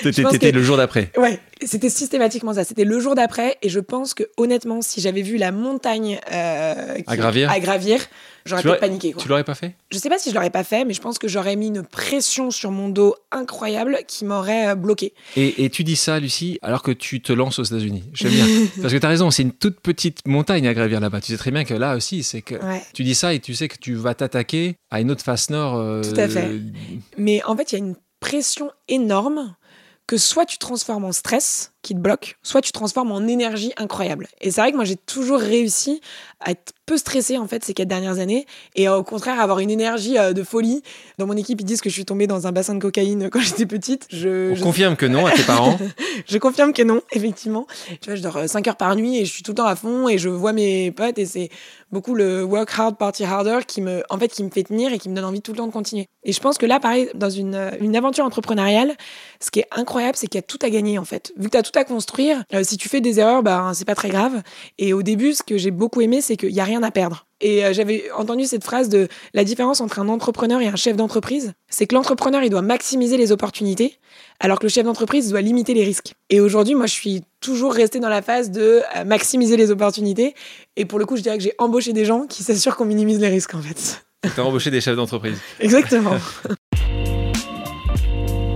T'étais 0.03 0.51
le 0.51 0.61
jour 0.61 0.77
d'après. 0.77 1.11
Ouais, 1.17 1.39
c'était 1.67 1.89
systématiquement 1.89 2.53
ça. 2.53 2.63
C'était 2.63 2.83
le 2.85 2.99
jour 2.99 3.15
d'après, 3.15 3.57
et 3.61 3.69
je 3.69 3.79
pense 3.79 4.13
que 4.13 4.23
honnêtement, 4.37 4.81
si 4.81 5.01
j'avais 5.01 5.21
vu 5.21 5.37
la 5.37 5.51
montagne 5.51 6.19
euh, 6.31 6.95
qui- 6.95 7.03
À 7.07 7.15
gravir 7.17 7.49
à 7.51 7.59
gravir, 7.59 7.99
j'aurais 8.45 8.63
peut-être 8.63 8.79
paniqué. 8.79 9.11
Quoi. 9.13 9.21
Tu 9.21 9.27
l'aurais 9.29 9.43
pas 9.43 9.55
fait? 9.55 9.75
Je 9.91 9.97
sais 9.97 10.09
pas 10.09 10.17
si 10.17 10.29
je 10.29 10.35
l'aurais 10.35 10.49
pas 10.49 10.63
fait, 10.63 10.85
mais 10.85 10.93
je 10.93 11.01
pense 11.01 11.19
que 11.19 11.27
j'aurais 11.27 11.55
mis 11.55 11.67
une 11.67 11.83
pression 11.83 12.51
sur 12.51 12.71
mon 12.71 12.89
dos 12.89 13.15
incroyable 13.31 13.99
qui 14.07 14.25
m'aurait 14.25 14.69
euh, 14.69 14.75
bloqué. 14.75 15.13
et, 15.35 15.63
et 15.65 15.69
tu 15.69 15.83
dis 15.83 15.95
ça, 15.95 16.19
Lucie, 16.19 16.59
alors 16.61 16.81
que 16.83 16.91
tu 16.91 17.21
te 17.21 17.33
lances 17.33 17.59
aux 17.59 17.63
États-Unis. 17.63 18.03
J'aime 18.13 18.31
bien. 18.31 18.45
Parce 18.81 18.93
que 18.93 18.97
tu 18.99 19.05
as 19.05 19.09
raison, 19.09 19.31
c'est 19.31 19.43
une 19.43 19.53
toute 19.53 19.79
petite 19.79 20.19
montagne 20.27 20.67
à 20.67 20.73
gravir 20.73 20.99
là-bas. 20.99 21.21
Tu 21.21 21.31
sais 21.31 21.37
très 21.37 21.51
bien 21.51 21.63
que 21.63 21.73
là 21.73 21.95
aussi, 21.95 22.23
c'est 22.23 22.41
que 22.41 22.55
Ouais. 22.55 22.81
tu 22.93 23.03
dis 23.03 23.15
ça 23.15 23.33
et 23.33 23.39
tu 23.39 23.53
sais 23.55 23.67
que 23.67 23.77
tu 23.77 23.93
vas 23.95 24.13
t'attaquer 24.13 24.75
à 24.91 25.01
une 25.01 25.11
autre 25.11 25.23
face 25.23 25.49
nord. 25.49 25.75
euh, 25.77 26.01
Tout 26.03 26.19
à 26.19 26.27
fait. 26.27 26.49
Mais 27.17 27.43
en 27.45 27.55
fait, 27.57 27.71
il 27.71 27.79
y 27.79 27.81
a 27.81 27.85
une 27.85 27.95
pression 28.19 28.71
énorme 28.87 29.53
que 30.07 30.17
soit 30.17 30.45
tu 30.45 30.57
transformes 30.57 31.05
en 31.05 31.11
stress 31.11 31.72
qui 31.83 31.93
te 31.93 31.99
bloque, 31.99 32.37
soit 32.41 32.61
tu 32.61 32.71
transformes 32.71 33.11
en 33.11 33.27
énergie 33.27 33.71
incroyable. 33.77 34.27
Et 34.41 34.49
c'est 34.49 34.61
vrai 34.61 34.71
que 34.71 34.75
moi 34.77 34.85
j'ai 34.85 34.95
toujours 34.95 35.39
réussi 35.39 36.01
à 36.39 36.51
être 36.51 36.73
peu 36.85 36.97
stressée 36.97 37.37
en 37.37 37.47
fait 37.47 37.63
ces 37.63 37.73
quatre 37.73 37.87
dernières 37.87 38.19
années 38.19 38.45
et 38.75 38.89
euh, 38.89 38.97
au 38.97 39.03
contraire 39.03 39.39
avoir 39.39 39.59
une 39.59 39.69
énergie 39.69 40.17
euh, 40.17 40.33
de 40.33 40.43
folie. 40.43 40.81
Dans 41.17 41.27
mon 41.27 41.37
équipe 41.37 41.61
ils 41.61 41.65
disent 41.65 41.81
que 41.81 41.89
je 41.89 41.93
suis 41.93 42.05
tombée 42.05 42.25
dans 42.27 42.47
un 42.47 42.51
bassin 42.51 42.73
de 42.73 42.79
cocaïne 42.79 43.29
quand 43.31 43.39
j'étais 43.41 43.65
petite. 43.65 44.07
Je, 44.11 44.51
On 44.51 44.55
je- 44.55 44.63
confirme 44.63 44.95
que 44.95 45.05
non 45.05 45.25
à 45.25 45.31
tes 45.31 45.43
parents. 45.43 45.77
je 46.27 46.37
confirme 46.39 46.73
que 46.73 46.81
non, 46.81 47.01
effectivement. 47.11 47.67
Tu 48.01 48.09
vois, 48.09 48.15
je 48.15 48.21
dors 48.23 48.39
5 48.49 48.67
heures 48.67 48.75
par 48.77 48.95
nuit 48.95 49.19
et 49.19 49.25
je 49.25 49.31
suis 49.31 49.43
tout 49.43 49.51
le 49.51 49.55
temps 49.55 49.65
à 49.67 49.75
fond 49.75 50.07
et 50.09 50.17
je 50.17 50.29
vois 50.29 50.53
mes 50.53 50.91
potes 50.91 51.17
et 51.19 51.25
c'est 51.25 51.49
beaucoup 51.91 52.15
le 52.15 52.43
work 52.43 52.69
hard, 52.77 52.97
party 52.97 53.23
harder 53.23 53.59
qui 53.67 53.79
me, 53.81 54.03
en 54.09 54.17
fait, 54.17 54.27
qui 54.29 54.43
me 54.43 54.49
fait 54.49 54.63
tenir 54.63 54.91
et 54.93 54.97
qui 54.99 55.09
me 55.09 55.15
donne 55.15 55.25
envie 55.25 55.41
tout 55.41 55.51
le 55.51 55.57
temps 55.57 55.67
de 55.67 55.71
continuer. 55.71 56.07
Et 56.23 56.31
je 56.33 56.39
pense 56.39 56.57
que 56.57 56.65
là, 56.65 56.79
pareil, 56.79 57.07
dans 57.13 57.29
une, 57.29 57.53
euh, 57.53 57.69
une 57.81 57.95
aventure 57.95 58.25
entrepreneuriale, 58.25 58.95
ce 59.39 59.51
qui 59.51 59.59
est 59.59 59.67
incroyable, 59.71 60.15
c'est 60.17 60.25
qu'il 60.27 60.39
y 60.39 60.43
a 60.43 60.43
tout 60.43 60.57
à 60.63 60.69
gagner, 60.71 60.97
en 60.97 61.05
fait. 61.05 61.31
Vu 61.37 61.47
que 61.49 61.51
tu 61.51 61.57
as 61.57 61.61
tout 61.61 61.72
à 61.75 61.83
construire, 61.83 62.43
euh, 62.53 62.63
si 62.63 62.77
tu 62.77 62.89
fais 62.89 63.01
des 63.01 63.19
erreurs, 63.19 63.43
bah, 63.43 63.71
c'est 63.73 63.85
pas 63.85 63.95
très 63.95 64.09
grave. 64.09 64.41
Et 64.77 64.93
au 64.93 65.03
début, 65.03 65.33
ce 65.33 65.43
que 65.43 65.57
j'ai 65.57 65.71
beaucoup 65.71 66.01
aimé, 66.01 66.21
c'est 66.21 66.37
qu'il 66.37 66.51
y 66.51 66.59
a 66.59 66.63
rien 66.63 66.83
à 66.83 66.91
perdre. 66.91 67.25
Et 67.41 67.65
euh, 67.65 67.73
j'avais 67.73 68.09
entendu 68.15 68.45
cette 68.45 68.63
phrase 68.63 68.89
de 68.89 69.07
la 69.33 69.43
différence 69.43 69.81
entre 69.81 69.99
un 69.99 70.07
entrepreneur 70.07 70.61
et 70.61 70.67
un 70.67 70.75
chef 70.75 70.95
d'entreprise, 70.95 71.53
c'est 71.67 71.87
que 71.87 71.93
l'entrepreneur, 71.93 72.41
il 72.41 72.49
doit 72.49 72.61
maximiser 72.61 73.17
les 73.17 73.31
opportunités, 73.31 73.99
alors 74.39 74.59
que 74.59 74.65
le 74.65 74.69
chef 74.69 74.85
d'entreprise 74.85 75.29
doit 75.29 75.41
limiter 75.41 75.73
les 75.73 75.83
risques. 75.83 76.13
Et 76.29 76.39
aujourd'hui, 76.39 76.73
moi, 76.73 76.85
je 76.85 76.93
suis 76.93 77.23
toujours 77.41 77.73
restée 77.73 77.99
dans 77.99 78.09
la 78.09 78.21
phase 78.21 78.49
de 78.49 78.81
euh, 78.95 79.03
maximiser 79.03 79.57
les 79.57 79.71
opportunités. 79.71 80.35
Et 80.77 80.85
pour 80.85 80.99
le 80.99 81.05
coup, 81.05 81.17
je 81.17 81.21
dirais 81.21 81.37
que 81.37 81.43
j'ai 81.43 81.53
embauché 81.57 81.91
des 81.91 82.05
gens 82.05 82.27
qui 82.27 82.43
s'assurent 82.43 82.77
qu'on 82.77 82.85
minimise 82.85 83.19
les 83.19 83.29
risques, 83.29 83.55
en 83.55 83.61
fait. 83.61 84.03
Tu 84.33 84.39
as 84.39 84.45
embauché 84.45 84.71
des 84.71 84.79
chefs 84.79 84.95
d'entreprise. 84.95 85.37
Exactement. 85.59 86.15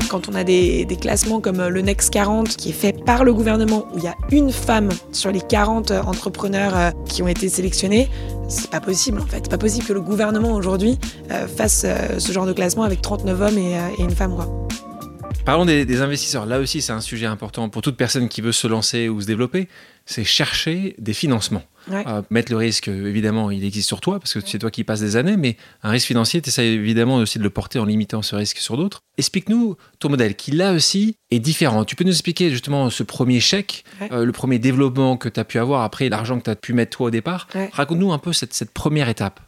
Quand 0.09 0.29
on 0.29 0.35
a 0.35 0.43
des, 0.43 0.87
classements 0.99 1.41
comme 1.41 1.59
euh, 1.59 1.69
le 1.69 1.81
Next 1.81 2.09
40 2.11 2.55
qui 2.55 2.69
est 2.69 2.73
fait 2.73 2.93
par 2.93 3.23
le 3.23 3.33
gouvernement, 3.33 3.87
où 3.93 3.97
il 3.97 4.03
y 4.03 4.07
a 4.07 4.15
une 4.31 4.51
femme 4.51 4.89
sur 5.11 5.31
les 5.31 5.41
40 5.41 5.91
euh, 5.91 6.01
entrepreneurs 6.03 6.75
euh, 6.75 6.91
qui 7.05 7.21
ont 7.23 7.27
été 7.27 7.49
sélectionnés, 7.49 8.09
c'est 8.47 8.69
pas 8.69 8.79
possible 8.79 9.19
en 9.19 9.25
fait. 9.25 9.39
C'est 9.43 9.51
pas 9.51 9.57
possible 9.57 9.85
que 9.85 9.93
le 9.93 10.01
gouvernement 10.01 10.53
aujourd'hui 10.53 10.97
fasse 11.57 11.85
ce 12.17 12.31
genre 12.31 12.45
de 12.45 12.53
classement 12.53 12.83
avec 12.83 13.01
39 13.01 13.41
hommes 13.41 13.57
et, 13.57 13.75
une 13.99 14.11
femme. 14.11 14.35
Parlons 15.45 15.63
des, 15.65 15.85
des 15.85 16.01
investisseurs. 16.01 16.45
Là 16.45 16.59
aussi, 16.59 16.81
c'est 16.81 16.91
un 16.91 16.99
sujet 16.99 17.25
important 17.25 17.69
pour 17.69 17.81
toute 17.81 17.95
personne 17.95 18.27
qui 18.27 18.41
veut 18.41 18.51
se 18.51 18.67
lancer 18.67 19.07
ou 19.07 19.21
se 19.21 19.27
développer. 19.27 19.69
C'est 20.05 20.25
chercher 20.25 20.93
des 20.99 21.13
financements. 21.13 21.63
Ouais. 21.89 22.03
Euh, 22.05 22.21
mettre 22.29 22.51
le 22.51 22.57
risque, 22.57 22.89
évidemment, 22.89 23.49
il 23.49 23.63
existe 23.63 23.87
sur 23.87 24.01
toi 24.01 24.19
parce 24.19 24.33
que 24.33 24.41
c'est 24.45 24.59
toi 24.59 24.69
qui 24.71 24.83
passes 24.83 24.99
des 24.99 25.15
années, 25.15 25.37
mais 25.37 25.55
un 25.83 25.91
risque 25.91 26.07
financier, 26.07 26.41
tu 26.41 26.49
essaies 26.49 26.67
évidemment 26.67 27.15
aussi 27.15 27.37
de 27.39 27.43
le 27.43 27.49
porter 27.49 27.79
en 27.79 27.85
limitant 27.85 28.21
ce 28.21 28.35
risque 28.35 28.57
sur 28.57 28.75
d'autres. 28.75 28.99
Explique-nous 29.17 29.77
ton 29.99 30.09
modèle 30.09 30.35
qui, 30.35 30.51
là 30.51 30.73
aussi, 30.73 31.15
est 31.31 31.39
différent. 31.39 31.85
Tu 31.85 31.95
peux 31.95 32.03
nous 32.03 32.11
expliquer 32.11 32.49
justement 32.49 32.89
ce 32.89 33.03
premier 33.03 33.39
chèque, 33.39 33.85
Ouais. 34.01 34.09
euh, 34.11 34.25
le 34.25 34.31
premier 34.33 34.59
développement 34.59 35.15
que 35.15 35.29
tu 35.29 35.39
as 35.39 35.45
pu 35.45 35.59
avoir 35.59 35.83
après 35.83 36.09
l'argent 36.09 36.37
que 36.39 36.43
tu 36.43 36.49
as 36.49 36.55
pu 36.57 36.73
mettre 36.73 36.97
toi 36.97 37.07
au 37.07 37.11
départ. 37.11 37.47
Ouais. 37.55 37.69
Raconte-nous 37.71 38.11
un 38.11 38.19
peu 38.19 38.33
cette, 38.33 38.53
cette 38.53 38.71
première 38.71 39.07
étape. 39.07 39.39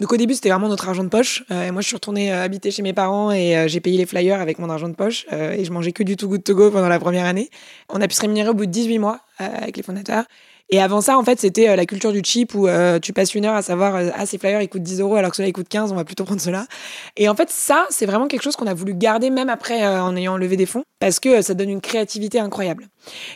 Donc 0.00 0.12
au 0.12 0.16
début, 0.16 0.34
c'était 0.34 0.50
vraiment 0.50 0.68
notre 0.68 0.88
argent 0.88 1.04
de 1.04 1.08
poche. 1.08 1.44
Euh, 1.50 1.68
et 1.68 1.70
moi, 1.70 1.80
je 1.80 1.86
suis 1.86 1.96
retournée 1.96 2.32
euh, 2.32 2.42
habiter 2.42 2.70
chez 2.70 2.82
mes 2.82 2.92
parents 2.92 3.30
et 3.30 3.56
euh, 3.56 3.68
j'ai 3.68 3.80
payé 3.80 3.96
les 3.96 4.06
flyers 4.06 4.40
avec 4.40 4.58
mon 4.58 4.68
argent 4.68 4.88
de 4.88 4.94
poche. 4.94 5.26
et 5.32 5.64
je 5.64 5.72
mangeais 5.72 5.92
que 5.92 6.02
du 6.02 6.16
Too 6.16 6.28
Good 6.28 6.44
To 6.44 6.54
Go 6.54 6.70
pendant 6.70 6.88
la 6.88 6.98
première 6.98 7.26
année. 7.26 7.50
On 7.88 8.00
a 8.00 8.08
pu 8.08 8.14
se 8.14 8.20
rémunérer 8.20 8.48
au 8.48 8.54
bout 8.54 8.66
de 8.66 8.70
18 8.70 8.98
mois 8.98 9.20
avec 9.38 9.76
les 9.76 9.82
fondateurs. 9.82 10.24
Et 10.70 10.80
avant 10.80 11.02
ça, 11.02 11.18
en 11.18 11.22
fait, 11.22 11.38
c'était 11.38 11.76
la 11.76 11.84
culture 11.84 12.10
du 12.10 12.22
cheap 12.24 12.54
où 12.54 12.66
tu 13.02 13.12
passes 13.12 13.34
une 13.34 13.44
heure 13.44 13.54
à 13.54 13.62
savoir 13.62 14.00
ah 14.14 14.26
ces 14.26 14.38
flyers 14.38 14.62
ils 14.62 14.68
coûtent 14.68 14.82
10 14.82 15.00
euros 15.00 15.16
alors 15.16 15.30
que 15.30 15.36
ceux-là 15.36 15.48
ils 15.50 15.52
coûtent 15.52 15.68
15, 15.68 15.92
on 15.92 15.94
va 15.94 16.04
plutôt 16.04 16.24
prendre 16.24 16.40
cela. 16.40 16.66
Et 17.16 17.28
en 17.28 17.34
fait, 17.34 17.50
ça 17.50 17.86
c'est 17.90 18.06
vraiment 18.06 18.28
quelque 18.28 18.42
chose 18.42 18.56
qu'on 18.56 18.66
a 18.66 18.74
voulu 18.74 18.94
garder 18.94 19.28
même 19.28 19.50
après 19.50 19.86
en 19.86 20.16
ayant 20.16 20.36
levé 20.38 20.56
des 20.56 20.66
fonds 20.66 20.82
parce 21.00 21.20
que 21.20 21.42
ça 21.42 21.52
donne 21.52 21.68
une 21.68 21.82
créativité 21.82 22.38
incroyable. 22.40 22.88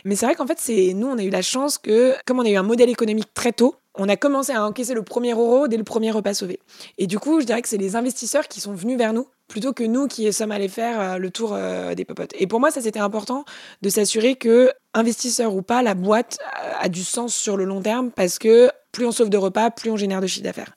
Mais 0.05 0.15
c'est 0.15 0.25
vrai 0.25 0.35
qu'en 0.35 0.47
fait, 0.47 0.57
c'est 0.59 0.93
nous 0.95 1.07
on 1.07 1.17
a 1.17 1.23
eu 1.23 1.29
la 1.29 1.43
chance 1.43 1.77
que 1.77 2.15
comme 2.25 2.39
on 2.39 2.45
a 2.45 2.49
eu 2.49 2.55
un 2.55 2.63
modèle 2.63 2.89
économique 2.89 3.31
très 3.33 3.51
tôt, 3.51 3.75
on 3.99 4.07
a 4.07 4.15
commencé 4.15 4.53
à 4.53 4.65
encaisser 4.65 4.93
le 4.93 5.03
premier 5.03 5.33
euro 5.33 5.67
dès 5.67 5.77
le 5.77 5.83
premier 5.83 6.09
repas 6.09 6.33
sauvé. 6.33 6.59
Et 6.97 7.05
du 7.05 7.19
coup, 7.19 7.41
je 7.41 7.45
dirais 7.45 7.61
que 7.61 7.67
c'est 7.67 7.77
les 7.77 7.95
investisseurs 7.95 8.47
qui 8.47 8.61
sont 8.61 8.73
venus 8.73 8.97
vers 8.97 9.13
nous 9.13 9.27
plutôt 9.49 9.73
que 9.73 9.83
nous 9.83 10.07
qui 10.07 10.31
sommes 10.31 10.51
allés 10.51 10.69
faire 10.69 11.01
euh, 11.01 11.17
le 11.17 11.31
tour 11.31 11.53
euh, 11.53 11.95
des 11.95 12.05
popotes. 12.05 12.31
Et 12.39 12.47
pour 12.47 12.59
moi, 12.59 12.71
ça 12.71 12.81
c'était 12.81 12.99
important 12.99 13.43
de 13.81 13.89
s'assurer 13.89 14.35
que 14.35 14.71
investisseur 14.93 15.53
ou 15.53 15.61
pas, 15.61 15.81
la 15.81 15.95
boîte 15.95 16.39
a 16.79 16.87
du 16.87 17.03
sens 17.03 17.35
sur 17.35 17.57
le 17.57 17.65
long 17.65 17.81
terme 17.81 18.11
parce 18.11 18.39
que 18.39 18.71
plus 18.91 19.05
on 19.05 19.11
sauve 19.11 19.29
de 19.29 19.37
repas, 19.37 19.69
plus 19.69 19.91
on 19.91 19.97
génère 19.97 20.21
de 20.21 20.27
chiffre 20.27 20.43
d'affaires. 20.43 20.75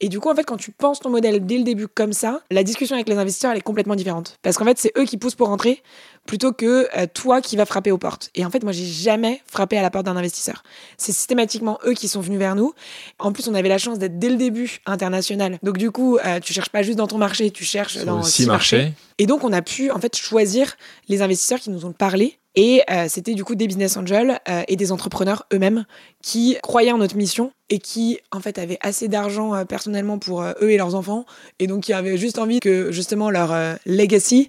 Et 0.00 0.08
du 0.08 0.18
coup, 0.18 0.30
en 0.30 0.34
fait, 0.34 0.44
quand 0.44 0.56
tu 0.56 0.70
penses 0.70 1.00
ton 1.00 1.10
modèle 1.10 1.44
dès 1.44 1.58
le 1.58 1.64
début 1.64 1.86
comme 1.86 2.12
ça, 2.12 2.40
la 2.50 2.64
discussion 2.64 2.96
avec 2.96 3.08
les 3.08 3.16
investisseurs, 3.16 3.52
elle 3.52 3.58
est 3.58 3.62
complètement 3.62 3.94
différente. 3.96 4.38
Parce 4.42 4.56
qu'en 4.56 4.64
fait, 4.64 4.78
c'est 4.78 4.92
eux 4.96 5.04
qui 5.04 5.18
poussent 5.18 5.34
pour 5.34 5.48
rentrer 5.48 5.82
plutôt 6.26 6.52
que 6.52 6.88
euh, 6.96 7.06
toi 7.12 7.40
qui 7.40 7.56
vas 7.56 7.66
frapper 7.66 7.90
aux 7.90 7.98
portes. 7.98 8.30
Et 8.34 8.44
en 8.44 8.50
fait, 8.50 8.62
moi, 8.62 8.72
j'ai 8.72 8.84
jamais 8.86 9.42
frappé 9.46 9.76
à 9.78 9.82
la 9.82 9.90
porte 9.90 10.06
d'un 10.06 10.16
investisseur. 10.16 10.62
C'est 10.96 11.12
systématiquement 11.12 11.78
eux 11.86 11.92
qui 11.92 12.08
sont 12.08 12.20
venus 12.20 12.38
vers 12.38 12.54
nous. 12.54 12.72
En 13.18 13.32
plus, 13.32 13.48
on 13.48 13.54
avait 13.54 13.68
la 13.68 13.78
chance 13.78 13.98
d'être 13.98 14.18
dès 14.18 14.30
le 14.30 14.36
début 14.36 14.78
international. 14.86 15.58
Donc, 15.62 15.76
du 15.76 15.90
coup, 15.90 16.18
euh, 16.18 16.40
tu 16.40 16.52
cherches 16.52 16.70
pas 16.70 16.82
juste 16.82 16.98
dans 16.98 17.06
ton 17.06 17.18
marché, 17.18 17.50
tu 17.50 17.64
cherches 17.64 17.96
Sur 17.98 18.06
dans 18.06 18.22
six 18.22 18.42
six 18.42 18.46
marchés. 18.46 18.92
et 19.18 19.26
donc, 19.26 19.44
on 19.44 19.52
a 19.52 19.62
pu 19.62 19.90
en 19.90 19.98
fait 19.98 20.16
choisir 20.16 20.76
les 21.08 21.20
investisseurs 21.22 21.58
qui 21.60 21.70
nous 21.70 21.84
ont 21.84 21.92
parlé. 21.92 22.39
Et 22.56 22.82
euh, 22.90 23.06
c'était 23.08 23.34
du 23.34 23.44
coup 23.44 23.54
des 23.54 23.68
business 23.68 23.96
angels 23.96 24.40
euh, 24.48 24.62
et 24.66 24.76
des 24.76 24.90
entrepreneurs 24.90 25.46
eux-mêmes 25.52 25.84
qui 26.22 26.56
croyaient 26.62 26.90
en 26.90 26.98
notre 26.98 27.16
mission 27.16 27.52
et 27.70 27.78
qui 27.78 28.18
en 28.32 28.40
fait 28.40 28.58
avaient 28.58 28.78
assez 28.80 29.06
d'argent 29.06 29.54
euh, 29.54 29.64
personnellement 29.64 30.18
pour 30.18 30.42
euh, 30.42 30.52
eux 30.60 30.72
et 30.72 30.76
leurs 30.76 30.96
enfants 30.96 31.24
et 31.60 31.68
donc 31.68 31.84
qui 31.84 31.92
avaient 31.92 32.16
juste 32.16 32.38
envie 32.38 32.58
que 32.58 32.90
justement 32.90 33.30
leur 33.30 33.52
euh, 33.52 33.74
legacy 33.86 34.48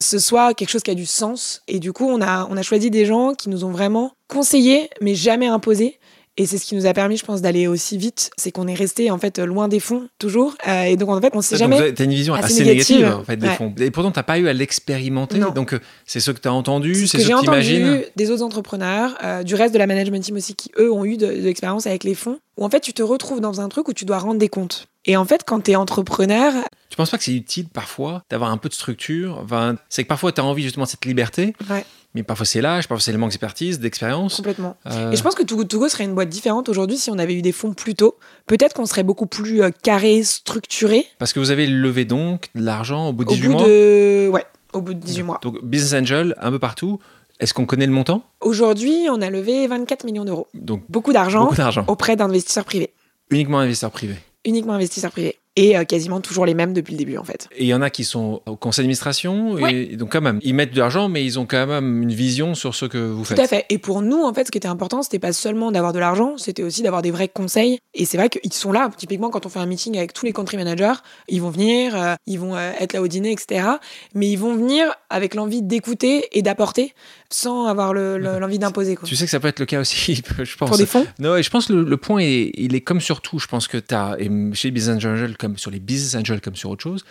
ce 0.00 0.18
soit 0.18 0.54
quelque 0.54 0.70
chose 0.70 0.82
qui 0.82 0.90
a 0.90 0.96
du 0.96 1.06
sens. 1.06 1.62
Et 1.68 1.78
du 1.78 1.92
coup, 1.92 2.08
on 2.08 2.20
a, 2.20 2.48
on 2.50 2.56
a 2.56 2.62
choisi 2.62 2.90
des 2.90 3.06
gens 3.06 3.34
qui 3.34 3.48
nous 3.48 3.64
ont 3.64 3.70
vraiment 3.70 4.12
conseillé 4.28 4.90
mais 5.00 5.14
jamais 5.14 5.46
imposé 5.46 6.00
Et 6.38 6.46
c'est 6.46 6.56
ce 6.56 6.64
qui 6.64 6.74
nous 6.74 6.86
a 6.86 6.94
permis, 6.94 7.18
je 7.18 7.24
pense, 7.26 7.42
d'aller 7.42 7.66
aussi 7.66 7.98
vite. 7.98 8.30
C'est 8.38 8.50
qu'on 8.50 8.66
est 8.66 8.74
resté 8.74 9.10
en 9.10 9.18
fait 9.18 9.38
loin 9.38 9.68
des 9.68 9.80
fonds 9.80 10.08
toujours. 10.18 10.54
Euh, 10.66 10.84
et 10.84 10.96
donc 10.96 11.10
en 11.10 11.20
fait, 11.20 11.32
on 11.34 11.42
sait 11.42 11.58
jamais. 11.58 11.92
Tu 11.92 12.02
as 12.02 12.04
une 12.06 12.12
vision 12.12 12.32
assez, 12.32 12.64
négative, 12.64 13.06
en 13.20 13.24
fait 13.24 13.36
des 13.36 13.48
fonds. 13.48 13.74
Et 13.78 13.90
pourtant, 13.90 14.10
t'as 14.10 14.22
pas 14.22 14.38
eu 14.38 14.48
à 14.48 14.54
l'expérimenter. 14.54 15.40
Donc 15.54 15.74
euh, 15.74 15.80
c'est 16.06 16.20
ce 16.20 16.30
que 16.30 16.40
tu 16.40 16.48
as 16.48 16.52
entendu, 16.52 16.94
c'est 17.06 17.18
ce 17.18 17.22
que, 17.22 17.28
j'ai 17.28 17.34
entendu 17.34 18.04
des 18.16 18.30
autres 18.30 18.42
entrepreneurs, 18.42 19.14
euh, 19.22 19.42
du 19.42 19.54
reste 19.54 19.74
de 19.74 19.78
la 19.78 19.86
management 19.86 20.22
team 20.22 20.36
aussi, 20.36 20.54
qui 20.54 20.70
eux 20.78 20.90
ont 20.90 21.04
eu 21.04 21.18
de, 21.18 21.26
l'expérience 21.26 21.86
avec 21.86 22.04
les 22.04 22.14
fonds. 22.14 22.38
Où 22.56 22.64
en 22.64 22.70
fait, 22.70 22.80
tu 22.80 22.94
te 22.94 23.02
retrouves 23.02 23.40
dans 23.40 23.60
un 23.60 23.68
truc 23.68 23.88
où 23.88 23.92
tu 23.92 24.06
dois 24.06 24.18
rendre 24.18 24.38
des 24.38 24.48
comptes. 24.48 24.86
Et 25.04 25.16
en 25.16 25.24
fait, 25.24 25.42
quand 25.46 25.60
tu 25.60 25.72
es 25.72 25.76
entrepreneur. 25.76 26.52
Tu 26.92 26.96
penses 26.96 27.08
pas 27.08 27.16
que 27.16 27.24
c'est 27.24 27.32
utile 27.34 27.68
parfois 27.70 28.22
d'avoir 28.28 28.50
un 28.50 28.58
peu 28.58 28.68
de 28.68 28.74
structure? 28.74 29.38
Enfin, 29.42 29.76
C'est 29.88 30.02
que 30.02 30.08
parfois 30.08 30.30
tu 30.30 30.42
as 30.42 30.44
envie 30.44 30.62
justement 30.62 30.84
de 30.84 30.90
cette 30.90 31.06
liberté. 31.06 31.56
Ouais. 31.70 31.86
Mais 32.14 32.22
parfois 32.22 32.44
c'est 32.44 32.60
l'âge, 32.60 32.86
parfois 32.86 33.00
c'est 33.02 33.12
le 33.12 33.16
manque 33.16 33.30
d'expertise, 33.30 33.80
d'expérience. 33.80 34.36
Complètement. 34.36 34.76
Euh, 34.84 35.10
Et 35.10 35.16
je 35.16 35.22
pense 35.22 35.34
que 35.34 35.42
Togo 35.42 35.88
serait 35.88 36.04
une 36.04 36.14
boîte 36.14 36.28
différente 36.28 36.68
aujourd'hui 36.68 36.98
si 36.98 37.10
on 37.10 37.16
avait 37.16 37.32
eu 37.32 37.40
des 37.40 37.52
fonds 37.52 37.72
plus 37.72 37.94
tôt. 37.94 38.18
Peut-être 38.44 38.74
qu'on 38.74 38.84
serait 38.84 39.04
beaucoup 39.04 39.24
plus 39.24 39.62
euh, 39.62 39.70
carré, 39.70 40.22
structuré. 40.22 41.06
Parce 41.18 41.32
que 41.32 41.40
vous 41.40 41.50
avez 41.50 41.66
levé 41.66 42.04
donc 42.04 42.50
de 42.54 42.62
l'argent 42.62 43.08
au 43.08 43.14
bout 43.14 43.24
de 43.24 43.30
18 43.30 43.46
au 43.46 43.50
bout 43.52 43.56
mois? 43.58 43.66
de... 43.66 44.28
Ouais, 44.30 44.44
au 44.74 44.82
bout 44.82 44.92
de 44.92 45.00
18 45.00 45.22
mois. 45.22 45.40
Donc 45.40 45.64
Business 45.64 46.02
Angel, 46.02 46.34
un 46.42 46.50
peu 46.50 46.58
partout. 46.58 46.98
Est-ce 47.40 47.54
qu'on 47.54 47.64
connaît 47.64 47.86
le 47.86 47.92
montant? 47.92 48.22
Aujourd'hui, 48.42 49.06
on 49.08 49.22
a 49.22 49.30
levé 49.30 49.66
24 49.66 50.04
millions 50.04 50.26
d'euros. 50.26 50.46
Donc 50.52 50.84
beaucoup 50.90 51.14
d'argent 51.14 51.48
auprès 51.86 52.16
d'investisseurs 52.16 52.66
privés. 52.66 52.92
Uniquement 53.30 53.60
investisseurs 53.60 53.92
privés. 53.92 54.18
Uniquement 54.44 54.74
investisseurs 54.74 55.10
privés 55.10 55.38
et 55.56 55.76
euh, 55.76 55.84
quasiment 55.84 56.20
toujours 56.20 56.46
les 56.46 56.54
mêmes 56.54 56.72
depuis 56.72 56.92
le 56.92 56.98
début 56.98 57.16
en 57.18 57.24
fait. 57.24 57.48
Et 57.56 57.64
il 57.64 57.66
y 57.66 57.74
en 57.74 57.82
a 57.82 57.90
qui 57.90 58.04
sont 58.04 58.42
au 58.46 58.56
conseil 58.56 58.84
d'administration 58.84 59.58
et 59.66 59.96
donc 59.96 60.12
quand 60.12 60.20
même 60.20 60.38
ils 60.42 60.54
mettent 60.54 60.72
de 60.72 60.78
l'argent 60.78 61.08
mais 61.08 61.24
ils 61.24 61.38
ont 61.38 61.46
quand 61.46 61.66
même 61.66 62.02
une 62.02 62.12
vision 62.12 62.54
sur 62.54 62.74
ce 62.74 62.86
que 62.86 62.98
vous 62.98 63.24
faites. 63.24 63.36
Tout 63.36 63.42
à 63.42 63.46
fait. 63.46 63.66
Et 63.68 63.78
pour 63.78 64.02
nous 64.02 64.22
en 64.22 64.32
fait 64.32 64.46
ce 64.46 64.50
qui 64.50 64.58
était 64.58 64.68
important 64.68 65.02
c'était 65.02 65.18
pas 65.18 65.32
seulement 65.32 65.70
d'avoir 65.72 65.92
de 65.92 65.98
l'argent, 65.98 66.36
c'était 66.38 66.62
aussi 66.62 66.82
d'avoir 66.82 67.02
des 67.02 67.10
vrais 67.10 67.28
conseils 67.28 67.78
et 67.94 68.04
c'est 68.04 68.16
vrai 68.16 68.28
qu'ils 68.28 68.52
sont 68.52 68.72
là 68.72 68.90
typiquement 68.96 69.30
quand 69.30 69.46
on 69.46 69.48
fait 69.48 69.60
un 69.60 69.66
meeting 69.66 69.96
avec 69.98 70.12
tous 70.12 70.24
les 70.24 70.32
country 70.32 70.56
managers, 70.56 70.94
ils 71.28 71.42
vont 71.42 71.50
venir, 71.50 71.94
euh, 71.94 72.14
ils 72.26 72.38
vont 72.38 72.56
euh, 72.56 72.72
être 72.80 72.92
là 72.94 73.02
au 73.02 73.08
dîner 73.08 73.32
etc. 73.32 73.66
Mais 74.14 74.28
ils 74.28 74.38
vont 74.38 74.54
venir 74.54 74.86
avec 75.10 75.34
l'envie 75.34 75.62
d'écouter 75.62 76.26
et 76.32 76.42
d'apporter 76.42 76.94
sans 77.32 77.66
avoir 77.66 77.94
l'envie 77.94 78.58
d'imposer. 78.58 78.96
Tu 79.04 79.16
sais 79.16 79.24
que 79.24 79.30
ça 79.30 79.40
peut 79.40 79.48
être 79.48 79.60
le 79.60 79.66
cas 79.66 79.80
aussi, 79.80 80.22
je 80.42 80.56
pense. 80.56 80.68
Pour 80.68 80.78
des 80.78 80.86
fonds? 80.86 81.06
Non, 81.18 81.36
et 81.36 81.42
je 81.42 81.50
pense 81.50 81.66
que 81.66 81.72
le, 81.72 81.96
point, 81.96 82.20
est, 82.20 82.50
il 82.54 82.74
est 82.74 82.80
comme 82.80 83.00
sur 83.00 83.20
tout. 83.20 83.38
Je 83.38 83.46
pense 83.46 83.68
que 83.68 83.78
tu 83.78 83.94
as, 83.94 84.16
et 84.18 84.30
chez 84.52 84.70
Business 84.70 84.96
Angel, 84.96 85.36
comme 85.42 85.58
sur 85.58 85.70
les 85.70 85.80
Business 85.80 86.14
Angels, 86.14 86.40
comme 86.40 86.56
sur 86.56 86.70
autre 86.70 86.82
chose, 86.82 87.04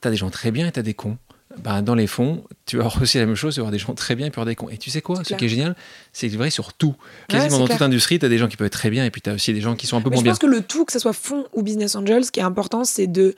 tu 0.00 0.08
as 0.08 0.10
des 0.10 0.16
gens 0.16 0.30
très 0.30 0.50
bien 0.50 0.66
et 0.66 0.72
tu 0.72 0.80
as 0.80 0.82
des 0.82 0.94
cons. 0.94 1.18
Ben, 1.62 1.80
dans 1.80 1.94
les 1.94 2.06
fonds, 2.06 2.42
tu 2.64 2.76
vas 2.76 2.84
avoir 2.86 3.02
aussi 3.02 3.18
la 3.18 3.26
même 3.26 3.36
chose, 3.36 3.54
tu 3.54 3.60
vas 3.60 3.64
avoir 3.64 3.72
des 3.72 3.78
gens 3.78 3.94
très 3.94 4.16
bien 4.16 4.26
et 4.26 4.30
puis 4.30 4.40
avoir 4.40 4.46
des 4.46 4.56
cons. 4.56 4.68
Et 4.68 4.78
tu 4.78 4.90
sais 4.90 5.02
quoi, 5.02 5.22
ce 5.22 5.34
qui 5.34 5.44
est 5.44 5.48
génial, 5.48 5.76
c'est 6.12 6.28
vrai 6.28 6.50
sur 6.50 6.72
tout. 6.72 6.96
Quasiment 7.28 7.60
dans 7.60 7.68
toute 7.68 7.82
industrie, 7.82 8.18
tu 8.18 8.26
as 8.26 8.28
des 8.28 8.38
gens 8.38 8.48
qui 8.48 8.56
peuvent 8.56 8.66
être 8.66 8.72
très 8.72 8.90
bien 8.90 9.04
et 9.04 9.10
puis 9.10 9.20
tu 9.20 9.30
as 9.30 9.34
aussi 9.34 9.52
des 9.52 9.60
gens 9.60 9.76
qui 9.76 9.86
sont 9.86 9.96
un 9.96 10.00
peu 10.00 10.10
moins 10.10 10.22
bien. 10.22 10.32
Je 10.32 10.38
pense 10.38 10.50
que 10.50 10.52
le 10.52 10.62
tout, 10.62 10.84
que 10.84 10.92
ce 10.92 10.98
soit 10.98 11.12
fonds 11.12 11.46
ou 11.52 11.62
business 11.62 11.94
angels, 11.94 12.24
ce 12.24 12.32
qui 12.32 12.40
est 12.40 12.44
important, 12.44 12.84
c'est 12.84 13.06
de 13.06 13.34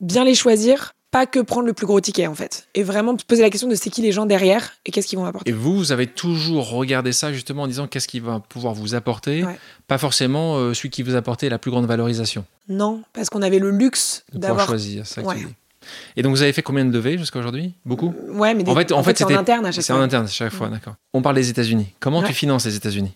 bien 0.00 0.24
les 0.24 0.34
choisir 0.34 0.92
pas 1.10 1.26
que 1.26 1.40
prendre 1.40 1.66
le 1.66 1.72
plus 1.72 1.86
gros 1.86 2.00
ticket 2.00 2.26
en 2.26 2.34
fait. 2.34 2.68
Et 2.74 2.82
vraiment 2.82 3.16
te 3.16 3.24
poser 3.24 3.42
la 3.42 3.50
question 3.50 3.68
de 3.68 3.74
c'est 3.74 3.90
qui 3.90 4.02
les 4.02 4.12
gens 4.12 4.26
derrière 4.26 4.72
et 4.86 4.90
qu'est-ce 4.90 5.06
qu'ils 5.06 5.18
vont 5.18 5.24
apporter. 5.24 5.50
Et 5.50 5.52
vous, 5.52 5.76
vous 5.76 5.92
avez 5.92 6.06
toujours 6.06 6.70
regardé 6.70 7.12
ça 7.12 7.32
justement 7.32 7.64
en 7.64 7.66
disant 7.66 7.86
qu'est-ce 7.86 8.08
qui 8.08 8.20
va 8.20 8.40
pouvoir 8.40 8.74
vous 8.74 8.94
apporter, 8.94 9.44
pas 9.88 9.98
forcément 9.98 10.56
euh, 10.56 10.74
celui 10.74 10.90
qui 10.90 11.02
vous 11.02 11.16
apportait 11.16 11.48
la 11.48 11.58
plus 11.58 11.70
grande 11.70 11.86
valorisation. 11.86 12.44
Non, 12.68 13.02
parce 13.12 13.30
qu'on 13.30 13.42
avait 13.42 13.58
le 13.58 13.70
luxe 13.70 14.24
d'avoir 14.32 14.66
choisir. 14.66 15.06
Ça 15.06 15.22
Et 16.16 16.22
donc 16.22 16.34
vous 16.34 16.42
avez 16.42 16.52
fait 16.52 16.62
combien 16.62 16.84
de 16.84 16.92
levées 16.92 17.18
jusqu'à 17.18 17.40
aujourd'hui? 17.40 17.74
Beaucoup? 17.84 18.14
Ouais, 18.28 18.54
mais 18.54 18.68
en 18.68 18.74
fait, 18.74 18.92
en 18.92 19.02
fait, 19.02 19.18
c'est 19.18 19.24
en 19.24 19.30
interne 19.30 19.66
à 19.66 19.72
chaque 19.72 19.84
fois. 19.84 19.94
C'est 19.94 20.00
en 20.00 20.02
interne 20.02 20.24
à 20.26 20.28
chaque 20.28 20.52
fois, 20.52 20.68
d'accord. 20.68 20.94
On 21.12 21.22
parle 21.22 21.36
des 21.36 21.50
États-Unis. 21.50 21.88
Comment 21.98 22.22
tu 22.22 22.32
finances 22.32 22.66
les 22.66 22.76
États-Unis? 22.76 23.12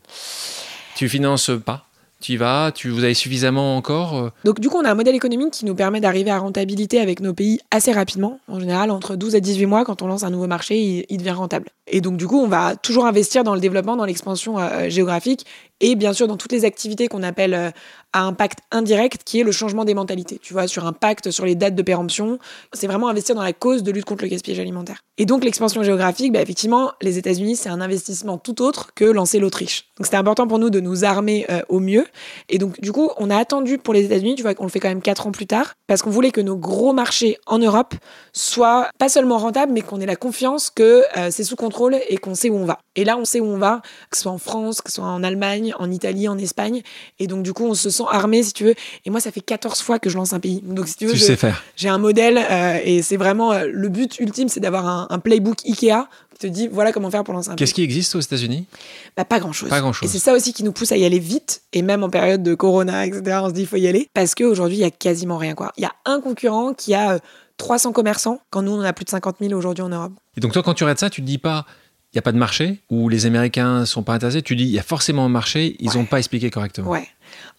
Tu 0.97 1.09
finances 1.09 1.51
pas 1.65 1.87
tu 2.25 2.33
y 2.33 2.37
vas, 2.39 2.73
tu, 2.73 2.89
vous 2.89 3.05
avez 3.05 3.13
suffisamment 3.13 3.77
encore 3.77 4.17
euh 4.17 4.31
Donc 4.45 4.59
du 4.59 4.71
coup, 4.71 4.79
on 4.79 4.85
a 4.87 4.91
un 4.91 4.95
modèle 4.95 5.15
économique 5.15 5.51
qui 5.51 5.67
nous 5.67 5.75
permet 5.75 6.01
d'arriver 6.01 6.31
à 6.31 6.39
rentabilité 6.39 6.99
avec 6.99 7.21
nos 7.21 7.35
pays 7.35 7.61
assez 7.71 7.93
rapidement. 7.93 8.41
En 8.49 8.59
général, 8.59 8.91
entre 8.91 9.15
12 9.15 9.35
à 9.35 9.41
18 9.41 9.67
mois, 9.67 9.85
quand 9.85 10.01
on 10.01 10.07
lance 10.07 10.23
un 10.23 10.31
nouveau 10.31 10.47
marché, 10.47 11.05
il, 11.07 11.19
devient 11.19 11.33
rentable. 11.33 11.69
Et 11.87 12.01
donc 12.01 12.17
du 12.17 12.27
coup, 12.27 12.41
on 12.41 12.49
va 12.49 12.77
toujours 12.77 13.05
investir 13.05 13.45
dans 13.45 13.55
le 13.55 13.61
développement, 13.61 13.95
dans 13.97 14.07
l'expansion 14.07 14.59
euh, 14.59 14.89
géographique 14.89 15.45
et 15.81 15.95
bien 15.95 16.13
sûr 16.13 16.29
dans 16.29 16.37
toutes 16.37 16.53
les 16.53 16.65
activités 16.65 17.09
qu'on 17.09 17.23
appelle 17.23 17.55
euh, 17.55 17.71
à 18.15 18.23
impact 18.23 18.61
indirect, 18.71 19.23
qui 19.25 19.41
est 19.41 19.43
le 19.43 19.51
changement 19.51 19.85
des 19.85 19.93
mentalités. 19.93 20.39
Tu 20.41 20.53
vois, 20.53 20.69
sur 20.69 20.87
impact 20.87 21.33
sur 21.33 21.45
les 21.45 21.57
dates 21.57 21.75
de 21.75 21.83
péremption, 21.83 22.39
c'est 22.73 22.87
vraiment 22.87 23.09
investir 23.09 23.35
dans 23.35 23.43
la 23.43 23.53
cause 23.53 23.83
de 23.83 23.91
lutte 23.91 24.05
contre 24.05 24.23
le 24.23 24.29
gaspillage 24.29 24.61
alimentaire. 24.61 25.01
Et 25.19 25.27
donc 25.27 25.45
l'expansion 25.45 25.83
géographique, 25.83 26.33
bah, 26.33 26.41
effectivement, 26.41 26.93
les 27.03 27.19
États-Unis, 27.19 27.57
c'est 27.57 27.69
un 27.69 27.81
investissement 27.81 28.39
tout 28.39 28.63
autre 28.63 28.95
que 28.95 29.05
lancer 29.05 29.41
l'Autriche. 29.41 29.89
Donc 29.97 30.07
c'était 30.07 30.17
important 30.17 30.47
pour 30.47 30.61
nous 30.61 30.71
de 30.71 30.79
nous 30.79 31.05
armer 31.05 31.45
euh, 31.51 31.63
au 31.69 31.81
mieux. 31.81 32.07
Et 32.49 32.59
donc 32.59 32.81
du 32.81 32.93
coup, 32.93 33.11
on 33.19 33.31
a 33.31 33.37
attendu 33.37 33.79
pour 33.79 33.95
les 33.95 34.05
États-Unis, 34.05 34.37
tu 34.37 34.43
vois, 34.43 34.55
qu'on 34.55 34.65
le 34.65 34.71
fait 34.71 34.81
quand 34.81 34.89
même 34.89 35.03
quatre 35.03 35.27
ans 35.27 35.33
plus 35.33 35.47
tard, 35.47 35.75
parce 35.89 36.03
qu'on 36.03 36.11
voulait 36.11 36.31
que 36.31 36.41
nos 36.41 36.57
gros 36.57 36.93
marchés 36.93 37.37
en 37.47 37.59
Europe 37.59 37.95
soient 38.33 38.91
pas 38.99 39.09
seulement 39.09 39.39
rentables, 39.39 39.73
mais 39.73 39.83
qu'on 39.83 40.01
ait 40.01 40.07
la 40.07 40.17
confiance 40.17 40.71
que 40.71 41.03
euh, 41.17 41.31
c'est 41.33 41.45
sous 41.45 41.57
contrôle 41.57 41.97
et 42.09 42.17
qu'on 42.19 42.37
sait 42.37 42.49
où 42.49 42.57
on 42.57 42.65
va. 42.65 42.79
Et 42.95 43.05
là, 43.05 43.17
on 43.17 43.25
sait 43.25 43.41
où 43.41 43.47
on 43.47 43.59
va, 43.59 43.83
que 44.11 44.17
ce 44.17 44.23
soit 44.23 44.33
en 44.33 44.39
France, 44.39 44.81
que 44.81 44.91
ce 44.91 44.97
soit 44.97 45.05
en 45.05 45.25
Allemagne, 45.25 45.64
en 45.79 45.91
Italie, 45.91 46.29
en 46.29 46.37
Espagne. 46.39 46.83
Et 47.19 47.27
donc 47.27 47.43
du 47.43 47.53
coup, 47.53 47.65
on 47.65 47.75
se 47.75 47.91
sent 47.91 48.05
armé, 48.11 48.43
si 48.43 48.53
tu 48.53 48.65
veux. 48.65 48.75
Et 49.05 49.11
moi, 49.11 49.21
ça 49.21 49.31
fait 49.31 49.41
14 49.41 49.81
fois 49.81 49.99
que 49.99 50.11
je 50.11 50.17
lance 50.17 50.33
un 50.33 50.41
pays. 50.41 50.61
Donc 50.63 50.89
si 50.89 50.97
tu 50.97 51.07
veux, 51.07 51.15
j'ai 51.77 51.89
un 51.89 51.99
modèle 51.99 52.39
euh, 52.39 52.79
et 52.85 53.03
c'est 53.03 53.17
vraiment 53.17 53.55
le 53.59 53.89
but 53.89 54.19
ultime, 54.19 54.49
c'est 54.49 54.61
d'avoir 54.61 54.87
un, 54.87 55.07
un 55.11 55.19
playbook 55.19 55.65
Ikea 55.65 56.09
te 56.39 56.47
dit 56.47 56.69
voilà 56.69 56.93
comment 56.93 57.11
faire 57.11 57.25
pour 57.25 57.35
lancer 57.35 57.51
un 57.51 57.55
Qu'est-ce 57.57 57.75
qui 57.75 57.83
existe 57.83 58.15
aux 58.15 58.21
États-Unis? 58.21 58.67
Bah, 59.17 59.25
Pas 59.25 59.39
grand-chose. 59.39 59.69
Pas 59.69 59.81
grand-chose. 59.81 60.09
Et 60.09 60.13
c'est 60.13 60.19
ça 60.19 60.35
aussi 60.35 60.53
qui 60.53 60.65
nous 60.65 60.73
pousse 60.73 60.93
à 60.93 60.97
y 60.97 61.05
aller 61.05 61.19
vite. 61.19 61.63
Et 61.73 61.83
même 61.83 62.03
en 62.03 62.11
période 62.11 62.43
de 62.43 62.55
Corona, 62.55 63.07
etc., 63.07 63.39
on 63.43 63.49
se 63.49 63.55
dit 63.55 63.63
il 63.63 63.67
faut 63.67 63.77
y 63.77 63.89
aller. 63.89 64.09
Parce 64.15 64.35
qu'aujourd'hui, 64.35 64.79
il 64.79 64.81
y 64.81 64.85
a 64.85 64.91
quasiment 64.91 65.39
rien. 65.39 65.55
quoi. 65.55 65.73
Il 65.77 65.83
y 65.83 65.87
a 65.87 65.93
un 66.05 66.21
concurrent 66.21 66.75
qui 66.75 66.95
a 66.95 67.19
300 67.57 67.91
euh, 67.91 67.93
commerçants, 67.93 68.41
quand 68.51 68.63
nous, 68.63 68.73
on 68.73 68.81
a 68.81 68.93
plus 68.93 69.05
de 69.05 69.11
50 69.11 69.37
000 69.41 69.53
aujourd'hui 69.55 69.83
en 69.83 69.89
Europe. 69.89 70.13
Et 70.37 70.41
donc, 70.41 70.53
toi, 70.53 70.63
quand 70.63 70.75
tu 70.75 70.85
regardes 70.85 70.99
ça, 70.99 71.11
tu 71.11 71.21
te 71.23 71.27
dis 71.27 71.39
pas 71.39 71.67
n'y 72.17 72.21
a 72.21 72.23
pas 72.23 72.33
de 72.33 72.39
marché, 72.39 72.81
ou 72.91 73.09
les 73.09 73.27
Américains 73.27 73.85
sont 73.87 74.03
pas 74.03 74.15
intéressés, 74.15 74.43
tu 74.43 74.57
dis 74.57 74.65
il 74.65 74.71
y 74.71 74.79
a 74.79 74.83
forcément 74.83 75.25
un 75.25 75.29
marché, 75.29 75.77
ils 75.81 75.91
n'ont 75.95 76.05
pas 76.05 76.19
expliqué 76.19 76.51
correctement. 76.51 76.91
Ouais. 76.91 77.09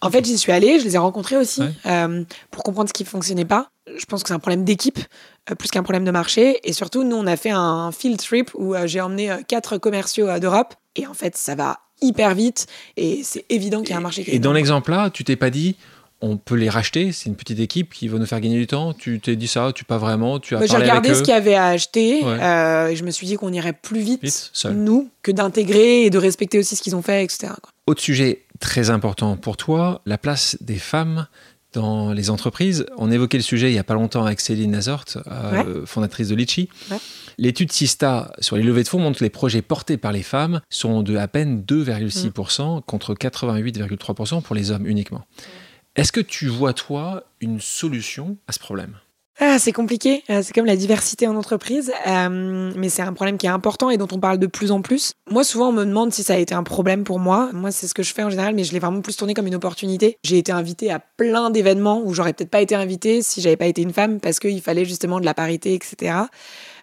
En 0.00 0.10
fait, 0.10 0.24
j'y 0.24 0.38
suis 0.38 0.52
allée, 0.52 0.78
je 0.78 0.84
les 0.84 0.94
ai 0.94 0.98
rencontrés 0.98 1.36
aussi 1.36 1.62
euh, 1.86 2.24
pour 2.50 2.62
comprendre 2.62 2.88
ce 2.88 2.94
qui 2.94 3.02
ne 3.02 3.08
fonctionnait 3.08 3.44
pas. 3.44 3.70
Je 3.96 4.04
pense 4.06 4.22
que 4.22 4.28
c'est 4.28 4.34
un 4.34 4.38
problème 4.38 4.64
d'équipe 4.64 4.98
euh, 5.50 5.54
plus 5.54 5.70
qu'un 5.70 5.82
problème 5.82 6.04
de 6.04 6.10
marché. 6.10 6.60
Et 6.64 6.72
surtout, 6.72 7.04
nous, 7.04 7.16
on 7.16 7.26
a 7.26 7.36
fait 7.36 7.50
un 7.50 7.92
field 7.92 8.18
trip 8.18 8.50
où 8.54 8.74
euh, 8.74 8.86
j'ai 8.86 9.00
emmené 9.00 9.30
quatre 9.48 9.78
commerciaux 9.78 10.38
d'Europe. 10.38 10.74
Et 10.96 11.06
en 11.06 11.14
fait, 11.14 11.36
ça 11.36 11.54
va 11.54 11.80
hyper 12.02 12.34
vite 12.34 12.66
et 12.96 13.22
c'est 13.22 13.44
évident 13.48 13.80
qu'il 13.80 13.90
y 13.90 13.94
a 13.94 13.96
un 13.96 14.02
marché. 14.02 14.22
et 14.26 14.38
dans 14.38 14.52
l'exemple 14.52 14.90
là, 14.90 15.10
tu 15.10 15.24
t'es 15.24 15.36
pas 15.36 15.50
dit 15.50 15.76
on 16.20 16.36
peut 16.36 16.54
les 16.54 16.70
racheter, 16.70 17.12
c'est 17.12 17.28
une 17.28 17.36
petite 17.36 17.60
équipe 17.60 17.92
qui 17.92 18.08
va 18.08 18.18
nous 18.18 18.26
faire 18.26 18.40
gagner 18.40 18.58
du 18.58 18.66
temps. 18.66 18.94
Tu 18.94 19.20
t'es 19.20 19.36
dit 19.36 19.48
ça, 19.48 19.72
tu 19.74 19.84
pas 19.84 19.98
vraiment, 19.98 20.38
tu 20.38 20.56
as 20.56 20.60
bah, 20.60 20.66
J'ai 20.66 20.76
regardé 20.76 21.14
ce 21.14 21.20
qu'il 21.20 21.34
y 21.34 21.36
avait 21.36 21.54
à 21.54 21.66
acheter 21.66 22.20
et 22.20 22.96
je 22.96 23.04
me 23.04 23.10
suis 23.10 23.26
dit 23.26 23.36
qu'on 23.36 23.52
irait 23.52 23.74
plus 23.74 24.00
vite, 24.00 24.52
nous, 24.72 25.10
que 25.22 25.30
d'intégrer 25.30 26.04
et 26.04 26.10
de 26.10 26.18
respecter 26.18 26.58
aussi 26.58 26.76
ce 26.76 26.82
qu'ils 26.82 26.96
ont 26.96 27.02
fait, 27.02 27.24
etc. 27.24 27.52
Autre 27.86 28.00
sujet 28.00 28.42
très 28.60 28.90
important 28.90 29.36
pour 29.36 29.56
toi, 29.56 30.00
la 30.06 30.18
place 30.18 30.56
des 30.60 30.78
femmes 30.78 31.26
dans 31.76 32.12
les 32.12 32.30
entreprises. 32.30 32.86
On 32.96 33.10
évoquait 33.10 33.36
le 33.36 33.42
sujet 33.42 33.70
il 33.70 33.74
n'y 33.74 33.78
a 33.78 33.84
pas 33.84 33.94
longtemps 33.94 34.24
avec 34.24 34.40
Céline 34.40 34.70
Nazort, 34.70 35.04
euh, 35.26 35.84
fondatrice 35.84 36.28
de 36.28 36.34
Litchi. 36.34 36.68
L'étude 37.38 37.70
Sista 37.70 38.32
sur 38.40 38.56
les 38.56 38.62
levées 38.62 38.82
de 38.82 38.88
fonds 38.88 38.98
montre 38.98 39.18
que 39.18 39.24
les 39.24 39.30
projets 39.30 39.60
portés 39.60 39.98
par 39.98 40.10
les 40.12 40.22
femmes 40.22 40.62
sont 40.70 41.02
de 41.02 41.16
à 41.16 41.28
peine 41.28 41.62
2,6% 41.62 42.82
contre 42.82 43.14
88,3% 43.14 44.42
pour 44.42 44.54
les 44.54 44.70
hommes 44.70 44.86
uniquement. 44.86 45.26
Est-ce 45.96 46.12
que 46.12 46.20
tu 46.20 46.48
vois, 46.48 46.74
toi, 46.74 47.24
une 47.40 47.58
solution 47.58 48.36
à 48.46 48.52
ce 48.52 48.58
problème? 48.58 48.98
Ah, 49.38 49.58
c'est 49.58 49.72
compliqué. 49.72 50.24
Euh, 50.30 50.40
c'est 50.42 50.54
comme 50.54 50.66
la 50.66 50.76
diversité 50.76 51.26
en 51.26 51.36
entreprise, 51.36 51.92
euh, 52.06 52.72
mais 52.76 52.88
c'est 52.90 53.02
un 53.02 53.12
problème 53.14 53.38
qui 53.38 53.46
est 53.46 53.50
important 53.50 53.88
et 53.90 53.96
dont 53.96 54.08
on 54.12 54.18
parle 54.18 54.38
de 54.38 54.46
plus 54.46 54.72
en 54.72 54.82
plus. 54.82 55.12
Moi, 55.30 55.44
souvent, 55.44 55.68
on 55.68 55.72
me 55.72 55.84
demande 55.84 56.12
si 56.12 56.22
ça 56.22 56.34
a 56.34 56.36
été 56.38 56.54
un 56.54 56.62
problème 56.62 57.04
pour 57.04 57.18
moi. 57.18 57.50
Moi, 57.52 57.70
c'est 57.70 57.86
ce 57.86 57.94
que 57.94 58.02
je 58.02 58.14
fais 58.14 58.22
en 58.22 58.30
général, 58.30 58.54
mais 58.54 58.64
je 58.64 58.72
l'ai 58.72 58.78
vraiment 58.78 59.00
plus 59.00 59.16
tourné 59.16 59.32
comme 59.32 59.46
une 59.46 59.54
opportunité. 59.54 60.16
J'ai 60.22 60.38
été 60.38 60.52
invitée 60.52 60.90
à 60.90 61.00
plein 61.00 61.50
d'événements 61.50 62.02
où 62.02 62.14
j'aurais 62.14 62.32
peut-être 62.34 62.50
pas 62.50 62.60
été 62.60 62.74
invitée 62.74 63.20
si 63.20 63.40
j'avais 63.40 63.56
pas 63.56 63.66
été 63.66 63.82
une 63.82 63.92
femme 63.92 64.20
parce 64.20 64.38
qu'il 64.38 64.60
fallait 64.62 64.86
justement 64.86 65.20
de 65.20 65.26
la 65.26 65.34
parité, 65.34 65.74
etc. 65.74 66.14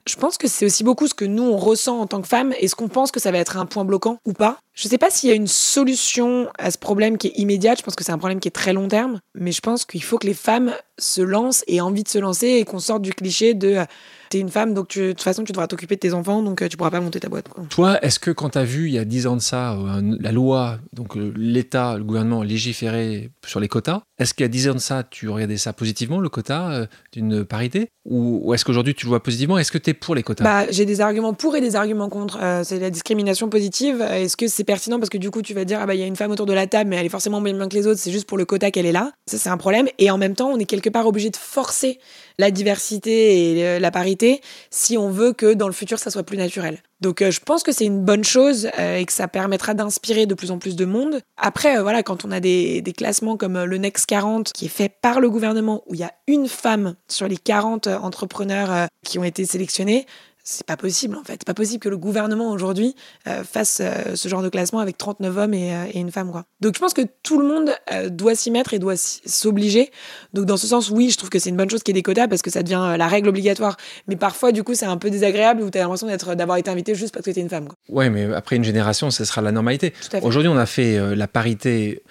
Je 0.05 0.15
pense 0.17 0.37
que 0.37 0.47
c'est 0.47 0.65
aussi 0.65 0.83
beaucoup 0.83 1.07
ce 1.07 1.13
que 1.13 1.23
nous, 1.23 1.43
on 1.43 1.57
ressent 1.57 1.99
en 1.99 2.07
tant 2.07 2.21
que 2.21 2.27
femmes 2.27 2.53
et 2.59 2.67
ce 2.67 2.75
qu'on 2.75 2.89
pense 2.89 3.11
que 3.11 3.21
ça 3.21 3.31
va 3.31 3.37
être 3.37 3.57
un 3.57 3.65
point 3.65 3.85
bloquant 3.85 4.17
ou 4.25 4.33
pas. 4.33 4.57
Je 4.73 4.87
sais 4.87 4.97
pas 4.97 5.09
s'il 5.09 5.29
y 5.29 5.31
a 5.31 5.35
une 5.35 5.47
solution 5.47 6.49
à 6.59 6.71
ce 6.71 6.77
problème 6.77 7.17
qui 7.17 7.27
est 7.27 7.39
immédiate. 7.39 7.77
Je 7.77 7.83
pense 7.83 7.95
que 7.95 8.03
c'est 8.03 8.11
un 8.11 8.17
problème 8.17 8.41
qui 8.41 8.49
est 8.49 8.51
très 8.51 8.73
long 8.73 8.89
terme. 8.89 9.19
Mais 9.33 9.53
je 9.53 9.61
pense 9.61 9.85
qu'il 9.85 10.03
faut 10.03 10.17
que 10.17 10.27
les 10.27 10.33
femmes 10.33 10.73
se 10.99 11.21
lancent 11.21 11.63
et 11.67 11.77
aient 11.77 11.81
envie 11.81 12.03
de 12.03 12.09
se 12.09 12.17
lancer 12.17 12.47
et 12.47 12.65
qu'on 12.65 12.79
sorte 12.79 13.01
du 13.01 13.13
cliché 13.13 13.53
de 13.53 13.85
t'es 14.33 14.39
une 14.39 14.49
femme, 14.49 14.73
donc 14.73 14.87
tu- 14.87 14.99
de 14.99 15.11
toute 15.11 15.21
façon, 15.21 15.43
tu 15.43 15.51
devras 15.51 15.67
t'occuper 15.67 15.95
de 15.95 15.99
tes 15.99 16.13
enfants, 16.13 16.41
donc 16.41 16.61
euh, 16.61 16.67
tu 16.67 16.75
pourras 16.77 16.89
pas 16.91 16.99
monter 17.01 17.19
ta 17.19 17.29
boîte. 17.29 17.47
quoi. 17.49 17.63
Toi, 17.69 18.03
est-ce 18.03 18.19
que 18.19 18.31
quand 18.31 18.49
tu 18.51 18.57
as 18.57 18.63
vu 18.63 18.87
il 18.87 18.93
y 18.93 18.97
a 18.99 19.05
10 19.05 19.27
ans 19.27 19.35
de 19.35 19.41
ça, 19.41 19.73
euh, 19.73 20.01
la 20.19 20.31
loi, 20.31 20.79
donc 20.91 21.15
euh, 21.17 21.31
l'État, 21.35 21.97
le 21.97 22.03
gouvernement 22.03 22.41
légiférait 22.43 23.29
sur 23.45 23.59
les 23.59 23.67
quotas, 23.67 24.01
est-ce 24.19 24.33
qu'il 24.33 24.43
y 24.43 24.45
a 24.45 24.49
10 24.49 24.69
ans 24.69 24.73
de 24.73 24.79
ça, 24.79 25.03
tu 25.09 25.29
regardais 25.29 25.57
ça 25.57 25.73
positivement, 25.73 26.19
le 26.19 26.29
quota 26.29 26.69
euh, 26.71 26.85
d'une 27.11 27.45
parité? 27.45 27.89
Ou, 28.05 28.41
ou 28.43 28.53
est-ce 28.53 28.65
qu'aujourd'hui 28.65 28.93
tu 28.95 29.05
le 29.05 29.09
vois 29.09 29.23
positivement? 29.23 29.57
Est-ce 29.57 29.71
que 29.71 29.77
tu 29.77 29.91
es 29.91 29.93
pour 29.93 30.13
les 30.15 30.23
quotas? 30.23 30.43
Bah, 30.43 30.65
j'ai 30.69 30.85
des 30.85 30.99
arguments 30.99 31.33
pour 31.33 31.55
et 31.55 31.61
des 31.61 31.75
arguments 31.77 32.09
contre. 32.09 32.37
Euh, 32.41 32.61
c'est 32.63 32.79
la 32.79 32.89
discrimination 32.89 33.47
positive. 33.49 34.01
Est-ce 34.01 34.35
que 34.35 34.47
c'est 34.47 34.65
pertinent? 34.65 34.99
Parce 34.99 35.09
que 35.09 35.17
du 35.17 35.31
coup 35.31 35.41
tu 35.41 35.53
vas 35.53 35.63
dire 35.63 35.79
ah 35.81 35.85
bah 35.85 35.95
il 35.95 36.01
y 36.01 36.03
a 36.03 36.05
une 36.07 36.15
femme 36.17 36.31
autour 36.31 36.45
de 36.45 36.51
la 36.53 36.67
table 36.67 36.89
mais 36.89 36.97
elle 36.97 37.05
est 37.05 37.09
forcément 37.09 37.39
moins 37.39 37.53
bien 37.53 37.69
que 37.69 37.75
les 37.75 37.87
autres, 37.87 37.99
c'est 37.99 38.11
juste 38.11 38.27
pour 38.27 38.37
le 38.37 38.43
quota 38.45 38.71
qu'elle 38.71 38.85
est 38.85 38.91
là. 38.91 39.11
Ça 39.29 39.37
c'est 39.37 39.49
un 39.49 39.57
problème. 39.57 39.87
Et 39.99 40.11
en 40.11 40.17
même 40.17 40.35
temps 40.35 40.49
on 40.49 40.57
est 40.59 40.65
quelque 40.65 40.89
part 40.89 41.07
obligé 41.07 41.29
de 41.29 41.37
forcer 41.37 41.99
la 42.39 42.51
diversité 42.51 43.51
et 43.51 43.79
la 43.79 43.91
parité 43.91 44.41
si 44.69 44.97
on 44.97 45.09
veut 45.09 45.33
que 45.33 45.53
dans 45.53 45.67
le 45.67 45.73
futur 45.73 45.99
ça 45.99 46.11
soit 46.11 46.23
plus 46.23 46.37
naturel. 46.37 46.79
Donc 47.01 47.21
euh, 47.21 47.31
je 47.31 47.41
pense 47.41 47.63
que 47.63 47.73
c'est 47.73 47.85
une 47.85 48.03
bonne 48.03 48.23
chose 48.23 48.69
euh, 48.79 48.95
et 48.95 49.05
que 49.05 49.11
ça 49.11 49.27
permettra 49.27 49.73
d'inspirer 49.73 50.25
de 50.25 50.33
plus 50.33 50.51
en 50.51 50.57
plus 50.57 50.75
de 50.75 50.85
monde. 50.85 51.19
Après 51.37 51.77
euh, 51.77 51.83
voilà 51.83 52.01
quand 52.01 52.23
on 52.25 52.31
a 52.31 52.39
des, 52.39 52.81
des 52.81 52.93
classements 52.93 53.35
comme 53.35 53.61
le 53.63 53.77
Next 53.77 54.05
40 54.05 54.53
qui 54.53 54.65
est 54.65 54.69
fait 54.69 54.89
par 54.89 55.19
le 55.19 55.29
gouvernement 55.29 55.83
où 55.87 55.95
il 55.95 55.99
y 55.99 56.03
a 56.03 56.13
une 56.27 56.47
femme 56.47 56.95
sur 57.07 57.27
les 57.27 57.37
40 57.37 57.87
euh, 57.87 57.97
entrepreneurs 57.97 58.87
qui 59.03 59.19
ont 59.19 59.23
été 59.23 59.45
sélectionnés, 59.45 60.05
c'est 60.43 60.65
pas 60.65 60.77
possible 60.77 61.15
en 61.15 61.23
fait. 61.23 61.33
C'est 61.39 61.47
pas 61.47 61.53
possible 61.53 61.79
que 61.79 61.89
le 61.89 61.97
gouvernement 61.97 62.51
aujourd'hui 62.51 62.95
euh, 63.27 63.43
fasse 63.43 63.79
euh, 63.81 64.15
ce 64.15 64.27
genre 64.27 64.43
de 64.43 64.49
classement 64.49 64.79
avec 64.79 64.97
39 64.97 65.37
hommes 65.37 65.53
et, 65.53 65.73
euh, 65.73 65.85
et 65.91 65.99
une 65.99 66.11
femme 66.11 66.31
quoi. 66.31 66.43
Donc 66.59 66.75
je 66.75 66.79
pense 66.79 66.93
que 66.93 67.01
tout 67.23 67.39
le 67.39 67.47
monde 67.47 67.73
doit 68.09 68.35
s'y 68.35 68.51
mettre 68.51 68.73
et 68.73 68.79
doit 68.79 68.95
s'obliger. 68.97 69.91
Donc 70.33 70.45
dans 70.45 70.57
ce 70.57 70.67
sens, 70.67 70.89
oui, 70.89 71.09
je 71.09 71.17
trouve 71.17 71.29
que 71.29 71.39
c'est 71.39 71.49
une 71.49 71.57
bonne 71.57 71.69
chose 71.69 71.81
qu'il 71.81 71.95
y 71.95 71.97
ait 71.97 72.01
des 72.01 72.03
quotas 72.03 72.27
parce 72.27 72.41
que 72.41 72.49
ça 72.49 72.61
devient 72.61 72.95
la 72.97 73.07
règle 73.07 73.29
obligatoire. 73.29 73.77
Mais 74.07 74.17
parfois 74.17 74.51
du 74.51 74.63
coup, 74.63 74.75
c'est 74.75 74.85
un 74.85 74.97
peu 74.97 75.09
désagréable 75.09 75.61
où 75.61 75.69
tu 75.69 75.77
as 75.77 75.81
l'impression 75.81 76.07
d'être 76.07 76.35
d'avoir 76.35 76.57
été 76.57 76.69
invité 76.69 76.93
juste 76.93 77.13
parce 77.13 77.25
que 77.25 77.31
tu 77.31 77.39
es 77.39 77.41
une 77.41 77.49
femme. 77.49 77.67
Quoi. 77.67 77.77
Ouais, 77.89 78.09
mais 78.09 78.33
après 78.33 78.57
une 78.57 78.63
génération, 78.63 79.11
ce 79.11 79.23
sera 79.23 79.41
la 79.41 79.51
normalité. 79.51 79.93
Aujourd'hui, 80.21 80.49
on 80.49 80.57
a 80.57 80.65
fait 80.65 81.15
la 81.15 81.27
parité 81.27 82.03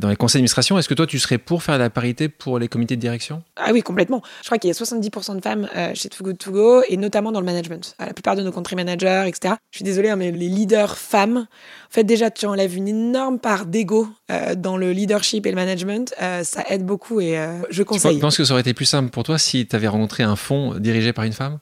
dans 0.00 0.08
les 0.08 0.16
conseils 0.16 0.38
d'administration. 0.40 0.78
Est-ce 0.78 0.88
que 0.88 0.94
toi, 0.94 1.06
tu 1.06 1.18
serais 1.18 1.38
pour 1.38 1.62
faire 1.62 1.78
la 1.78 1.88
parité 1.90 2.28
pour 2.28 2.58
les 2.58 2.68
comités 2.68 2.96
de 2.96 3.00
direction? 3.00 3.42
Ah 3.56 3.70
oui, 3.72 3.82
complètement. 3.82 4.22
Je 4.42 4.46
crois 4.46 4.58
qu'il 4.58 4.68
y 4.68 4.70
a 4.70 4.74
70% 4.74 5.36
de 5.36 5.40
femmes 5.40 5.68
euh, 5.76 5.92
chez 5.94 6.08
Too 6.08 6.24
Good 6.24 6.38
To 6.38 6.50
Go 6.52 6.82
et 6.88 6.96
notamment 6.96 7.32
dans 7.32 7.40
le 7.40 7.46
management. 7.46 7.94
Euh, 8.00 8.06
La 8.06 8.12
plupart 8.12 8.36
de 8.36 8.42
nos 8.42 8.52
country 8.52 8.76
managers, 8.76 9.24
etc. 9.26 9.54
Je 9.70 9.78
suis 9.78 9.84
désolée, 9.84 10.10
hein, 10.10 10.16
mais 10.16 10.30
les 10.30 10.48
leaders 10.48 10.98
femmes, 10.98 11.38
en 11.38 11.90
fait, 11.90 12.04
déjà, 12.04 12.30
tu 12.30 12.44
enlèves 12.46 12.76
une 12.76 12.88
énorme 12.88 13.38
part 13.38 13.64
d'ego 13.66 14.08
euh, 14.30 14.54
dans 14.54 14.76
le 14.76 14.92
leadership 14.92 15.46
et 15.46 15.50
le 15.50 15.56
management. 15.56 16.14
Euh, 16.20 16.44
ça 16.44 16.64
aide 16.68 16.84
beaucoup 16.84 17.20
et 17.20 17.38
euh, 17.38 17.58
je 17.70 17.82
Tu 17.82 17.86
conseille. 17.86 18.18
penses 18.18 18.36
que 18.36 18.44
ça 18.44 18.52
aurait 18.52 18.60
été 18.62 18.74
plus 18.74 18.84
simple 18.86 19.10
pour 19.10 19.22
toi 19.24 19.38
si 19.38 19.66
tu 19.66 19.74
avais 19.74 19.88
rencontré 19.88 20.22
un 20.22 20.36
fonds 20.36 20.74
dirigé 20.78 21.12
par 21.12 21.24
une 21.24 21.32
femme? 21.32 21.58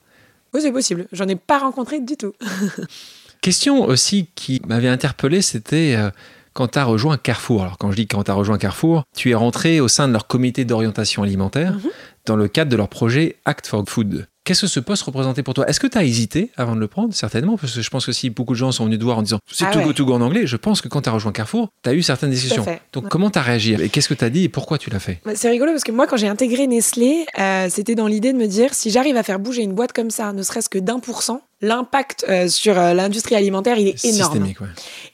Oui, 0.54 0.60
c'est 0.62 0.72
possible. 0.72 1.06
J'en 1.12 1.28
ai 1.28 1.36
pas 1.36 1.58
rencontré 1.58 2.00
du 2.00 2.16
tout. 2.16 2.32
Question 3.40 3.84
aussi 3.84 4.28
qui 4.34 4.60
m'avait 4.66 4.88
interpellé, 4.88 5.42
c'était 5.42 5.94
euh, 5.96 6.10
quand 6.56 6.68
tu 6.68 6.78
as 6.78 6.84
rejoint 6.84 7.18
Carrefour. 7.18 7.62
Alors 7.62 7.76
quand 7.78 7.90
je 7.90 7.96
dis 7.96 8.06
quand 8.06 8.24
tu 8.24 8.30
as 8.30 8.34
rejoint 8.34 8.56
Carrefour, 8.58 9.04
tu 9.14 9.30
es 9.30 9.34
rentré 9.34 9.80
au 9.80 9.88
sein 9.88 10.08
de 10.08 10.12
leur 10.12 10.26
comité 10.26 10.64
d'orientation 10.64 11.22
alimentaire 11.22 11.72
Mhm. 11.74 11.90
dans 12.26 12.36
le 12.36 12.48
cadre 12.48 12.70
de 12.70 12.76
leur 12.76 12.88
projet 12.88 13.36
Act 13.44 13.66
for 13.66 13.84
Food. 13.86 14.26
Qu'est-ce 14.44 14.60
que 14.62 14.66
ce 14.68 14.78
poste 14.78 15.02
représentait 15.02 15.42
pour 15.42 15.54
toi? 15.54 15.68
Est-ce 15.68 15.80
que 15.80 15.88
tu 15.88 15.98
as 15.98 16.04
hésité 16.04 16.52
avant 16.56 16.76
de 16.76 16.80
le 16.80 16.86
prendre? 16.86 17.12
Certainement, 17.12 17.56
parce 17.58 17.74
que 17.74 17.82
je 17.82 17.90
pense 17.90 18.06
que 18.06 18.12
si 18.12 18.30
beaucoup 18.30 18.52
de 18.52 18.58
gens 18.58 18.70
sont 18.70 18.84
venus 18.84 19.00
te 19.00 19.04
voir 19.04 19.18
en 19.18 19.22
disant 19.22 19.40
c'est 19.50 19.64
Ah 19.66 19.72
tout 19.72 19.78
ouais. 19.80 19.84
go 19.86 19.92
to 19.92 20.06
go 20.06 20.12
en 20.14 20.20
anglais, 20.20 20.46
je 20.46 20.56
pense 20.56 20.80
que 20.80 20.86
quand 20.86 21.02
tu 21.02 21.08
as 21.08 21.12
rejoint 21.12 21.32
Carrefour, 21.32 21.68
tu 21.82 21.90
as 21.90 21.94
eu 21.94 22.02
certaines 22.02 22.30
discussions. 22.30 22.64
Donc 22.92 23.04
Ouais. 23.04 23.10
comment 23.10 23.28
tu 23.28 23.40
as 23.40 23.42
réagi? 23.42 23.74
Et 23.74 23.88
qu'est-ce 23.88 24.08
que 24.08 24.14
tu 24.14 24.24
as 24.24 24.30
dit 24.30 24.44
et 24.44 24.48
pourquoi 24.48 24.78
tu 24.78 24.88
l'as 24.88 25.00
fait? 25.00 25.18
Bah, 25.24 25.32
C'est 25.34 25.50
rigolo 25.50 25.72
parce 25.72 25.82
que 25.82 25.90
moi, 25.90 26.06
quand 26.06 26.16
j'ai 26.16 26.28
intégré 26.28 26.68
Nestlé, 26.68 27.26
euh, 27.40 27.66
c'était 27.70 27.96
dans 27.96 28.06
l'idée 28.06 28.32
de 28.32 28.38
me 28.38 28.46
dire 28.46 28.72
si 28.72 28.90
j'arrive 28.90 29.16
à 29.16 29.24
faire 29.24 29.40
bouger 29.40 29.62
une 29.62 29.72
boîte 29.74 29.92
comme 29.92 30.10
ça, 30.10 30.32
ne 30.32 30.42
serait-ce 30.44 30.68
que 30.68 30.78
d'un 30.78 31.00
pour 31.00 31.22
cent, 31.24 31.40
l'impact 31.60 32.26
euh, 32.28 32.48
sur 32.48 32.78
euh, 32.78 32.94
l'industrie 32.94 33.34
alimentaire, 33.34 33.78
il 33.78 33.88
est 33.88 34.04
énorme. 34.04 34.42
Ouais. 34.42 34.54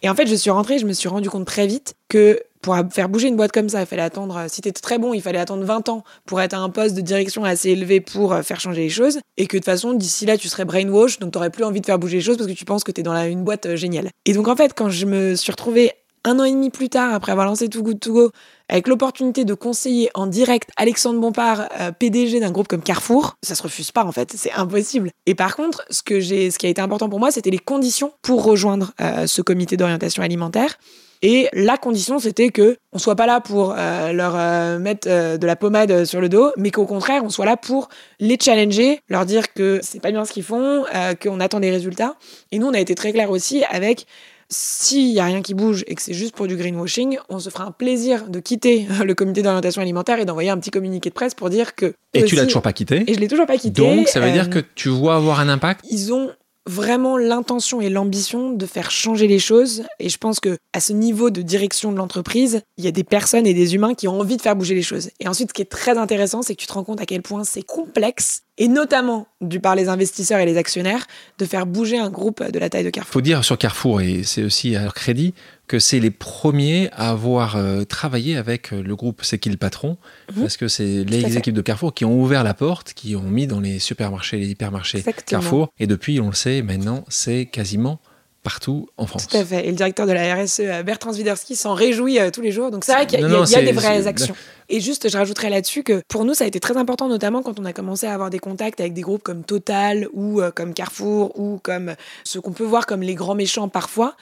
Et 0.03 0.09
en 0.09 0.15
fait, 0.15 0.27
je 0.27 0.35
suis 0.35 0.51
rentrée, 0.51 0.79
je 0.79 0.87
me 0.87 0.93
suis 0.93 1.09
rendu 1.09 1.31
compte 1.31 1.47
très 1.47 1.67
vite 1.67 1.95
que 2.09 2.41
pour 2.63 2.77
faire 2.93 3.09
bouger 3.09 3.29
une 3.29 3.37
boîte 3.37 3.53
comme 3.53 3.69
ça, 3.69 3.81
il 3.81 3.87
fallait 3.87 4.03
attendre, 4.03 4.37
euh, 4.37 4.47
si 4.49 4.63
t'étais 4.63 4.81
très 4.81 4.99
bon, 4.99 5.13
il 5.13 5.21
fallait 5.21 5.41
attendre 5.41 5.65
20 5.65 5.89
ans 5.89 6.05
pour 6.25 6.41
être 6.41 6.55
à 6.55 6.59
un 6.59 6.71
poste 6.71 6.95
de 6.95 7.01
direction 7.01 7.45
assez 7.45 7.71
élevé 7.71 8.01
pour 8.01 8.33
euh, 8.33 8.43
faire 8.43 8.61
changer 8.61 8.83
les 8.83 8.89
choses. 8.89 9.19
Et 9.37 9.47
que 9.47 9.57
de 9.57 9.61
toute 9.61 9.67
façon, 9.67 9.93
d'ici 9.93 10.25
là, 10.25 10.39
tu 10.39 10.49
serais 10.49 10.65
brainwash, 10.65 11.19
donc 11.19 11.33
t'aurais 11.33 11.51
plus 11.51 11.65
envie 11.65 11.81
de 11.81 11.87
faire 11.87 11.99
bouger 11.99 12.19
les 12.19 12.23
choses 12.23 12.37
parce 12.37 12.49
que 12.49 12.55
tu 12.55 12.65
penses 12.65 12.85
que 12.85 12.93
t'es 12.93 13.03
dans 13.03 13.13
la, 13.13 13.27
une 13.27 13.43
boîte 13.43 13.67
euh, 13.67 13.77
géniale. 13.77 14.11
Et 14.25 14.33
donc 14.33 14.47
en 14.47 14.55
fait, 14.55 14.73
quand 14.75 14.89
je 14.89 15.07
me 15.07 15.35
suis 15.35 15.51
retrouvée 15.51 15.93
un 16.25 16.39
an 16.39 16.45
et 16.45 16.53
demi 16.53 16.71
plus 16.71 16.89
tard, 16.89 17.13
après 17.15 17.33
avoir 17.33 17.47
lancé 17.47 17.69
Too 17.69 17.83
Good 17.83 18.01
To 18.01 18.13
Go, 18.13 18.31
avec 18.69 18.89
l'opportunité 18.89 19.45
de 19.45 19.55
conseiller 19.55 20.11
en 20.15 20.27
direct 20.27 20.71
Alexandre 20.77 21.21
Bompard, 21.21 21.69
euh, 21.79 21.93
PDG 21.93 22.41
d'un 22.41 22.51
groupe 22.51 22.69
comme 22.69 22.83
Carrefour, 22.83 23.37
ça 23.43 23.55
se 23.55 23.63
refuse 23.63 23.91
pas 23.91 24.05
en 24.05 24.13
fait, 24.13 24.33
c'est 24.35 24.53
impossible. 24.53 25.11
Et 25.27 25.35
par 25.35 25.57
contre, 25.57 25.85
ce 25.91 26.03
que 26.03 26.21
ce 26.21 26.57
qui 26.57 26.67
a 26.67 26.69
été 26.69 26.81
important 26.81 27.09
pour 27.09 27.19
moi, 27.19 27.31
c'était 27.31 27.51
les 27.51 27.59
conditions 27.59 28.13
pour 28.23 28.45
rejoindre 28.45 28.93
euh, 29.01 29.27
ce 29.27 29.43
comité 29.43 29.77
d'orientation 29.77 30.23
alimentaire. 30.23 30.79
Et 31.25 31.49
la 31.53 31.77
condition, 31.77 32.19
c'était 32.19 32.49
que 32.49 32.79
on 32.93 32.99
soit 32.99 33.15
pas 33.15 33.27
là 33.27 33.41
pour 33.41 33.75
euh, 33.77 34.13
leur 34.13 34.81
mettre 34.81 35.07
de 35.09 35.47
la 35.47 35.55
pommade 35.55 36.05
sur 36.05 36.21
le 36.21 36.29
dos, 36.29 36.51
mais 36.57 36.73
qu'au 36.73 36.85
contraire, 36.85 37.23
on 37.25 37.29
soit 37.29 37.45
là 37.45 37.57
pour 37.57 37.91
les 38.19 38.37
challenger, 38.41 39.01
leur 39.09 39.25
dire 39.25 39.53
que 39.53 39.79
c'est 39.85 40.01
pas 40.01 40.11
bien 40.11 40.25
ce 40.25 40.33
qu'ils 40.33 40.43
font, 40.43 40.85
qu'on 41.23 41.39
attend 41.39 41.61
des 41.61 41.71
résultats. 41.71 42.17
Et 42.51 42.59
nous, 42.59 42.67
on 42.67 42.75
a 42.75 42.81
été 42.81 42.97
très 42.97 43.13
clair 43.13 43.31
aussi 43.31 43.63
avec 43.71 44.07
s'il 44.53 45.09
y 45.13 45.19
a 45.19 45.25
rien 45.25 45.43
qui 45.43 45.55
bouge 45.55 45.83
et 45.87 45.95
que 45.95 46.03
c'est 46.03 46.13
juste 46.13 46.37
pour 46.37 46.47
du 46.47 46.57
greenwashing, 46.57 47.19
on 47.31 47.39
se 47.39 47.49
fera 47.51 47.65
un 47.65 47.71
plaisir 47.73 48.29
de 48.29 48.39
quitter 48.39 48.87
le 49.05 49.15
comité 49.15 49.43
d'orientation 49.43 49.81
alimentaire 49.83 50.21
et 50.21 50.25
d'envoyer 50.25 50.51
un 50.51 50.59
petit 50.59 50.71
communiqué 50.71 51.09
de 51.09 51.15
presse 51.15 51.35
pour 51.35 51.51
dire 51.51 51.75
que. 51.75 51.95
Et 52.15 52.25
tu 52.25 52.37
l'as 52.37 52.45
toujours 52.45 52.63
pas 52.63 52.73
quitté. 52.75 53.03
Et 53.07 53.15
je 53.15 53.19
l'ai 53.21 53.29
toujours 53.29 53.47
pas 53.47 53.57
quitté. 53.57 53.81
Donc 53.83 54.09
ça 54.09 54.21
veut 54.21 54.27
Euh, 54.29 54.33
dire 54.33 54.51
que 54.51 54.61
tu 54.75 54.89
vois 54.91 55.17
avoir 55.17 55.41
un 55.41 55.49
impact? 55.49 55.85
ils 55.91 56.13
ont 56.13 56.31
vraiment 56.65 57.17
l'intention 57.17 57.81
et 57.81 57.89
l'ambition 57.91 58.53
de 58.53 58.67
faire 58.67 58.93
changer 58.93 59.27
les 59.27 59.41
choses. 59.41 59.83
Et 59.99 60.09
je 60.09 60.17
pense 60.17 60.39
que 60.39 60.59
à 60.73 60.79
ce 60.81 60.93
niveau 60.93 61.31
de 61.31 61.43
direction 61.43 61.91
de 61.91 61.97
l'entreprise, 61.97 62.61
il 62.77 62.85
y 62.85 62.89
a 62.89 62.93
des 62.93 63.03
personnes 63.03 63.49
et 63.49 63.55
des 63.55 63.75
humains 63.75 63.95
qui 63.95 64.07
ont 64.07 64.21
envie 64.21 64.37
de 64.37 64.43
faire 64.43 64.55
bouger 64.55 64.77
les 64.77 64.83
choses. 64.83 65.11
Et 65.19 65.27
ensuite, 65.27 65.49
ce 65.49 65.55
qui 65.55 65.63
est 65.63 65.71
très 65.71 65.99
intéressant, 65.99 66.43
c'est 66.43 66.55
que 66.55 66.61
tu 66.61 66.69
te 66.69 66.73
rends 66.73 66.85
compte 66.85 67.01
à 67.01 67.07
quel 67.07 67.21
point 67.23 67.43
c'est 67.43 67.63
complexe, 67.63 68.43
et 68.59 68.69
notamment 68.69 69.27
du 69.41 69.61
par 69.61 69.75
les 69.75 69.89
investisseurs 69.89 70.39
et 70.39 70.47
les 70.47 70.57
actionnaires, 70.57 71.07
de 71.39 71.45
faire 71.45 71.67
bouger 71.67 71.99
un 71.99 72.11
groupe 72.11 72.43
de 72.43 72.59
la 72.59 72.69
taille 72.69 72.85
de 72.85 72.91
Carrefour. 72.91 73.13
faut 73.13 73.21
dire 73.21 73.45
sur 73.45 73.57
Carrefour, 73.57 74.01
et 74.01 74.23
c'est 74.25 74.43
aussi 74.43 74.77
à 74.77 74.83
leur 74.83 74.95
crédit, 74.95 75.35
que 75.67 75.79
c'est 75.79 76.01
les 76.01 76.11
premiers 76.11 76.91
à 76.93 77.11
avoir 77.11 77.57
euh, 77.57 77.85
travaillé 77.85 78.37
avec 78.37 78.73
euh, 78.73 78.83
le 78.83 78.95
groupe 78.95 79.21
C'est 79.25 79.39
qui 79.39 79.49
le 79.49 79.57
patron? 79.57 79.97
Mhm. 80.35 80.43
Parce 80.43 80.57
que 80.59 80.69
c'est 80.69 81.05
les 81.05 81.37
équipes 81.39 81.55
de 81.55 81.63
Carrefour 81.63 81.95
qui 81.95 82.05
ont 82.05 82.21
ouvert 82.21 82.45
la 82.45 82.53
porte, 82.53 82.93
qui 82.93 83.17
ont 83.17 83.23
mis 83.23 83.47
dans 83.47 83.61
les 83.61 83.79
supermarchés, 83.79 84.37
les 84.37 84.49
hypermarchés 84.49 84.99
Exactement. 84.99 85.41
Carrefour. 85.41 85.73
Et 85.79 85.87
depuis, 85.87 86.21
on 86.21 86.27
le 86.27 86.35
sait, 86.35 86.61
maintenant, 86.61 87.05
c'est 87.09 87.47
quasiment 87.47 88.01
partout 88.43 88.89
en 88.97 89.07
France. 89.07 89.29
Tout 89.29 89.37
à 89.37 89.45
fait. 89.45 89.67
Et 89.67 89.71
le 89.71 89.77
directeur 89.77 90.07
de 90.07 90.13
la 90.13 90.35
RSE, 90.35 90.61
euh, 90.61 90.83
Bertrand 90.83 91.13
Swiderski, 91.13 91.57
s'en 91.57 91.75
réjouit 91.75 92.19
euh, 92.19 92.31
tous 92.31 92.41
les 92.41 92.51
jours. 92.51 92.71
Donc 92.71 92.85
c'est 92.85 92.93
vrai 92.93 93.07
qu'il 93.07 93.21
y 93.21 93.25
a, 93.25 93.29
Non, 93.29 93.41
non, 93.41 93.45
y 93.45 93.65
des 93.65 93.73
vraies 93.73 94.07
actions. 94.07 94.35
Et 94.69 94.81
juste, 94.81 95.09
je 95.09 95.17
rajouterais 95.17 95.51
là-dessus 95.51 95.83
que 95.83 96.03
pour 96.09 96.25
nous, 96.25 96.35
ça 96.35 96.45
a 96.45 96.47
été 96.47 96.61
très 96.61 96.77
important, 96.77 97.09
notamment 97.09 97.43
quand 97.43 97.61
on 97.61 97.65
a 97.65 97.73
commencé 97.73 98.07
à 98.07 98.15
avoir 98.15 98.31
des 98.31 98.39
contacts 98.39 98.81
avec 98.81 98.95
des 98.95 99.03
groupes 99.03 99.23
comme 99.23 99.45
Total 99.45 100.09
ou 100.13 100.41
euh, 100.41 100.51
comme 100.51 100.75
Carrefour 100.75 101.39
ou 101.39 101.61
comme 101.63 101.95
ce 102.25 102.39
qu'on 102.39 102.53
peut 102.53 102.65
voir 102.65 102.87
comme 102.87 103.03
les 103.03 103.15
grands 103.15 103.35
méchants 103.35 103.69
parfois 103.69 104.17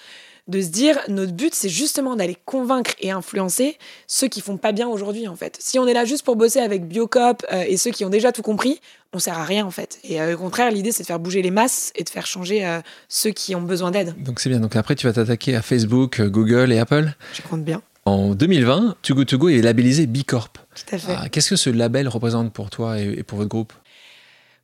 de 0.49 0.61
se 0.61 0.69
dire 0.69 0.99
notre 1.09 1.33
but 1.33 1.55
c'est 1.55 1.69
justement 1.69 2.17
d'aller 2.17 2.37
convaincre 2.45 2.93
et 3.01 3.11
influencer 3.11 3.79
ceux 4.07 4.29
qui 4.29 4.41
font 4.41 4.57
pas 4.57 4.73
bien 4.73 4.89
aujourd'hui 4.89 5.29
en 5.29 5.37
fait. 5.37 5.57
Si 5.61 5.79
on 5.79 5.87
est 5.87 5.95
là 5.95 6.05
juste 6.05 6.25
pour 6.25 6.37
bosser 6.37 6.61
avec 6.61 6.87
Biocop 6.87 7.45
euh, 7.53 7.65
et 7.67 7.77
ceux 7.77 7.91
qui 7.91 8.05
ont 8.05 8.11
déjà 8.11 8.33
tout 8.33 8.43
compris, 8.43 8.81
on 9.13 9.19
sert 9.19 9.39
à 9.39 9.45
rien 9.45 9.67
en 9.67 9.71
fait. 9.71 9.99
Et 10.05 10.21
euh, 10.21 10.35
au 10.35 10.39
contraire, 10.39 10.71
l'idée 10.71 10.93
c'est 10.93 11.03
de 11.03 11.07
faire 11.07 11.19
bouger 11.21 11.43
les 11.43 11.51
masses 11.51 11.93
et 11.97 12.05
de 12.05 12.09
faire 12.09 12.27
changer 12.27 12.67
euh, 12.67 12.81
ceux 13.09 13.31
qui 13.31 13.55
ont 13.55 13.63
besoin 13.63 13.91
d'aide. 13.91 14.15
Donc 14.23 14.41
c'est 14.41 14.49
bien. 14.51 14.61
Donc 14.61 14.77
après, 14.77 14.95
tu 14.95 15.07
vas 15.07 15.13
t'attaquer 15.13 15.55
à 15.57 15.63
Facebook, 15.63 16.21
Google 16.21 16.73
et 16.73 16.79
Apple. 16.79 17.13
Je 17.33 17.43
compte 17.43 17.65
bien. 17.65 17.83
En 18.07 18.35
2020, 18.35 18.97
Too 19.03 19.15
Good 19.15 19.29
To 19.29 19.39
Go 19.39 19.49
est 19.51 19.61
labellisé 19.61 20.07
B 20.07 20.23
Corp. 20.27 20.59
Tout 20.75 20.95
à 20.95 20.99
fait. 20.99 21.17
Ah, 21.17 21.29
Qu'est-ce 21.29 21.51
que 21.51 21.57
ce 21.57 21.69
label 21.71 22.09
représente 22.09 22.53
pour 22.53 22.71
toi 22.71 22.99
et, 22.99 23.19
et 23.19 23.23
pour 23.23 23.39
votre 23.39 23.51
groupe? 23.51 23.73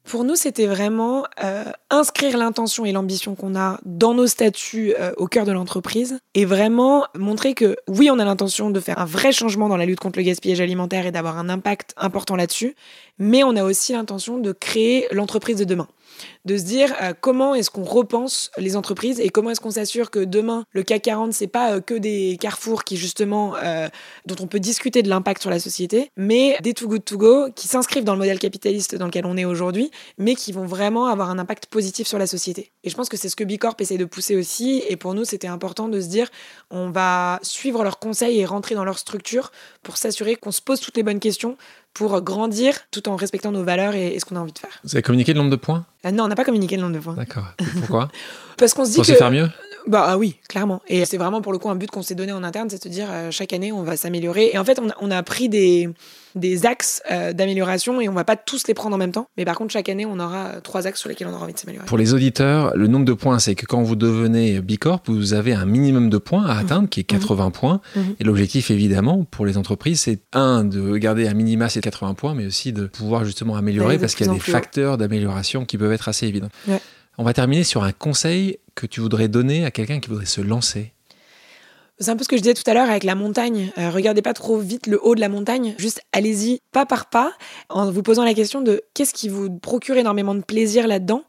Pour 0.07 0.23
nous, 0.23 0.37
c'était 0.37 0.66
vraiment 0.66 1.25
euh, 1.42 1.64
inscrire 1.90 2.38
l'intention 2.38 2.85
et 2.85 2.92
l'ambition 2.92 3.35
qu'on 3.35 3.57
a 3.57 3.81
dans 3.85 4.14
nos 4.14 4.29
statuts 4.29 4.95
euh, 5.01 5.12
au 5.16 5.27
cœur 5.27 5.45
de 5.45 5.51
l'entreprise 5.51 6.21
et 6.35 6.45
vraiment 6.45 7.07
montrer 7.19 7.55
que 7.55 7.77
oui, 7.88 8.09
on 8.09 8.21
a 8.21 8.25
l'intention 8.25 8.71
de 8.71 8.79
faire 8.79 9.01
un 9.01 9.05
vrai 9.05 9.33
changement 9.33 9.69
dans 9.69 9.77
la 9.77 9.85
lutte 9.85 9.99
contre 9.99 10.21
le 10.21 10.25
gaspillage 10.25 10.61
alimentaire 10.61 11.07
et 11.07 11.11
d'avoir 11.11 11.38
un 11.38 11.49
impact 11.49 11.92
important 11.97 12.37
là-dessus, 12.37 12.77
mais 13.19 13.42
on 13.42 13.57
a 13.57 13.64
aussi 13.64 13.95
l'intention 13.95 14.38
de 14.38 14.53
créer 14.53 15.09
l'entreprise 15.11 15.57
de 15.57 15.64
demain. 15.64 15.88
De 16.45 16.57
se 16.57 16.62
dire 16.62 16.95
euh, 17.03 17.12
comment 17.21 17.55
est-ce 17.55 17.71
qu'on 17.71 17.85
repense 17.85 18.51
les 18.59 18.77
entreprises 18.77 19.21
et 19.21 19.29
comment 19.29 19.51
est-ce 19.51 19.61
qu'on 19.61 19.71
s'assure 19.71 20.11
que 20.11 20.21
demain 20.21 20.64
le 20.73 20.83
CAC 20.83 21.03
40 21.03 21.33
c'est 21.33 21.47
pas 21.47 21.73
euh, 21.73 21.81
que 21.81 21.95
des 21.95 22.38
carrefours 22.40 22.85
qui 22.85 22.97
justement 22.97 23.55
euh, 23.57 23.88
dont 24.27 24.37
on 24.40 24.47
peut 24.47 24.61
discuter 24.61 25.03
de 25.03 25.09
l'impact 25.09 25.42
sur 25.42 25.51
la 25.51 25.59
société, 25.59 26.11
mais 26.16 26.57
des 26.62 26.75
too 26.75 26.88
good 26.88 27.05
to 27.05 27.19
go 27.19 27.51
qui 27.55 27.69
s'inscrivent 27.69 28.05
dans 28.05 28.14
le 28.14 28.19
modèle 28.19 28.38
capitaliste 28.38 28.95
dans 28.95 29.07
lequel 29.07 29.27
on 29.27 29.37
est 29.37 29.45
aujourd'hui 29.45 29.90
mais 30.19 30.35
qui 30.35 30.53
vont 30.53 30.66
vraiment 30.66 31.07
avoir 31.07 31.31
un 31.31 31.38
impact 31.38 31.66
positif 31.66 32.07
sur 32.07 32.19
la 32.19 32.27
société. 32.27 32.71
Et 32.85 32.90
je 32.90 32.95
pense 32.97 33.09
que 33.09 33.16
c'est 33.16 33.29
ce 33.29 33.37
que 33.37 33.45
Bicorp 33.45 33.77
essaie 33.81 33.99
de 33.99 34.05
pousser 34.05 34.37
aussi. 34.37 34.83
Et 34.88 34.97
pour 34.97 35.14
nous, 35.14 35.25
c'était 35.25 35.49
important 35.49 35.88
de 35.88 36.01
se 36.01 36.07
dire, 36.07 36.29
on 36.71 36.90
va 36.90 37.38
suivre 37.42 37.83
leurs 37.83 37.99
conseils 37.99 38.40
et 38.40 38.45
rentrer 38.45 38.75
dans 38.75 38.85
leur 38.85 38.99
structure 38.99 39.51
pour 39.83 39.97
s'assurer 39.97 40.37
qu'on 40.37 40.53
se 40.53 40.62
pose 40.62 40.81
toutes 40.81 40.97
les 40.97 41.03
bonnes 41.03 41.21
questions 41.21 41.57
pour 41.96 42.20
grandir 42.20 42.74
tout 42.90 43.09
en 43.09 43.16
respectant 43.16 43.50
nos 43.52 43.64
valeurs 43.64 43.94
et, 43.94 44.09
et 44.09 44.20
ce 44.20 44.26
qu'on 44.26 44.37
a 44.37 44.40
envie 44.40 44.52
de 44.52 44.59
faire. 44.59 44.78
Vous 44.85 44.94
avez 44.94 45.02
communiqué 45.02 45.32
le 45.32 45.38
nombre 45.38 45.50
de 45.50 45.56
points? 45.56 45.87
Euh, 46.04 46.11
non, 46.11 46.24
on 46.24 46.28
n'a 46.28 46.35
pas 46.36 46.44
communiqué 46.44 46.76
le 46.76 46.82
nombre 46.82 46.94
de 46.94 47.01
points. 47.01 47.14
D'accord. 47.14 47.47
Pourquoi? 47.78 48.09
Parce 48.59 48.74
qu'on 48.74 48.84
se 48.84 48.90
dit 48.90 48.97
Pour 48.97 49.07
que... 49.07 49.12
se 49.12 49.16
faire 49.16 49.30
mieux? 49.30 49.49
Bah 49.87 50.05
ah 50.09 50.18
oui, 50.18 50.37
clairement. 50.49 50.82
Et 50.89 51.05
c'est 51.05 51.16
vraiment 51.16 51.41
pour 51.41 51.53
le 51.53 51.59
coup 51.59 51.68
un 51.68 51.76
but 51.76 51.91
qu'on 51.91 52.03
s'est 52.03 52.14
donné 52.14 52.32
en 52.32 52.43
interne, 52.43 52.68
c'est 52.70 52.78
de 52.78 52.82
se 52.82 52.89
dire 52.89 53.07
euh, 53.11 53.30
chaque 53.30 53.53
année 53.53 53.72
on 53.72 53.82
va 53.82 53.97
s'améliorer. 53.97 54.51
Et 54.53 54.59
en 54.59 54.64
fait, 54.64 54.78
on 54.80 54.89
a, 54.89 54.95
on 55.01 55.11
a 55.11 55.22
pris 55.22 55.49
des, 55.49 55.89
des 56.34 56.66
axes 56.66 57.03
euh, 57.11 57.32
d'amélioration 57.32 58.01
et 58.01 58.09
on 58.09 58.12
va 58.12 58.24
pas 58.24 58.37
tous 58.37 58.66
les 58.66 58.74
prendre 58.74 58.97
en 58.97 58.99
même 58.99 59.12
temps. 59.12 59.28
Mais 59.37 59.45
par 59.45 59.57
contre, 59.57 59.72
chaque 59.72 59.89
année, 59.89 60.05
on 60.05 60.18
aura 60.18 60.47
euh, 60.47 60.61
trois 60.61 60.87
axes 60.87 61.01
sur 61.01 61.09
lesquels 61.09 61.28
on 61.28 61.32
aura 61.32 61.45
envie 61.45 61.55
de 61.55 61.59
s'améliorer. 61.59 61.87
Pour 61.87 61.99
les 61.99 62.14
auditeurs, 62.14 62.76
le 62.76 62.89
nombre 62.89 63.05
de 63.05 63.12
points, 63.12 63.39
c'est 63.39 63.55
que 63.55 63.64
quand 63.64 63.82
vous 63.82 63.97
devenez 63.97 64.61
Bicorp, 64.61 65.03
vous 65.07 65.34
avez 65.34 65.53
un 65.53 65.66
minimum 65.66 66.11
de 66.11 66.18
points 66.18 66.45
à 66.47 66.59
atteindre, 66.59 66.89
qui 66.89 67.01
est 67.01 67.05
80 67.05 67.51
points. 67.51 67.80
Mhm. 67.95 68.16
Et 68.18 68.24
l'objectif, 68.24 68.70
évidemment, 68.70 69.24
pour 69.24 69.47
les 69.47 69.57
entreprises, 69.57 70.01
c'est 70.01 70.20
un, 70.32 70.64
de 70.64 70.97
garder 70.97 71.28
un 71.28 71.34
minima 71.34 71.68
ces 71.68 71.80
80 71.80 72.14
points, 72.14 72.34
mais 72.34 72.47
aussi 72.47 72.72
de 72.72 72.87
pouvoir 72.87 73.24
justement 73.24 73.57
améliorer, 73.57 73.97
de 73.97 74.01
parce 74.01 74.14
qu'il 74.14 74.26
y 74.26 74.30
a 74.30 74.32
des 74.32 74.41
facteurs 74.41 74.99
d'amélioration 74.99 75.64
qui 75.64 75.78
peuvent 75.78 75.93
être 75.93 76.09
assez 76.09 76.26
évidents. 76.26 76.51
Ouais. 76.66 76.80
On 77.19 77.25
va 77.25 77.33
terminer 77.33 77.64
sur 77.64 77.83
un 77.83 77.93
conseil 77.93 78.59
que 78.75 78.87
tu 78.87 79.01
voudrais 79.01 79.29
donner 79.29 79.64
à 79.64 79.71
quelqu'un 79.71 80.01
qui 80.01 80.09
voudrait 80.11 80.27
se 80.27 80.43
lancer. 80.43 80.93
C'est 81.99 82.11
un 82.11 82.17
peu 82.17 82.25
ce 82.25 82.29
que 82.29 82.37
je 82.37 82.43
disais 82.43 82.53
tout 82.53 82.69
à 82.71 82.75
l'heure 82.75 82.91
avec 82.91 83.05
la 83.05 83.14
montagne. 83.14 83.73
Euh, 83.79 83.89
regardez 83.89 84.21
pas 84.21 84.35
trop 84.35 84.59
vite 84.59 84.87
le 84.87 85.03
haut 85.03 85.14
de 85.14 85.21
la 85.21 85.31
montagne, 85.31 85.75
juste 85.79 86.03
allez-y 86.12 86.61
pas 86.73 86.85
par 86.85 87.07
pas 87.07 87.33
en 87.71 87.91
vous 87.91 88.03
posant 88.03 88.23
la 88.23 88.35
question 88.35 88.61
de 88.61 88.83
qu'est-ce 88.93 89.14
qui 89.14 89.31
vous 89.31 89.51
procure 89.51 89.97
énormément 89.97 90.35
de 90.35 90.43
plaisir 90.43 90.87
là-dedans. 90.87 91.23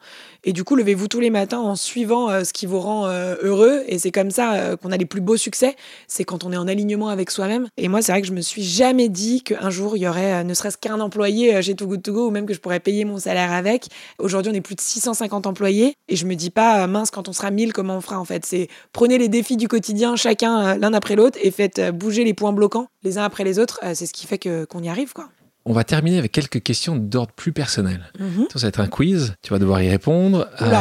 Et 0.43 0.53
du 0.53 0.63
coup, 0.63 0.75
levez-vous 0.75 1.07
tous 1.07 1.19
les 1.19 1.29
matins 1.29 1.59
en 1.59 1.75
suivant 1.75 2.29
euh, 2.29 2.43
ce 2.43 2.53
qui 2.53 2.65
vous 2.65 2.79
rend 2.79 3.07
euh, 3.07 3.35
heureux. 3.41 3.83
Et 3.87 3.99
c'est 3.99 4.11
comme 4.11 4.31
ça 4.31 4.53
euh, 4.53 4.77
qu'on 4.77 4.91
a 4.91 4.97
les 4.97 5.05
plus 5.05 5.21
beaux 5.21 5.37
succès. 5.37 5.75
C'est 6.07 6.23
quand 6.23 6.43
on 6.43 6.51
est 6.51 6.57
en 6.57 6.67
alignement 6.67 7.09
avec 7.09 7.31
soi-même. 7.31 7.67
Et 7.77 7.87
moi, 7.87 8.01
c'est 8.01 8.11
vrai 8.11 8.21
que 8.21 8.27
je 8.27 8.33
me 8.33 8.41
suis 8.41 8.63
jamais 8.63 9.09
dit 9.09 9.43
qu'un 9.43 9.69
jour, 9.69 9.97
il 9.97 10.01
y 10.01 10.07
aurait 10.07 10.43
ne 10.43 10.53
serait-ce 10.53 10.77
qu'un 10.77 10.99
employé 10.99 11.61
chez 11.61 11.75
Too 11.75 11.87
Good 11.87 12.03
To 12.03 12.13
Go 12.13 12.27
ou 12.27 12.31
même 12.31 12.45
que 12.45 12.53
je 12.53 12.59
pourrais 12.59 12.79
payer 12.79 13.05
mon 13.05 13.17
salaire 13.17 13.51
avec. 13.51 13.87
Aujourd'hui, 14.19 14.51
on 14.51 14.55
est 14.55 14.61
plus 14.61 14.75
de 14.75 14.81
650 14.81 15.47
employés. 15.47 15.93
Et 16.07 16.15
je 16.15 16.25
me 16.25 16.35
dis 16.35 16.49
pas, 16.49 16.87
mince, 16.87 17.11
quand 17.11 17.27
on 17.27 17.33
sera 17.33 17.51
1000, 17.51 17.73
comment 17.73 17.97
on 17.97 18.01
fera 18.01 18.19
en 18.19 18.25
fait? 18.25 18.45
C'est 18.45 18.67
prenez 18.93 19.17
les 19.17 19.29
défis 19.29 19.57
du 19.57 19.67
quotidien, 19.67 20.15
chacun 20.15 20.77
l'un 20.77 20.93
après 20.93 21.15
l'autre, 21.15 21.37
et 21.41 21.51
faites 21.51 21.81
bouger 21.91 22.23
les 22.23 22.33
points 22.33 22.53
bloquants 22.53 22.87
les 23.03 23.17
uns 23.17 23.23
après 23.23 23.43
les 23.43 23.59
autres. 23.59 23.79
C'est 23.93 24.05
ce 24.05 24.13
qui 24.13 24.27
fait 24.27 24.37
que 24.37 24.65
qu'on 24.65 24.83
y 24.83 24.89
arrive, 24.89 25.13
quoi. 25.13 25.29
On 25.69 25.73
va 25.73 25.83
terminer 25.83 26.17
avec 26.17 26.31
quelques 26.31 26.63
questions 26.63 26.95
d'ordre 26.95 27.33
plus 27.33 27.51
personnel. 27.51 28.09
Ça 28.53 28.59
va 28.59 28.67
être 28.69 28.79
un 28.79 28.87
quiz, 28.87 29.35
tu 29.41 29.51
vas 29.51 29.59
devoir 29.59 29.81
y 29.81 29.89
répondre. 29.89 30.47
Euh, 30.61 30.71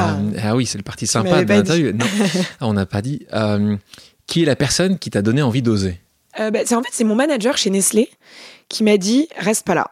ah 0.41 0.55
oui, 0.55 0.64
c'est 0.64 0.78
le 0.78 0.84
parti 0.84 1.09
sympa 1.09 1.43
de 1.45 1.49
l'interview. 1.49 1.93
Non, 1.93 2.07
Ah, 2.61 2.68
on 2.68 2.72
n'a 2.72 2.87
pas 2.87 3.03
dit. 3.03 3.26
Euh, 3.34 3.76
qui 4.28 4.45
est 4.45 4.47
la 4.47 4.55
personne 4.55 4.97
qui 5.01 5.11
t'a 5.11 5.22
donné 5.22 5.43
envie 5.43 5.61
d'oser? 5.61 5.99
Euh, 6.39 6.53
bah, 6.53 6.61
c'est 6.64 6.76
en 6.76 6.82
fait 6.84 6.91
c'est 6.93 7.03
mon 7.03 7.16
manager 7.16 7.57
chez 7.57 7.68
Nestlé 7.70 8.09
qui 8.69 8.83
m'a 8.83 8.97
dit 8.97 9.29
reste 9.39 9.64
pas 9.64 9.75
là. 9.75 9.91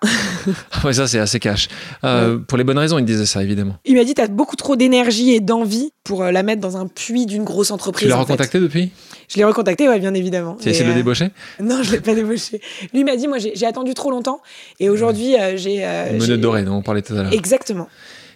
Ouais, 0.84 0.92
ça, 0.92 1.06
c'est 1.06 1.18
assez 1.18 1.38
cash. 1.38 1.68
Euh, 2.02 2.38
Pour 2.38 2.58
les 2.58 2.64
bonnes 2.64 2.78
raisons, 2.78 2.98
il 2.98 3.04
disait 3.04 3.26
ça, 3.26 3.42
évidemment. 3.42 3.76
Il 3.84 3.94
m'a 3.94 4.04
dit 4.04 4.14
t'as 4.14 4.26
beaucoup 4.26 4.56
trop 4.56 4.74
d'énergie 4.76 5.30
et 5.32 5.40
d'envie 5.40 5.92
pour 6.02 6.22
euh, 6.22 6.32
la 6.32 6.42
mettre 6.42 6.60
dans 6.60 6.76
un 6.76 6.86
puits 6.86 7.26
d'une 7.26 7.44
grosse 7.44 7.70
entreprise. 7.70 8.06
Tu 8.06 8.08
l'as 8.08 8.16
en 8.16 8.18
fait. 8.18 8.32
recontacté 8.32 8.60
depuis? 8.60 8.90
Je 9.28 9.36
l'ai 9.36 9.44
recontacté, 9.44 9.88
ouais, 9.88 9.98
bien 10.00 10.12
évidemment. 10.14 10.56
Tu 10.60 10.68
as 10.68 10.72
essayé 10.72 10.84
de 10.84 10.88
le 10.90 10.94
euh, 10.94 10.98
débaucher? 10.98 11.30
Non, 11.60 11.82
je 11.82 11.92
l'ai 11.92 12.00
pas 12.00 12.14
débauché. 12.14 12.60
Lui 12.92 13.04
m'a 13.04 13.16
dit 13.16 13.28
moi 13.28 13.38
j'ai 13.38 13.66
attendu 13.66 13.94
trop 13.94 14.10
longtemps 14.10 14.40
et 14.80 14.90
aujourd'hui 14.90 15.38
euh, 15.38 15.56
j'ai. 15.56 15.84
euh, 15.84 16.10
Une 16.12 16.18
menotte 16.18 16.40
dorée, 16.40 16.62
dont 16.64 16.74
on 16.76 16.82
parlait 16.82 17.02
tout 17.02 17.14
à 17.14 17.22
l'heure. 17.22 17.32
Exactement. 17.32 17.88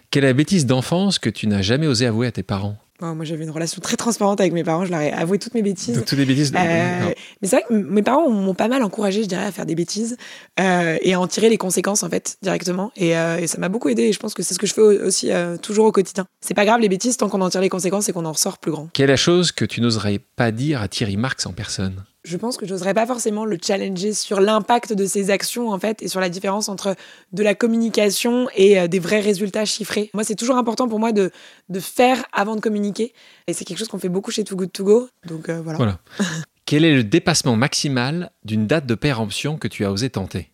Quelle 0.09 0.23
est 0.23 0.27
la 0.27 0.33
bêtise 0.33 0.65
d'enfance 0.65 1.19
que 1.19 1.29
tu 1.29 1.45
n'as 1.47 1.61
jamais 1.61 1.85
osé 1.85 2.07
avouer 2.07 2.25
à 2.27 2.31
tes 2.31 2.41
parents? 2.43 2.77
Bon, 3.01 3.15
moi 3.15 3.23
j'avais 3.23 3.43
une 3.45 3.49
relation 3.49 3.79
très 3.81 3.95
transparente 3.95 4.41
avec 4.41 4.51
mes 4.51 4.63
parents, 4.63 4.83
je 4.85 4.91
leur 4.91 4.99
ai 4.99 5.11
avoué 5.13 5.39
toutes 5.39 5.53
mes 5.53 5.61
bêtises. 5.61 5.95
Donc, 5.95 6.05
toutes 6.05 6.17
les 6.19 6.25
bêtises. 6.25 6.51
de- 6.51 6.57
Euh, 6.57 6.99
Non. 6.99 7.13
mais 7.41 7.47
c'est 7.47 7.55
vrai 7.55 7.65
que 7.69 7.73
mes 7.73 8.01
parents 8.03 8.29
m'ont 8.29 8.53
pas 8.53 8.67
mal 8.67 8.83
encouragé, 8.83 9.23
je 9.23 9.27
dirais, 9.29 9.45
à 9.45 9.51
faire 9.53 9.65
des 9.65 9.75
bêtises 9.75 10.17
euh, 10.59 10.97
et 11.01 11.13
à 11.13 11.19
en 11.19 11.27
tirer 11.27 11.49
les 11.49 11.57
conséquences 11.57 12.03
en 12.03 12.09
fait 12.09 12.37
directement. 12.41 12.91
Et, 12.97 13.15
euh, 13.17 13.37
et 13.37 13.47
ça 13.47 13.57
m'a 13.57 13.69
beaucoup 13.69 13.87
aidé. 13.89 14.03
Et 14.03 14.13
je 14.13 14.19
pense 14.19 14.33
que 14.33 14.43
c'est 14.43 14.53
ce 14.53 14.59
que 14.59 14.67
je 14.67 14.73
fais 14.73 14.81
au- 14.81 15.05
aussi 15.07 15.31
euh, 15.31 15.55
toujours 15.57 15.85
au 15.85 15.91
quotidien. 15.93 16.25
C'est 16.41 16.53
pas 16.53 16.65
grave 16.65 16.81
les 16.81 16.89
bêtises 16.89 17.15
tant 17.17 17.29
qu'on 17.29 17.39
en 17.41 17.49
tire 17.49 17.61
les 17.61 17.69
conséquences 17.69 18.09
et 18.09 18.11
qu'on 18.13 18.25
en 18.25 18.33
ressort 18.33 18.57
plus 18.57 18.71
grand. 18.71 18.89
Quelle 18.93 19.05
est 19.05 19.13
la 19.13 19.17
chose 19.17 19.51
que 19.53 19.63
tu 19.65 19.79
n'oserais 19.79 20.19
pas 20.35 20.51
dire 20.51 20.81
à 20.81 20.87
Thierry 20.89 21.15
Marx 21.15 21.45
en 21.45 21.53
personne? 21.53 22.03
Je 22.25 22.35
pense 22.35 22.57
que 22.57 22.65
j'oserais 22.65 22.93
pas 22.93 23.05
forcément 23.05 23.45
le 23.45 23.57
challenger 23.61 24.13
sur 24.13 24.41
l'impact 24.41 24.91
de 24.93 25.05
ses 25.05 25.29
actions 25.29 25.69
en 25.69 25.79
fait 25.79 26.01
et 26.03 26.09
sur 26.09 26.19
la 26.19 26.29
différence 26.29 26.67
entre 26.67 26.95
de 27.31 27.43
la 27.43 27.55
communication 27.55 28.49
et 28.55 28.79
euh, 28.79 28.87
des 28.87 28.99
vrais 28.99 29.21
résultats 29.21 29.63
chiffrés. 29.63 30.09
Moi, 30.13 30.25
c'est 30.25 30.35
toujours 30.35 30.57
important 30.57 30.89
pour 30.89 30.99
moi 30.99 31.13
de, 31.13 31.31
de 31.69 31.79
faire 31.79 32.25
avant 32.33 32.55
de 32.55 32.61
communiquer. 32.61 33.13
Et 33.47 33.53
c'est 33.53 33.63
quelque 33.63 33.77
chose 33.77 33.87
qu'on 33.87 33.99
fait 33.99 34.09
beaucoup 34.09 34.31
chez 34.31 34.43
Too 34.43 34.57
Good 34.57 34.71
To 34.73 34.83
Go. 34.83 35.09
Donc 35.25 35.47
euh, 35.47 35.61
voilà. 35.61 35.77
Voilà. 35.77 35.99
Quel 36.65 36.85
est 36.85 36.93
le 36.93 37.03
dépassement 37.03 37.55
maximal 37.55 38.31
d'une 38.43 38.67
date 38.67 38.85
de 38.85 38.95
péremption 38.95 39.57
que 39.57 39.67
tu 39.67 39.85
as 39.85 39.91
osé 39.91 40.09
tenter? 40.09 40.51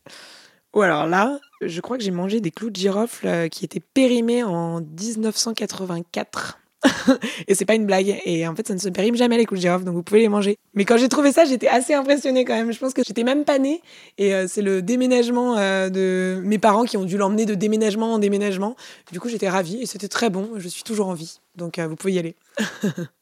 Ou 0.74 0.82
alors 0.82 1.08
là, 1.08 1.40
je 1.62 1.82
crois 1.82 1.98
que 1.98 2.04
j'ai 2.04 2.12
mangé 2.12 2.42
des 2.42 2.52
clous 2.52 2.70
de 2.70 2.76
girofle 2.76 3.28
euh, 3.28 3.48
qui 3.48 3.66
étaient 3.66 3.82
périmés 3.82 4.44
en 4.44 4.82
1984. 4.82 6.60
et 7.48 7.56
c'est 7.56 7.66
pas 7.66 7.76
une 7.76 7.86
blague. 7.86 8.22
Et 8.26 8.48
en 8.48 8.56
fait, 8.56 8.68
ça 8.68 8.74
ne 8.74 8.80
se 8.80 8.90
périme 8.90 9.16
jamais 9.16 9.38
les 9.38 9.46
clous 9.46 9.58
de 9.58 9.62
girofle, 9.62 9.86
donc 9.86 9.96
vous 9.96 10.04
pouvez 10.04 10.22
les 10.22 10.30
manger. 10.30 10.58
Mais 10.74 10.86
quand 10.86 10.98
j'ai 10.98 11.10
trouvé 11.10 11.32
ça, 11.32 11.46
j'étais 11.46 11.68
assez 11.68 11.94
impressionnée 11.94 12.46
quand 12.46 12.56
même. 12.56 12.72
Je 12.72 12.80
pense 12.80 12.94
que 12.94 13.02
j'étais 13.06 13.24
même 13.24 13.46
pas 13.46 13.60
née. 13.60 13.82
Et 14.18 14.34
euh, 14.34 14.46
c'est 14.48 14.62
le 14.62 14.82
déménagement 14.82 15.58
euh, 15.58 15.90
de 15.90 16.42
mes 16.44 16.58
parents 16.58 16.84
qui 16.84 16.98
ont 16.98 17.06
dû 17.06 17.18
l'emmener 17.18 17.46
de 17.46 17.56
déménagement 17.56 18.14
en 18.14 18.20
déménagement. 18.20 18.76
Du 19.12 19.20
coup, 19.20 19.30
j'étais 19.30 19.50
ravie 19.50 19.82
et 19.82 19.86
c'était 19.86 20.08
très 20.08 20.30
bon. 20.30 20.52
Je 20.58 20.68
suis 20.68 20.84
toujours 20.84 21.08
en 21.08 21.14
vie. 21.14 21.40
Donc 21.56 21.80
euh, 21.80 21.88
vous 21.88 21.96
pouvez 21.96 22.14
y 22.14 22.20
aller. 22.20 22.36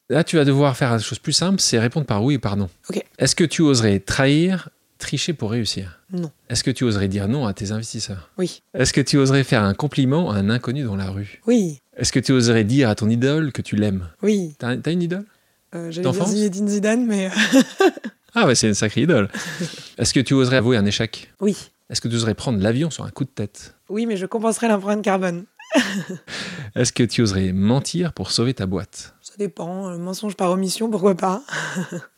Là, 0.09 0.23
tu 0.23 0.35
vas 0.35 0.45
devoir 0.45 0.75
faire 0.75 0.91
une 0.91 0.99
chose 0.99 1.19
plus 1.19 1.33
simple, 1.33 1.59
c'est 1.59 1.79
répondre 1.79 2.05
par 2.05 2.23
oui 2.23 2.35
ou 2.35 2.39
par 2.39 2.57
non. 2.57 2.69
Ok. 2.89 3.03
Est-ce 3.17 3.35
que 3.35 3.45
tu 3.45 3.61
oserais 3.61 3.99
trahir, 3.99 4.69
tricher 5.03 5.33
pour 5.33 5.51
réussir 5.51 5.99
Non. 6.11 6.31
Est-ce 6.49 6.63
que 6.63 6.71
tu 6.71 6.83
oserais 6.83 7.07
dire 7.07 7.27
non 7.27 7.45
à 7.45 7.53
tes 7.53 7.71
investisseurs? 7.71 8.31
Oui. 8.37 8.63
Est-ce 8.73 8.91
que 8.93 9.01
tu 9.01 9.17
oserais 9.17 9.43
faire 9.43 9.61
un 9.63 9.73
compliment 9.75 10.31
à 10.31 10.35
un 10.37 10.49
inconnu 10.49 10.83
dans 10.83 10.95
la 10.95 11.09
rue? 11.11 11.41
Oui. 11.45 11.79
Est-ce 11.95 12.11
que 12.11 12.19
tu 12.19 12.31
oserais 12.31 12.63
dire 12.63 12.89
à 12.89 12.95
ton 12.95 13.09
idole 13.09 13.51
que 13.51 13.61
tu 13.61 13.75
l'aimes? 13.75 14.09
Oui. 14.21 14.55
T'as 14.57 14.75
une 14.91 15.01
idole? 15.03 15.25
Euh, 15.75 15.91
J'allais 15.91 16.09
dire 16.11 16.25
Zinedine 16.25 16.67
Zidane, 16.67 17.05
mais 17.05 17.27
euh, 17.27 17.61
Ah 18.35 18.47
ouais, 18.47 18.55
c'est 18.55 18.67
une 18.67 18.73
sacrée 18.73 19.01
idole. 19.01 19.29
Est-ce 19.97 20.13
que 20.13 20.19
tu 20.19 20.33
oserais 20.33 20.57
avouer 20.57 20.77
un 20.77 20.85
échec? 20.85 21.31
Oui. 21.39 21.69
Est-ce 21.89 22.01
que 22.01 22.07
tu 22.07 22.15
oserais 22.15 22.33
prendre 22.33 22.59
l'avion 22.59 22.89
sur 22.89 23.03
un 23.05 23.09
coup 23.11 23.23
de 23.25 23.29
tête? 23.29 23.75
Oui, 23.89 24.05
mais 24.07 24.17
je 24.17 24.25
compenserai 24.25 24.67
l'empreinte 24.67 25.03
carbone. 25.03 25.45
Est-ce 26.75 26.91
que 26.93 27.03
tu 27.03 27.21
oserais 27.21 27.51
mentir 27.51 28.13
pour 28.13 28.31
sauver 28.31 28.53
ta 28.53 28.65
boîte? 28.65 29.15
Ça 29.21 29.33
dépend. 29.37 29.89
euh, 29.89 29.97
Mensonge 29.97 30.35
par 30.35 30.51
omission, 30.51 30.89
pourquoi 30.89 31.15
pas 31.15 31.41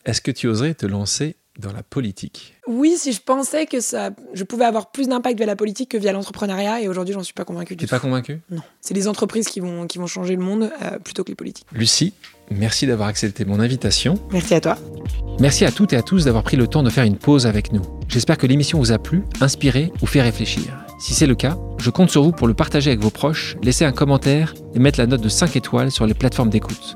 Est-ce 0.05 0.21
que 0.21 0.31
tu 0.31 0.47
oserais 0.47 0.73
te 0.73 0.85
lancer 0.85 1.35
dans 1.59 1.71
la 1.71 1.83
politique 1.83 2.55
Oui, 2.67 2.95
si 2.97 3.13
je 3.13 3.21
pensais 3.21 3.65
que 3.65 3.79
ça, 3.79 4.09
je 4.33 4.43
pouvais 4.43 4.65
avoir 4.65 4.91
plus 4.91 5.07
d'impact 5.07 5.37
via 5.37 5.45
la 5.45 5.55
politique 5.55 5.89
que 5.91 5.97
via 5.97 6.11
l'entrepreneuriat, 6.11 6.81
et 6.81 6.87
aujourd'hui, 6.87 7.13
j'en 7.13 7.23
suis 7.23 7.33
pas 7.33 7.45
convaincue 7.45 7.75
du 7.75 7.81
T'es 7.81 7.87
tout. 7.87 7.95
pas 7.95 7.99
convaincu 7.99 8.41
Non, 8.51 8.61
c'est 8.81 8.93
les 8.93 9.07
entreprises 9.07 9.47
qui 9.47 9.59
vont, 9.59 9.87
qui 9.87 9.97
vont 9.97 10.07
changer 10.07 10.35
le 10.35 10.41
monde 10.41 10.69
euh, 10.83 10.99
plutôt 10.99 11.23
que 11.23 11.29
les 11.29 11.35
politiques. 11.35 11.65
Lucie, 11.71 12.13
merci 12.51 12.87
d'avoir 12.87 13.07
accepté 13.07 13.45
mon 13.45 13.59
invitation. 13.59 14.19
Merci 14.31 14.53
à 14.55 14.61
toi. 14.61 14.77
Merci 15.39 15.65
à 15.65 15.71
toutes 15.71 15.93
et 15.93 15.97
à 15.97 16.01
tous 16.01 16.25
d'avoir 16.25 16.43
pris 16.43 16.57
le 16.57 16.67
temps 16.67 16.83
de 16.83 16.89
faire 16.89 17.03
une 17.05 17.17
pause 17.17 17.45
avec 17.47 17.71
nous. 17.71 17.81
J'espère 18.07 18.37
que 18.37 18.47
l'émission 18.47 18.79
vous 18.79 18.91
a 18.91 18.97
plu, 18.99 19.23
inspiré 19.41 19.91
ou 20.01 20.05
fait 20.05 20.21
réfléchir. 20.21 20.63
Si 20.99 21.13
c'est 21.13 21.27
le 21.27 21.35
cas, 21.35 21.57
je 21.77 21.89
compte 21.89 22.09
sur 22.09 22.23
vous 22.23 22.31
pour 22.31 22.47
le 22.47 22.53
partager 22.53 22.89
avec 22.89 23.01
vos 23.01 23.09
proches, 23.09 23.57
laisser 23.61 23.83
un 23.83 23.91
commentaire 23.91 24.53
et 24.73 24.79
mettre 24.79 24.97
la 24.99 25.07
note 25.07 25.21
de 25.21 25.27
5 25.29 25.55
étoiles 25.57 25.91
sur 25.91 26.05
les 26.05 26.13
plateformes 26.13 26.49
d'écoute. 26.49 26.95